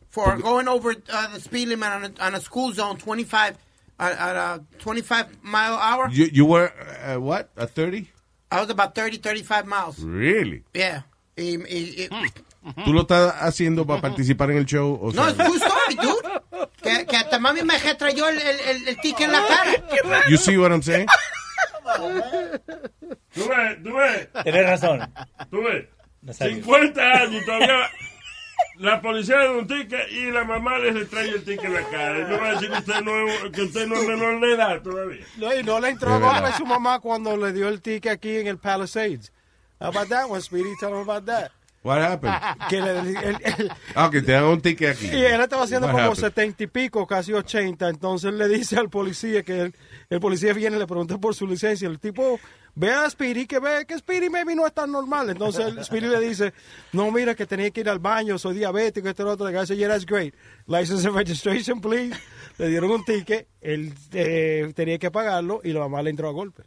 [0.10, 3.56] for going over uh, the speed limit on a, on a school zone 25
[4.00, 6.10] at, at a 25 mile hour.
[6.10, 6.74] You, you were,
[7.06, 8.10] uh, what, a 30?
[8.52, 10.00] I was about 30, 35 miles.
[10.00, 10.64] Really?
[10.74, 11.04] Yeah.
[11.38, 12.30] Y, y- y-
[12.86, 15.00] ¿Tú lo estás haciendo para participar en el show?
[15.02, 16.68] O no, sea, es story, dude.
[16.82, 20.24] Que, que hasta mami me retrayó el, el, el, el ticket en la cara.
[20.30, 21.08] you see what I'm saying?
[23.34, 24.30] Tú ves, tú ves.
[24.44, 25.14] Tienes razón.
[25.50, 25.86] Tú ves.
[26.22, 26.56] Nazario.
[26.58, 27.90] 50 años todavía
[28.80, 31.84] la policía le da un ticket y la mamá le retrae el ticket en la
[31.90, 32.20] cara.
[32.20, 34.82] Y me va a decir que usted no que usted no es menor de edad
[34.82, 35.26] todavía.
[35.38, 38.48] No, y no le entró a su mamá cuando le dio el ticket aquí en
[38.48, 39.32] el Palisades.
[39.82, 40.74] How about that one, Speedy?
[40.80, 41.52] Tell him about that.
[41.84, 42.34] What happened?
[42.70, 45.08] Que le- el- el- Ah, que te dan un ticket aquí.
[45.08, 47.88] y él estaba haciendo What como setenta y pico, casi ochenta.
[47.90, 49.76] Entonces le dice al policía que el,
[50.10, 51.88] el policía viene y le pregunta por su licencia.
[51.88, 52.38] El tipo
[52.76, 55.30] ve a Speedy que ve que Speedy maybe no es tan normal.
[55.30, 56.54] Entonces Speedy le dice,
[56.92, 59.48] no, mira que tenía que ir al baño, soy diabético, este lo otro.
[59.50, 60.34] Guy dice, yeah, that's great.
[60.68, 62.14] License and registration, please.
[62.58, 66.34] Le dieron un ticket, él eh, tenía que pagarlo y la mamá le entró a
[66.34, 66.64] golpe.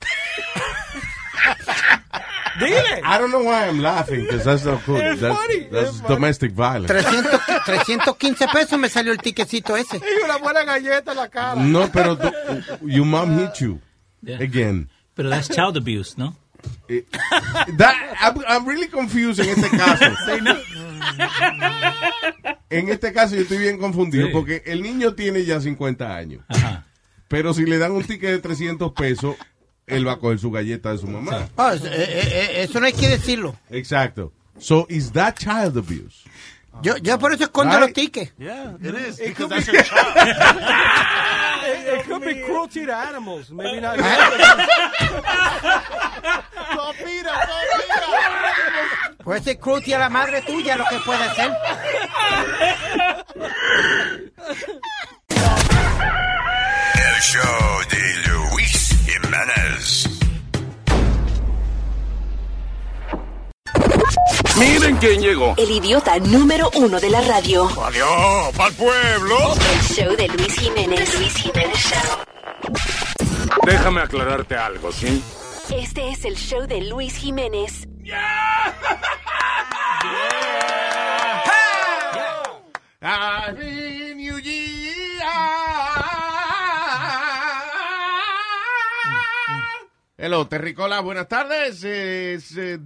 [2.58, 3.00] Dile.
[3.04, 5.02] I don't know why I'm laughing, because that's not good.
[5.02, 5.60] It's That's, funny.
[5.70, 6.14] that's It's funny.
[6.14, 6.86] domestic violence.
[6.92, 9.96] 300, 315 pesos me salió el ticketcito ese.
[10.02, 11.56] Y una buena galleta en la cara.
[11.56, 12.30] No, pero tú,
[12.86, 13.80] your mom hit you
[14.40, 14.88] again.
[15.14, 16.36] Pero that's child abuse, ¿no?
[17.76, 20.04] That, I'm, I'm really confused en este caso.
[22.70, 24.32] En este caso yo estoy bien confundido Sí.
[24.32, 26.42] porque el niño tiene ya 50 años.
[26.48, 26.84] Ajá.
[27.28, 29.36] Pero si le dan un ticket de 300 pesos,
[29.86, 31.48] él va a coger su galleta de su mamá.
[31.56, 33.54] Oh, eh, eh, eso no hay que decirlo.
[33.70, 34.32] Exacto.
[34.58, 36.24] So, is that child abuse?
[36.82, 37.80] Yo, yo por eso escondo Right.
[37.86, 38.32] los tickets.
[38.38, 39.20] Yeah, it is.
[39.20, 40.16] It Because could that's be- your child.
[41.66, 43.50] It, it could be cruelty to animals.
[43.50, 43.96] Maybe not.
[49.24, 51.52] Puede ser cruelty a la madre tuya lo que puede ser.
[56.94, 58.83] El show de Luis
[64.58, 65.54] Miren quién llegó.
[65.56, 67.68] El idiota número uno de la radio.
[67.84, 69.36] Adiós, pa'l pueblo.
[69.72, 71.10] El show de Luis Jiménez.
[71.10, 72.18] The Luis Jiménez Show.
[73.66, 75.22] Déjame aclararte algo, ¿sí?
[75.70, 77.88] Este es el show de Luis Jiménez.
[83.00, 83.83] Happy New
[90.24, 91.84] Hello, Terricola, buenas tardes.
[91.84, 92.80] Es eh,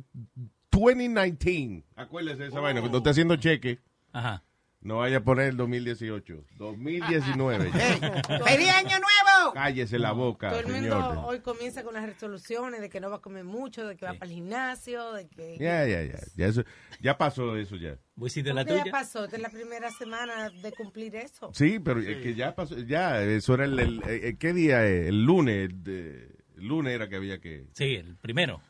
[0.72, 1.84] 2019.
[1.94, 2.80] Acuérdese de esa vaina.
[2.80, 3.78] Cuando esté haciendo cheque,
[4.12, 4.42] Ajá.
[4.80, 6.44] no vaya a poner el 2018.
[6.56, 7.70] 2019.
[7.70, 9.52] ¡Feliz año nuevo!
[9.54, 11.18] Cállese la boca, Todo el mundo señor.
[11.26, 14.14] hoy comienza con las resoluciones de que no va a comer mucho, de que va
[14.14, 15.58] para el gimnasio, de que...
[15.60, 16.18] Ya, ya, ya.
[16.34, 16.64] Ya, eso-
[17.00, 17.96] ya pasó eso ya.
[18.16, 18.90] ¿Vos hiciste la ¿Qué ya tuya?
[18.92, 19.24] pasó?
[19.26, 21.52] Esta es la primera semana de cumplir eso.
[21.54, 22.76] Sí, pero es que ya pasó.
[22.78, 23.78] Ya, eso era el.
[23.78, 25.06] el- eh, ¿Qué día es?
[25.06, 25.68] El lunes.
[25.84, 27.66] de- el lunes era que había que.
[27.72, 28.60] Sí, el primero.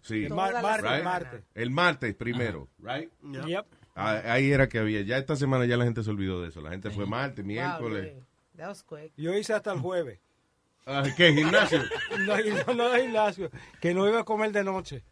[0.00, 0.24] Sí.
[0.24, 1.04] El mar- martes, Right?
[1.04, 1.42] martes.
[1.54, 3.10] El martes primero, right?
[3.22, 3.66] Yep.
[3.94, 5.02] Ah, Ahí era que había.
[5.02, 6.60] Ya esta semana ya la gente se olvidó de eso.
[6.60, 8.14] La gente fue martes, miércoles.
[8.14, 8.24] Wow,
[8.56, 9.12] that was quick.
[9.16, 10.18] Yo hice hasta el jueves.
[10.86, 11.32] Ah, ¿Qué?
[11.32, 11.80] ¿Gimnasio?
[12.26, 12.36] No,
[12.66, 13.50] no, no de gimnasio.
[13.80, 15.04] Que no iba a comer de noche.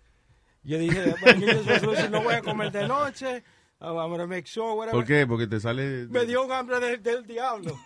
[0.65, 3.45] Yo dije, "My New Year's resolution, no voy a comer de noche.
[3.81, 4.93] I'm gonna make sure, whatever.
[4.99, 5.27] ¿Por qué?
[5.27, 6.07] Porque te sale.
[6.09, 7.79] Me dio un hambre del, del diablo.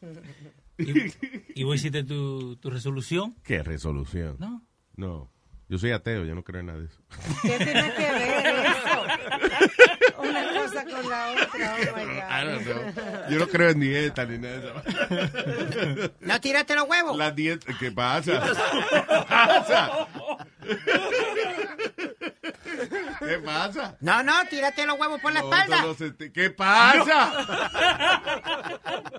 [0.78, 3.34] ¿Y vos hiciste tu, tu resolución?
[3.44, 4.36] ¿Qué resolución?
[4.38, 4.62] No.
[4.96, 5.30] No.
[5.68, 7.00] Yo soy ateo, yo no creo en nada de eso.
[7.42, 9.02] ¿Qué tiene que ver eso?
[10.18, 12.18] Una cosa con la otra, oh my God.
[12.30, 13.30] I don't know.
[13.30, 14.68] Yo no creo en dieta ni nada de
[16.04, 16.12] eso.
[16.20, 17.16] ¿No tiraste los huevos?
[17.16, 18.42] La dieta, ¿qué pasa?
[18.90, 20.06] ¿Qué pasa?
[23.18, 23.96] ¿Qué pasa?
[24.00, 25.82] No, no, tírate los huevos por la No, espalda.
[25.82, 27.32] no se te- ¿Qué pasa?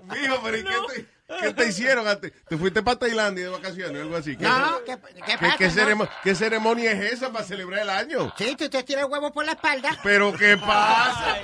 [0.04, 1.06] Mijo, pero ¿y qué, te,
[1.40, 2.06] qué te hicieron?
[2.06, 2.32] antes?
[2.48, 4.36] ¿Te fuiste para Tailandia de vacaciones o algo así?
[4.36, 5.56] ¿Qué, No, ¿qué, pasa?
[5.58, 5.74] qué no?
[5.74, 8.32] ceremo- qué ceremonia es esa para celebrar el año?
[8.38, 9.90] Sí, tú te tiras el huevo por la espalda.
[10.02, 11.36] ¿Pero qué pasa?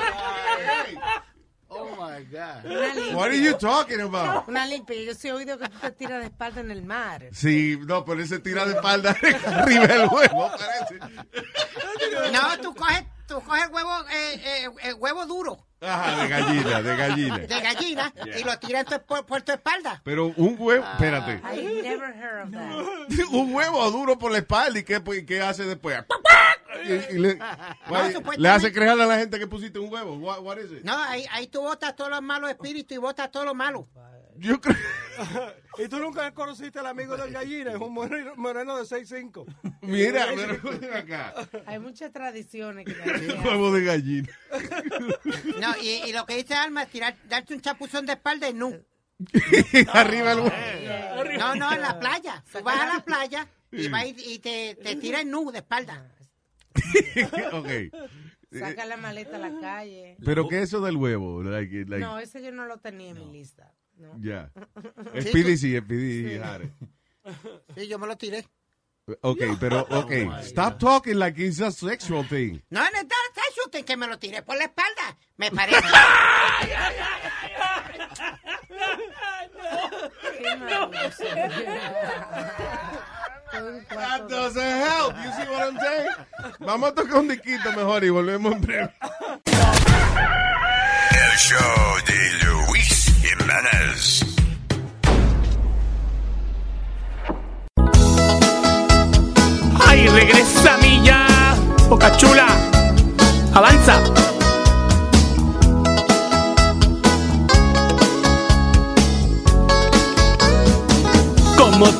[1.82, 2.64] Oh my God.
[2.64, 3.16] Una limpia.
[3.16, 4.48] What are you talking about?
[4.48, 5.02] Una limpia.
[5.04, 7.26] Yo sí he oído que tú te tiras de espalda en el mar.
[7.32, 9.10] Sí, no, pero ese tira de espalda
[9.46, 10.98] arriba del huevo, parece.
[12.32, 16.96] No, tú coges, tú coges el huevo, eh, eh, huevo duro Ajá, de gallina, de
[16.96, 17.38] gallina.
[17.38, 18.38] de gallina Yeah.
[18.38, 20.00] y lo tiras en tu, por, por tu espalda.
[20.04, 21.40] Pero un huevo, espérate.
[21.52, 23.28] I never heard of that.
[23.32, 25.96] Un huevo duro por la espalda y qué, pues, qué hace después.
[26.04, 26.21] ¡Papá!
[26.84, 27.28] Y- y le,
[27.88, 30.16] Why- supuestamente- le hace creer a la gente que pusiste un huevo.
[30.16, 30.82] What, what is it?
[30.84, 33.88] No, ahí, ahí tú botas todos los malos espíritus y botas todo lo malo.
[34.38, 34.76] Yo creo.
[35.78, 39.44] y tú nunca conociste al amigo del gallina, es un moreno, moreno de 6'5".
[39.82, 41.34] Mira, Eh, pero acá.
[41.66, 44.28] Hay muchas tradiciones que Huevo de gallina.
[45.60, 48.54] No, y, y lo que dice Alma es tirar, darte un chapuzón de espalda y
[48.54, 48.82] nu.
[49.92, 50.52] Arriba el huevo.
[51.38, 52.42] No, no, en la playa.
[52.50, 56.06] Tú vas a la playa y, vas y, y te, te tiras nu de espalda.
[57.52, 57.68] ok.
[58.58, 60.16] Saca la maleta a la calle.
[60.24, 61.42] Pero ¿qué es eso del huevo?
[61.42, 63.72] Like, like, No, ese yo no lo tenía en mi lista.
[63.96, 64.12] No.
[64.18, 64.50] Ya.
[65.14, 66.72] Sí, Speedy sí, Speedy jare.
[67.76, 68.44] Sí, yo me lo tiré.
[69.20, 70.12] Ok, pero, ok.
[70.42, 72.60] Stop talking like it's a sexual thing.
[72.70, 75.18] No, no, está shooting que me lo tiré por la espalda.
[75.36, 75.80] Me parece.
[83.52, 85.14] That doesn't help.
[85.14, 86.08] You see what I'm saying?
[86.60, 88.90] Vamos a tocar un disquito mejor y volvemos en breve.
[91.10, 94.24] El show de Luis Jiménez.
[99.86, 101.26] Ay, regresa mí ya,
[101.90, 102.46] boca chula.
[103.54, 104.31] Avanza.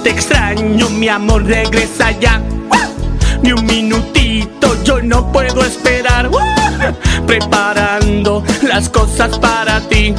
[0.03, 2.41] Te extraño, mi amor, regresa ya.
[3.43, 6.31] Ni un minutito, yo no puedo esperar.
[7.27, 10.15] Preparando las cosas para ti.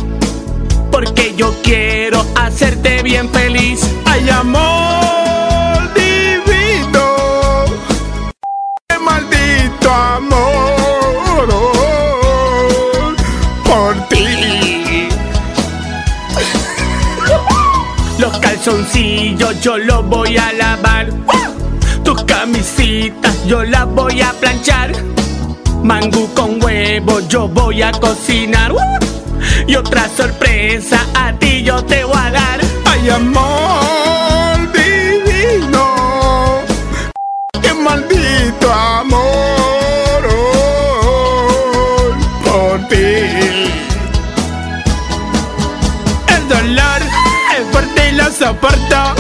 [0.92, 3.82] Porque yo quiero hacerte bien feliz.
[4.06, 5.03] Ay, amor
[18.64, 21.10] calzoncillos yo los voy a lavar.
[22.04, 24.92] Tus camisitas yo las voy a planchar.
[25.84, 28.74] Mangú con huevo yo voy a cocinar.
[29.68, 32.62] Y otra sorpresa a ti yo te voy a dar.
[32.86, 34.23] Ay, amor
[48.34, 49.16] soporto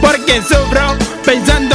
[0.00, 1.73] Porque sufro pensando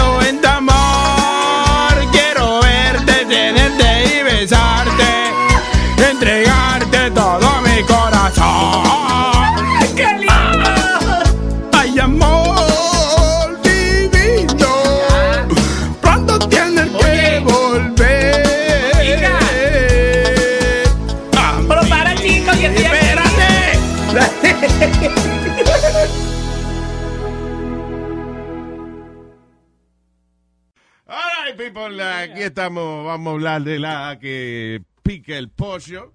[32.24, 33.06] aquí estamos.
[33.06, 36.14] Vamos a hablar de la que pica el pollo.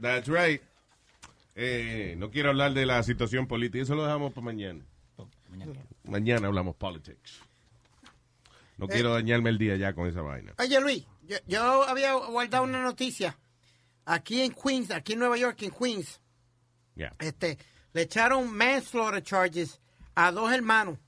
[0.00, 0.62] That's right.
[1.54, 4.80] Eh, no quiero hablar de la situación política, eso lo dejamos para mañana.
[6.04, 7.40] Mañana hablamos politics.
[8.78, 8.88] No Eh.
[8.88, 10.54] quiero dañarme el día ya con esa vaina.
[10.58, 13.36] Oye, Luis, yo, yo había guardado una noticia.
[14.06, 16.20] Aquí en Queens, aquí en Nueva York, en Queens,
[16.96, 17.14] Yeah.
[17.18, 17.58] este,
[17.92, 19.80] le echaron manslaughter charges
[20.14, 20.98] a dos hermanos.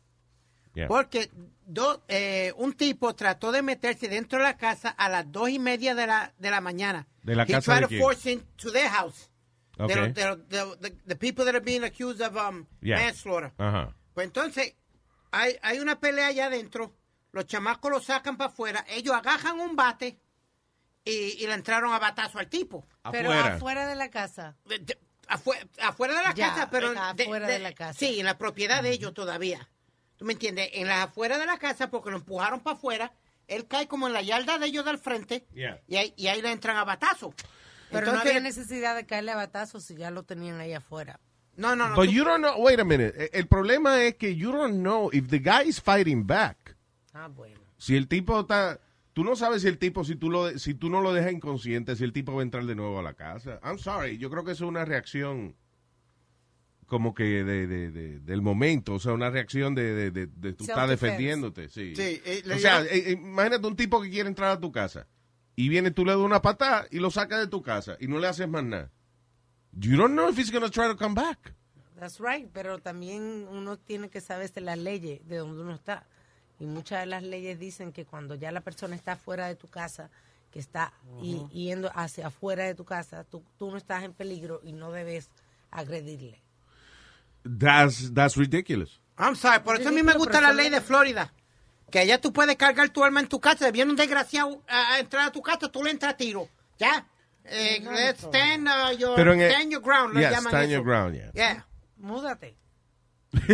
[0.74, 0.89] Yeah.
[0.89, 1.31] Porque
[1.66, 5.59] do- eh, un tipo trató de meterse dentro de la casa a las dos y
[5.59, 7.07] media de la, de la mañana.
[7.23, 9.28] ¿De la He casa tried de to force into their house.
[9.77, 9.97] De Okay.
[9.97, 10.49] los- de los-
[10.81, 12.99] de- de- the people that are being accused of um, Yeah.
[13.05, 13.53] manslaughter.
[13.59, 13.94] Ajá.
[14.15, 14.74] Pues entonces,
[15.31, 16.94] hay, hay una pelea allá adentro,
[17.32, 20.19] los chamacos lo sacan para afuera, ellos agajan un bate
[21.05, 21.11] y,
[21.43, 22.86] y le entraron a batazo al tipo.
[23.11, 24.57] Pero afuera de la casa.
[25.28, 26.93] Afuera, afuera de la Ya, casa, pero...
[26.99, 27.99] afuera de la casa.
[27.99, 29.69] Sí, en la propiedad de ellos todavía.
[30.23, 30.69] ¿Tú me entiendes?
[30.74, 33.12] En las afuera de la casa, porque lo empujaron para afuera,
[33.49, 35.81] él cae como en la yarda de ellos del frente Yeah.
[35.89, 37.35] y, ahí, y ahí le entran a batazo.
[37.90, 41.19] Pero Entonces- no había necesidad de caerle a batazos si ya lo tenían ahí afuera.
[41.57, 41.97] No, no, no.
[41.97, 43.12] But tú- you don't know, wait a minute.
[43.20, 46.77] El- El problema es que you don't know if the guy is fighting back.
[47.12, 47.59] Ah, bueno.
[47.77, 48.78] Si el tipo está,
[49.15, 51.97] tú no sabes si el tipo, si tú lo, si tú no lo dejas inconsciente,
[51.97, 53.59] si el tipo va a entrar de nuevo a la casa.
[53.65, 55.57] I'm sorry, yo creo que eso es una reacción
[56.93, 60.52] como que de, de- de- del momento, o sea, una reacción de, de, de- de
[60.52, 61.97] tú estás defendiéndote, sí.
[61.97, 65.06] Sí, eh, o sea, eh, eh, imagínate un tipo que quiere entrar a tu casa
[65.56, 68.19] y viene tú le das una patada y lo sacas de tu casa y no
[68.19, 68.90] le haces más nada.
[69.73, 71.55] You don't know if he's going to try to come back.
[71.98, 76.06] That's right, pero también uno tiene que saberse las leyes de donde uno está.
[76.60, 79.69] Y muchas de las leyes dicen que cuando ya la persona está fuera de tu
[79.69, 80.10] casa,
[80.51, 80.93] que está
[81.23, 81.48] y- Ujú.
[81.48, 85.31] yendo hacia afuera de tu casa, tú, tú no estás en peligro y no debes
[85.70, 86.43] agredirle.
[87.44, 89.01] That's, that's ridiculous.
[89.19, 91.32] I'm sorry, por eso a mí me gusta la ley de Florida.
[91.90, 93.70] Que allá tú puedes cargar tu arma en tu casa.
[93.70, 96.48] Viene un desgraciado a, entrar a tu casa, tú le entras a tiro.
[96.78, 97.06] ¿Ya?
[97.44, 100.14] Eh, let's stand, uh, your, Pero en el- stand your ground.
[100.14, 100.73] lo Yeah, llaman stand eso.
[100.73, 101.31] your ground, yeah.
[101.35, 101.66] Yeah.
[101.98, 102.56] Múdate.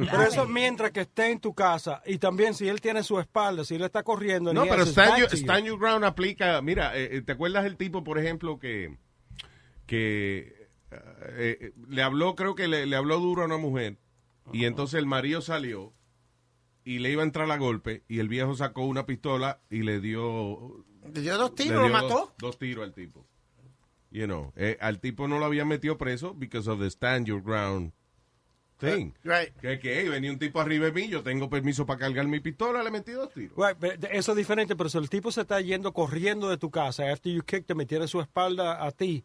[0.00, 3.64] Pero eso mientras que esté en tu casa y también si él tiene su espalda,
[3.64, 4.54] si él está corriendo.
[4.54, 5.42] No, pero stand back your, to you.
[5.42, 6.60] stand your ground aplica.
[6.62, 8.96] Mira, eh, eh, ¿te acuerdas el tipo, por ejemplo, que,
[9.86, 10.63] que
[11.36, 13.98] eh, eh, le habló, creo que le, le habló duro a una mujer
[14.52, 15.92] y entonces el marido salió
[16.84, 20.00] y le iba a entrar a golpe y el viejo sacó una pistola y le
[20.00, 20.84] dio...
[21.12, 22.08] Le dio dos tiros, lo dio mató.
[22.08, 23.26] Dos, dos tiros al tipo.
[24.10, 27.42] You know, eh, al tipo no lo había metido preso because of the stand your
[27.42, 27.92] ground
[28.78, 29.12] thing.
[29.24, 29.54] Right.
[29.60, 32.40] Que, que hey, venía un tipo arriba de mí, yo tengo permiso para cargar mi
[32.40, 33.56] pistola, le metí dos tiros.
[33.56, 36.70] Right, but eso es diferente, pero si el tipo se está yendo corriendo de tu
[36.70, 39.24] casa, after you kick te tiene su espalda a ti,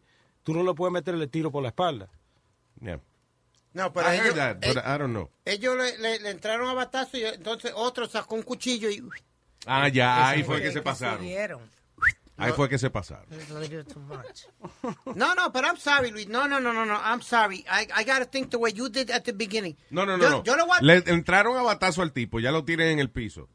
[0.52, 2.08] tú no le puedes meterle tiro por la espalda.
[2.80, 3.00] Yeah.
[3.72, 5.30] No, pero I ellos, heard that, but eh, I don't know.
[5.44, 9.02] ellos le, le- le entraron a batazo y entonces otro sacó un cuchillo y...
[9.66, 11.24] Ah, ya, ahí fue que que se pasaron.
[12.36, 13.26] Ahí fue que se pasaron.
[15.14, 16.26] No, no, but I'm sorry, Luis.
[16.28, 16.94] No, no, no, no, no.
[16.94, 17.64] I'm sorry.
[17.68, 19.76] I, I got to think the way you did at the beginning.
[19.90, 20.42] No, no, no, Yo- no.
[20.44, 23.10] yo le voy a- Le entraron a batazo al tipo, ya lo tienen en el
[23.10, 23.48] piso.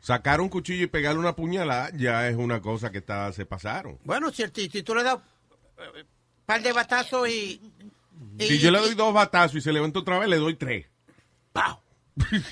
[0.00, 3.98] Sacar un cuchillo y pegarle una puñalada ya es una cosa que está, se pasaron.
[4.04, 5.18] Bueno, si, el si tú le das
[6.46, 7.60] par de batazos y...
[8.38, 10.86] y- Si yo le doy dos batazos y se levanta otra vez, le doy tres.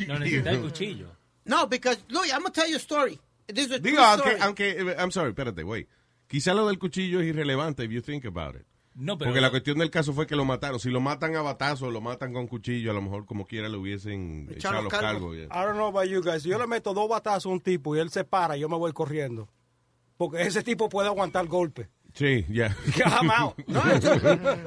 [0.07, 1.11] No necesita el cuchillo.
[1.45, 3.19] No, because, Luis, I'm going to tell you a story.
[3.47, 4.43] This is a Digo, true aunque, story.
[4.43, 5.87] aunque, eh, I'm sorry, espérate, güey.
[6.27, 8.67] Quizá lo del cuchillo es irrelevante if you think about it.
[8.95, 10.79] No, pero- Porque la cuestión del caso fue que lo mataron.
[10.81, 13.77] Si lo matan a batazo, lo matan con cuchillo, a lo mejor como quiera le
[13.79, 15.37] hubiesen echado los cargos.
[15.37, 15.47] yeah.
[15.47, 16.43] I don't know about you guys.
[16.43, 18.77] Si yo le meto dos batazos a un tipo y él se para, yo me
[18.77, 19.49] voy corriendo.
[20.17, 21.89] Porque ese tipo puede aguantar golpe.
[22.15, 22.75] Sí, ya.
[23.05, 23.57] I'm out.
[23.69, 24.15] No, yo-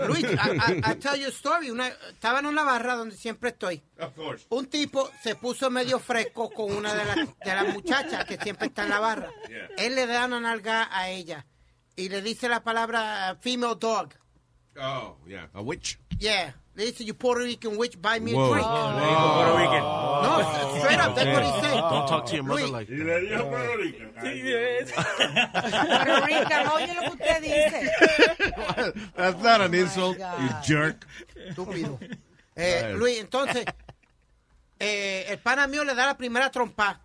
[0.08, 1.70] Luis, I, I- I tell you a story.
[1.70, 3.82] Una, estaba en una barra donde siempre estoy.
[4.50, 8.68] Un tipo se puso medio fresco con una de las, de las muchachas que siempre
[8.68, 9.30] está en la barra.
[9.50, 9.68] Yeah.
[9.78, 11.46] Él le da una nalga a ella
[11.96, 14.14] y le dice la palabra uh, female dog.
[14.80, 15.50] Oh, yeah.
[15.54, 16.00] A witch.
[16.20, 16.56] Yeah.
[16.74, 18.66] Le dice, you Puerto Rican witch, buy me a drink.
[18.66, 19.84] Oh, dijo Puerto Rican.
[20.24, 21.74] No, straight up, that's what he said.
[21.82, 23.98] Don't talk to your mother Luis, like Y le dijo Puerto Rico.
[25.02, 27.92] Puerto Rican, oye lo que usted dice.
[29.16, 30.42] That's not an insult, God.
[30.42, 31.06] you jerk.
[31.36, 32.00] Estúpido.
[32.54, 32.94] Eh.
[32.98, 33.66] Luis, entonces,
[34.78, 37.00] eh, el pana mío le da la primera trompa.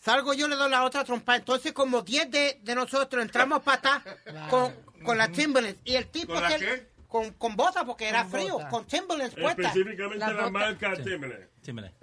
[0.00, 1.36] Salgo yo, le doy la otra trompa.
[1.36, 4.02] Entonces, como 10 de, de nosotros entramos para atrás
[4.50, 5.78] con, con la Timberlands.
[5.84, 6.86] Y el tipo ¿Con la que- qué?
[7.14, 8.52] Con, con botas, porque era Con frío.
[8.54, 8.70] botas.
[8.70, 9.66] Con Timberlands puestas.
[9.66, 11.48] Específicamente La la, bota- marca Timberland.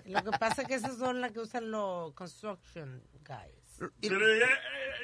[0.06, 3.90] Lo que pasa es que esas son las que usan los construction guys.
[4.00, 4.48] Pero, eh, eh,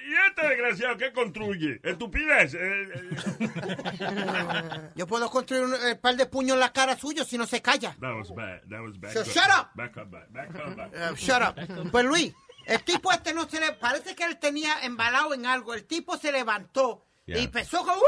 [0.08, 1.82] ¿y este desgraciado qué construye?
[1.84, 2.54] Estupidez.
[2.54, 4.90] eh, eh.
[4.96, 7.62] Yo puedo construir un eh, par de puños en la cara suyo si no se
[7.62, 7.96] calla.
[8.00, 8.62] That was bad.
[8.70, 9.12] That was bad.
[9.12, 9.72] So shut up.
[9.76, 10.92] Back up, back, back up, back.
[10.94, 11.92] Eh, shut up.
[11.92, 12.34] Pues Luis,
[12.66, 13.74] el tipo este no se le...
[13.74, 15.74] Parece que él tenía embalado en algo.
[15.74, 17.40] El tipo se levantó Yeah.
[17.40, 18.04] y empezó como, "Uh",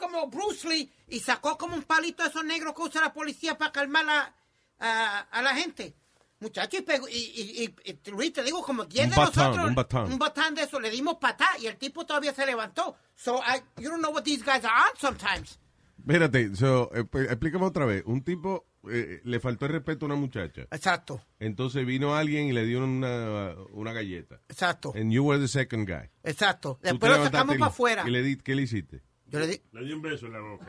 [0.00, 3.56] como Bruce Lee y sacó como un palito de esos negros que usa la policía
[3.56, 4.34] para calmar a,
[4.80, 5.94] a, a la gente.
[6.40, 6.82] Muchacho, y,
[7.14, 10.12] y, y, y- te digo, como 10 Un de batán, nosotros, un batán.
[10.12, 12.96] un batán de eso, le dimos patá y el tipo todavía se levantó.
[13.14, 15.58] So, I, you don't know what these guys are on sometimes.
[15.98, 18.02] Espérate, so, explícame otra vez.
[18.06, 20.62] Un tipo eh, le faltó el respeto a una muchacha.
[20.70, 24.40] Exacto, Entonces vino alguien y le dio una, una galleta.
[24.48, 26.08] exacto, And you were the second guy.
[26.24, 26.78] exacto.
[26.82, 28.04] Después lo sacamos para afuera.
[28.06, 29.02] ¿Y le di, qué le hiciste?
[29.30, 30.66] Yo le di, Le di un beso en la boca.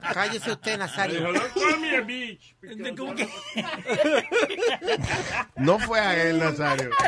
[0.14, 1.18] cállese usted, Le Nazario.
[1.20, 2.54] dijo, don't call me a bitch.
[2.96, 3.28] ¿Cómo que?
[5.56, 6.90] No fue a él, Nazario.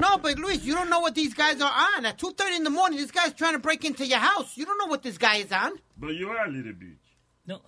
[0.00, 2.04] No, but Luis, you don't know what these guys are on.
[2.04, 4.56] At 2.30 in the morning, this guy's trying to break into your house.
[4.56, 5.70] You don't know what this guy is on.
[5.96, 6.98] But you are a little bitch.
[7.46, 7.62] No,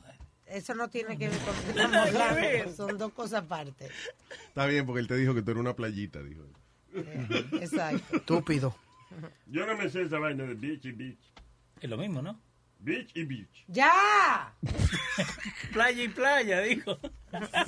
[0.45, 2.73] Eso no tiene que ver con lo que estamos hablando.
[2.77, 3.89] Son dos cosas aparte.
[4.49, 6.43] Está bien, porque él te dijo que tú eras una playita, dijo.
[7.61, 8.17] Exacto.
[8.17, 8.75] Estúpido.
[9.47, 11.33] Yo no me sé esa vaina de bitch y bitch.
[11.81, 12.39] es lo mismo, ¿no?
[12.79, 13.65] Bitch y bitch.
[13.69, 14.53] ¡Ya!
[15.73, 16.99] Playa y playa, dijo.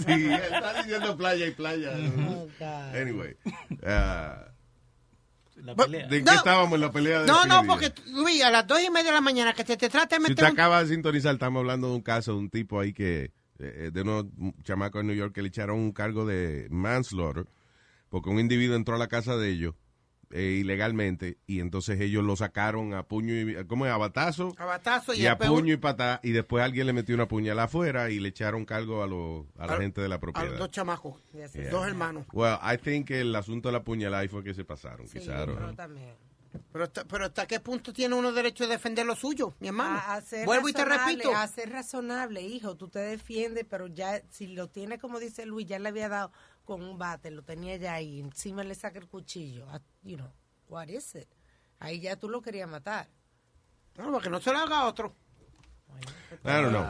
[0.06, 1.92] Sí, está diciendo playa y playa.
[2.28, 2.96] Oh, God.
[2.96, 3.36] Anyway.
[3.86, 4.48] ah,
[5.56, 6.06] La pelea.
[6.08, 6.30] ¿De No.
[6.30, 9.06] qué estábamos en la pelea de No, no, porque, Luis, a las dos y media
[9.10, 10.52] de la mañana que te, te trata de Si meter usted un...
[10.60, 14.02] acaba de sintonizar, estamos hablando de un caso de un tipo ahí que, eh, de
[14.02, 14.26] unos
[14.62, 17.46] chamacos en New York que le echaron un cargo de manslaughter,
[18.10, 19.74] porque un individuo entró a la casa de ellos
[20.30, 23.92] eh, ilegalmente y entonces ellos lo sacaron a puño y, ¿cómo es?
[23.92, 26.92] A batazo A batazo y, y a después puño y patá y después alguien le
[26.92, 30.08] metió una puñalada afuera y le echaron cargo a, los a la A- gente de
[30.08, 30.58] la a los propiedad.
[30.58, 31.70] dos chamacos, Yes, Yeah.
[31.70, 32.26] dos hermanos.
[32.32, 35.46] Well, I think que el asunto de la puñalada fue que se pasaron, Sí, quizás.
[36.72, 39.96] Pero hasta, pero hasta qué punto tiene uno derecho de defender lo suyo, mi hermano.
[39.96, 41.34] A, a ser Vuelvo y te repito.
[41.34, 42.74] A ser razonable, hijo.
[42.76, 46.32] Tú te defiendes, pero ya, si lo tiene, como dice Luis, ya le había dado
[46.68, 49.66] con un bate, lo tenía ya ahí, encima le saca el cuchillo.
[49.70, 50.30] Ah, You know,
[50.68, 51.26] what is it?
[51.78, 53.08] Ahí ya tú lo querías matar.
[53.96, 55.16] No, para que no se lo haga a otro.
[56.44, 56.84] I don't know.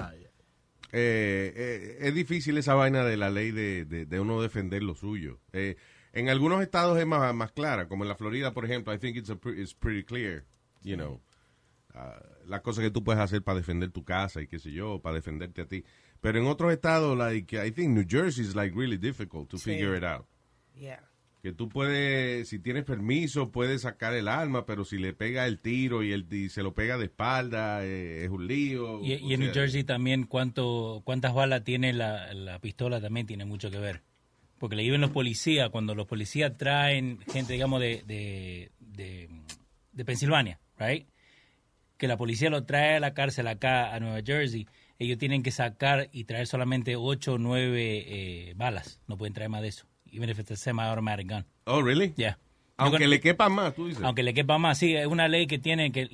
[0.90, 4.96] Eh, eh, es difícil esa vaina de la ley de, de, de uno defender lo
[4.96, 5.38] suyo.
[5.52, 5.76] Eh,
[6.12, 9.16] en algunos estados es más, más clara, como en la Florida, por ejemplo, I think
[9.16, 10.44] it's, a pre- it's pretty clear,
[10.82, 11.20] you know,
[11.94, 15.00] ah, las cosas que tú puedes hacer para defender tu casa y qué sé yo,
[15.00, 15.84] para defenderte a ti.
[16.20, 19.70] Pero en otros estados, like, I think New Jersey is like really difficult to Sí.
[19.72, 20.26] figure it out.
[20.76, 21.00] Yeah.
[21.42, 25.60] Que tú puedes, si tienes permiso, puedes sacar el arma, pero si le pega el
[25.60, 29.00] tiro y, el, y se lo pega de espalda, eh, es un lío.
[29.04, 33.70] Y, en New Jersey también cuánto, cuántas balas tiene la, la pistola también tiene mucho
[33.70, 34.02] que ver.
[34.58, 39.30] Porque le iban los policías, cuando los policías traen gente, digamos, de, de, de,
[39.92, 41.06] de Pensilvania, right?
[41.96, 44.66] Que la policía lo trae a la cárcel acá a Nueva Jersey,
[44.98, 49.00] ellos tienen que sacar y traer solamente 8 o 9 balas.
[49.06, 49.86] No pueden traer más de eso.
[50.10, 51.44] Even if it's a semi-automatic gun.
[51.64, 52.14] Oh, really?
[52.16, 52.38] Yeah.
[52.80, 54.04] Aunque le quepa más, tú dices.
[54.04, 56.08] aunque le quepa más, sí, es una ley que tiene que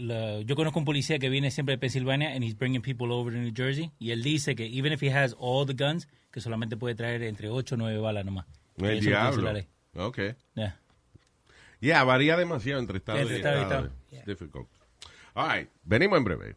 [0.47, 3.39] yo conozco un policía que viene siempre de Pensilvania and he's bringing people over to
[3.39, 6.79] New Jersey y él dice que even if he has all the guns que solamente
[6.79, 8.47] puede traer entre 8 o 9 balas nomás.
[8.79, 9.43] El es diablo.
[9.43, 9.69] la ley.
[9.95, 10.19] Ok.
[10.55, 10.81] Yeah.
[11.81, 13.85] Yeah, varía demasiado entre estados y estado y estados.
[13.85, 13.95] estado.
[14.11, 14.67] It's difficult.
[15.35, 16.57] All right, venimos en breve.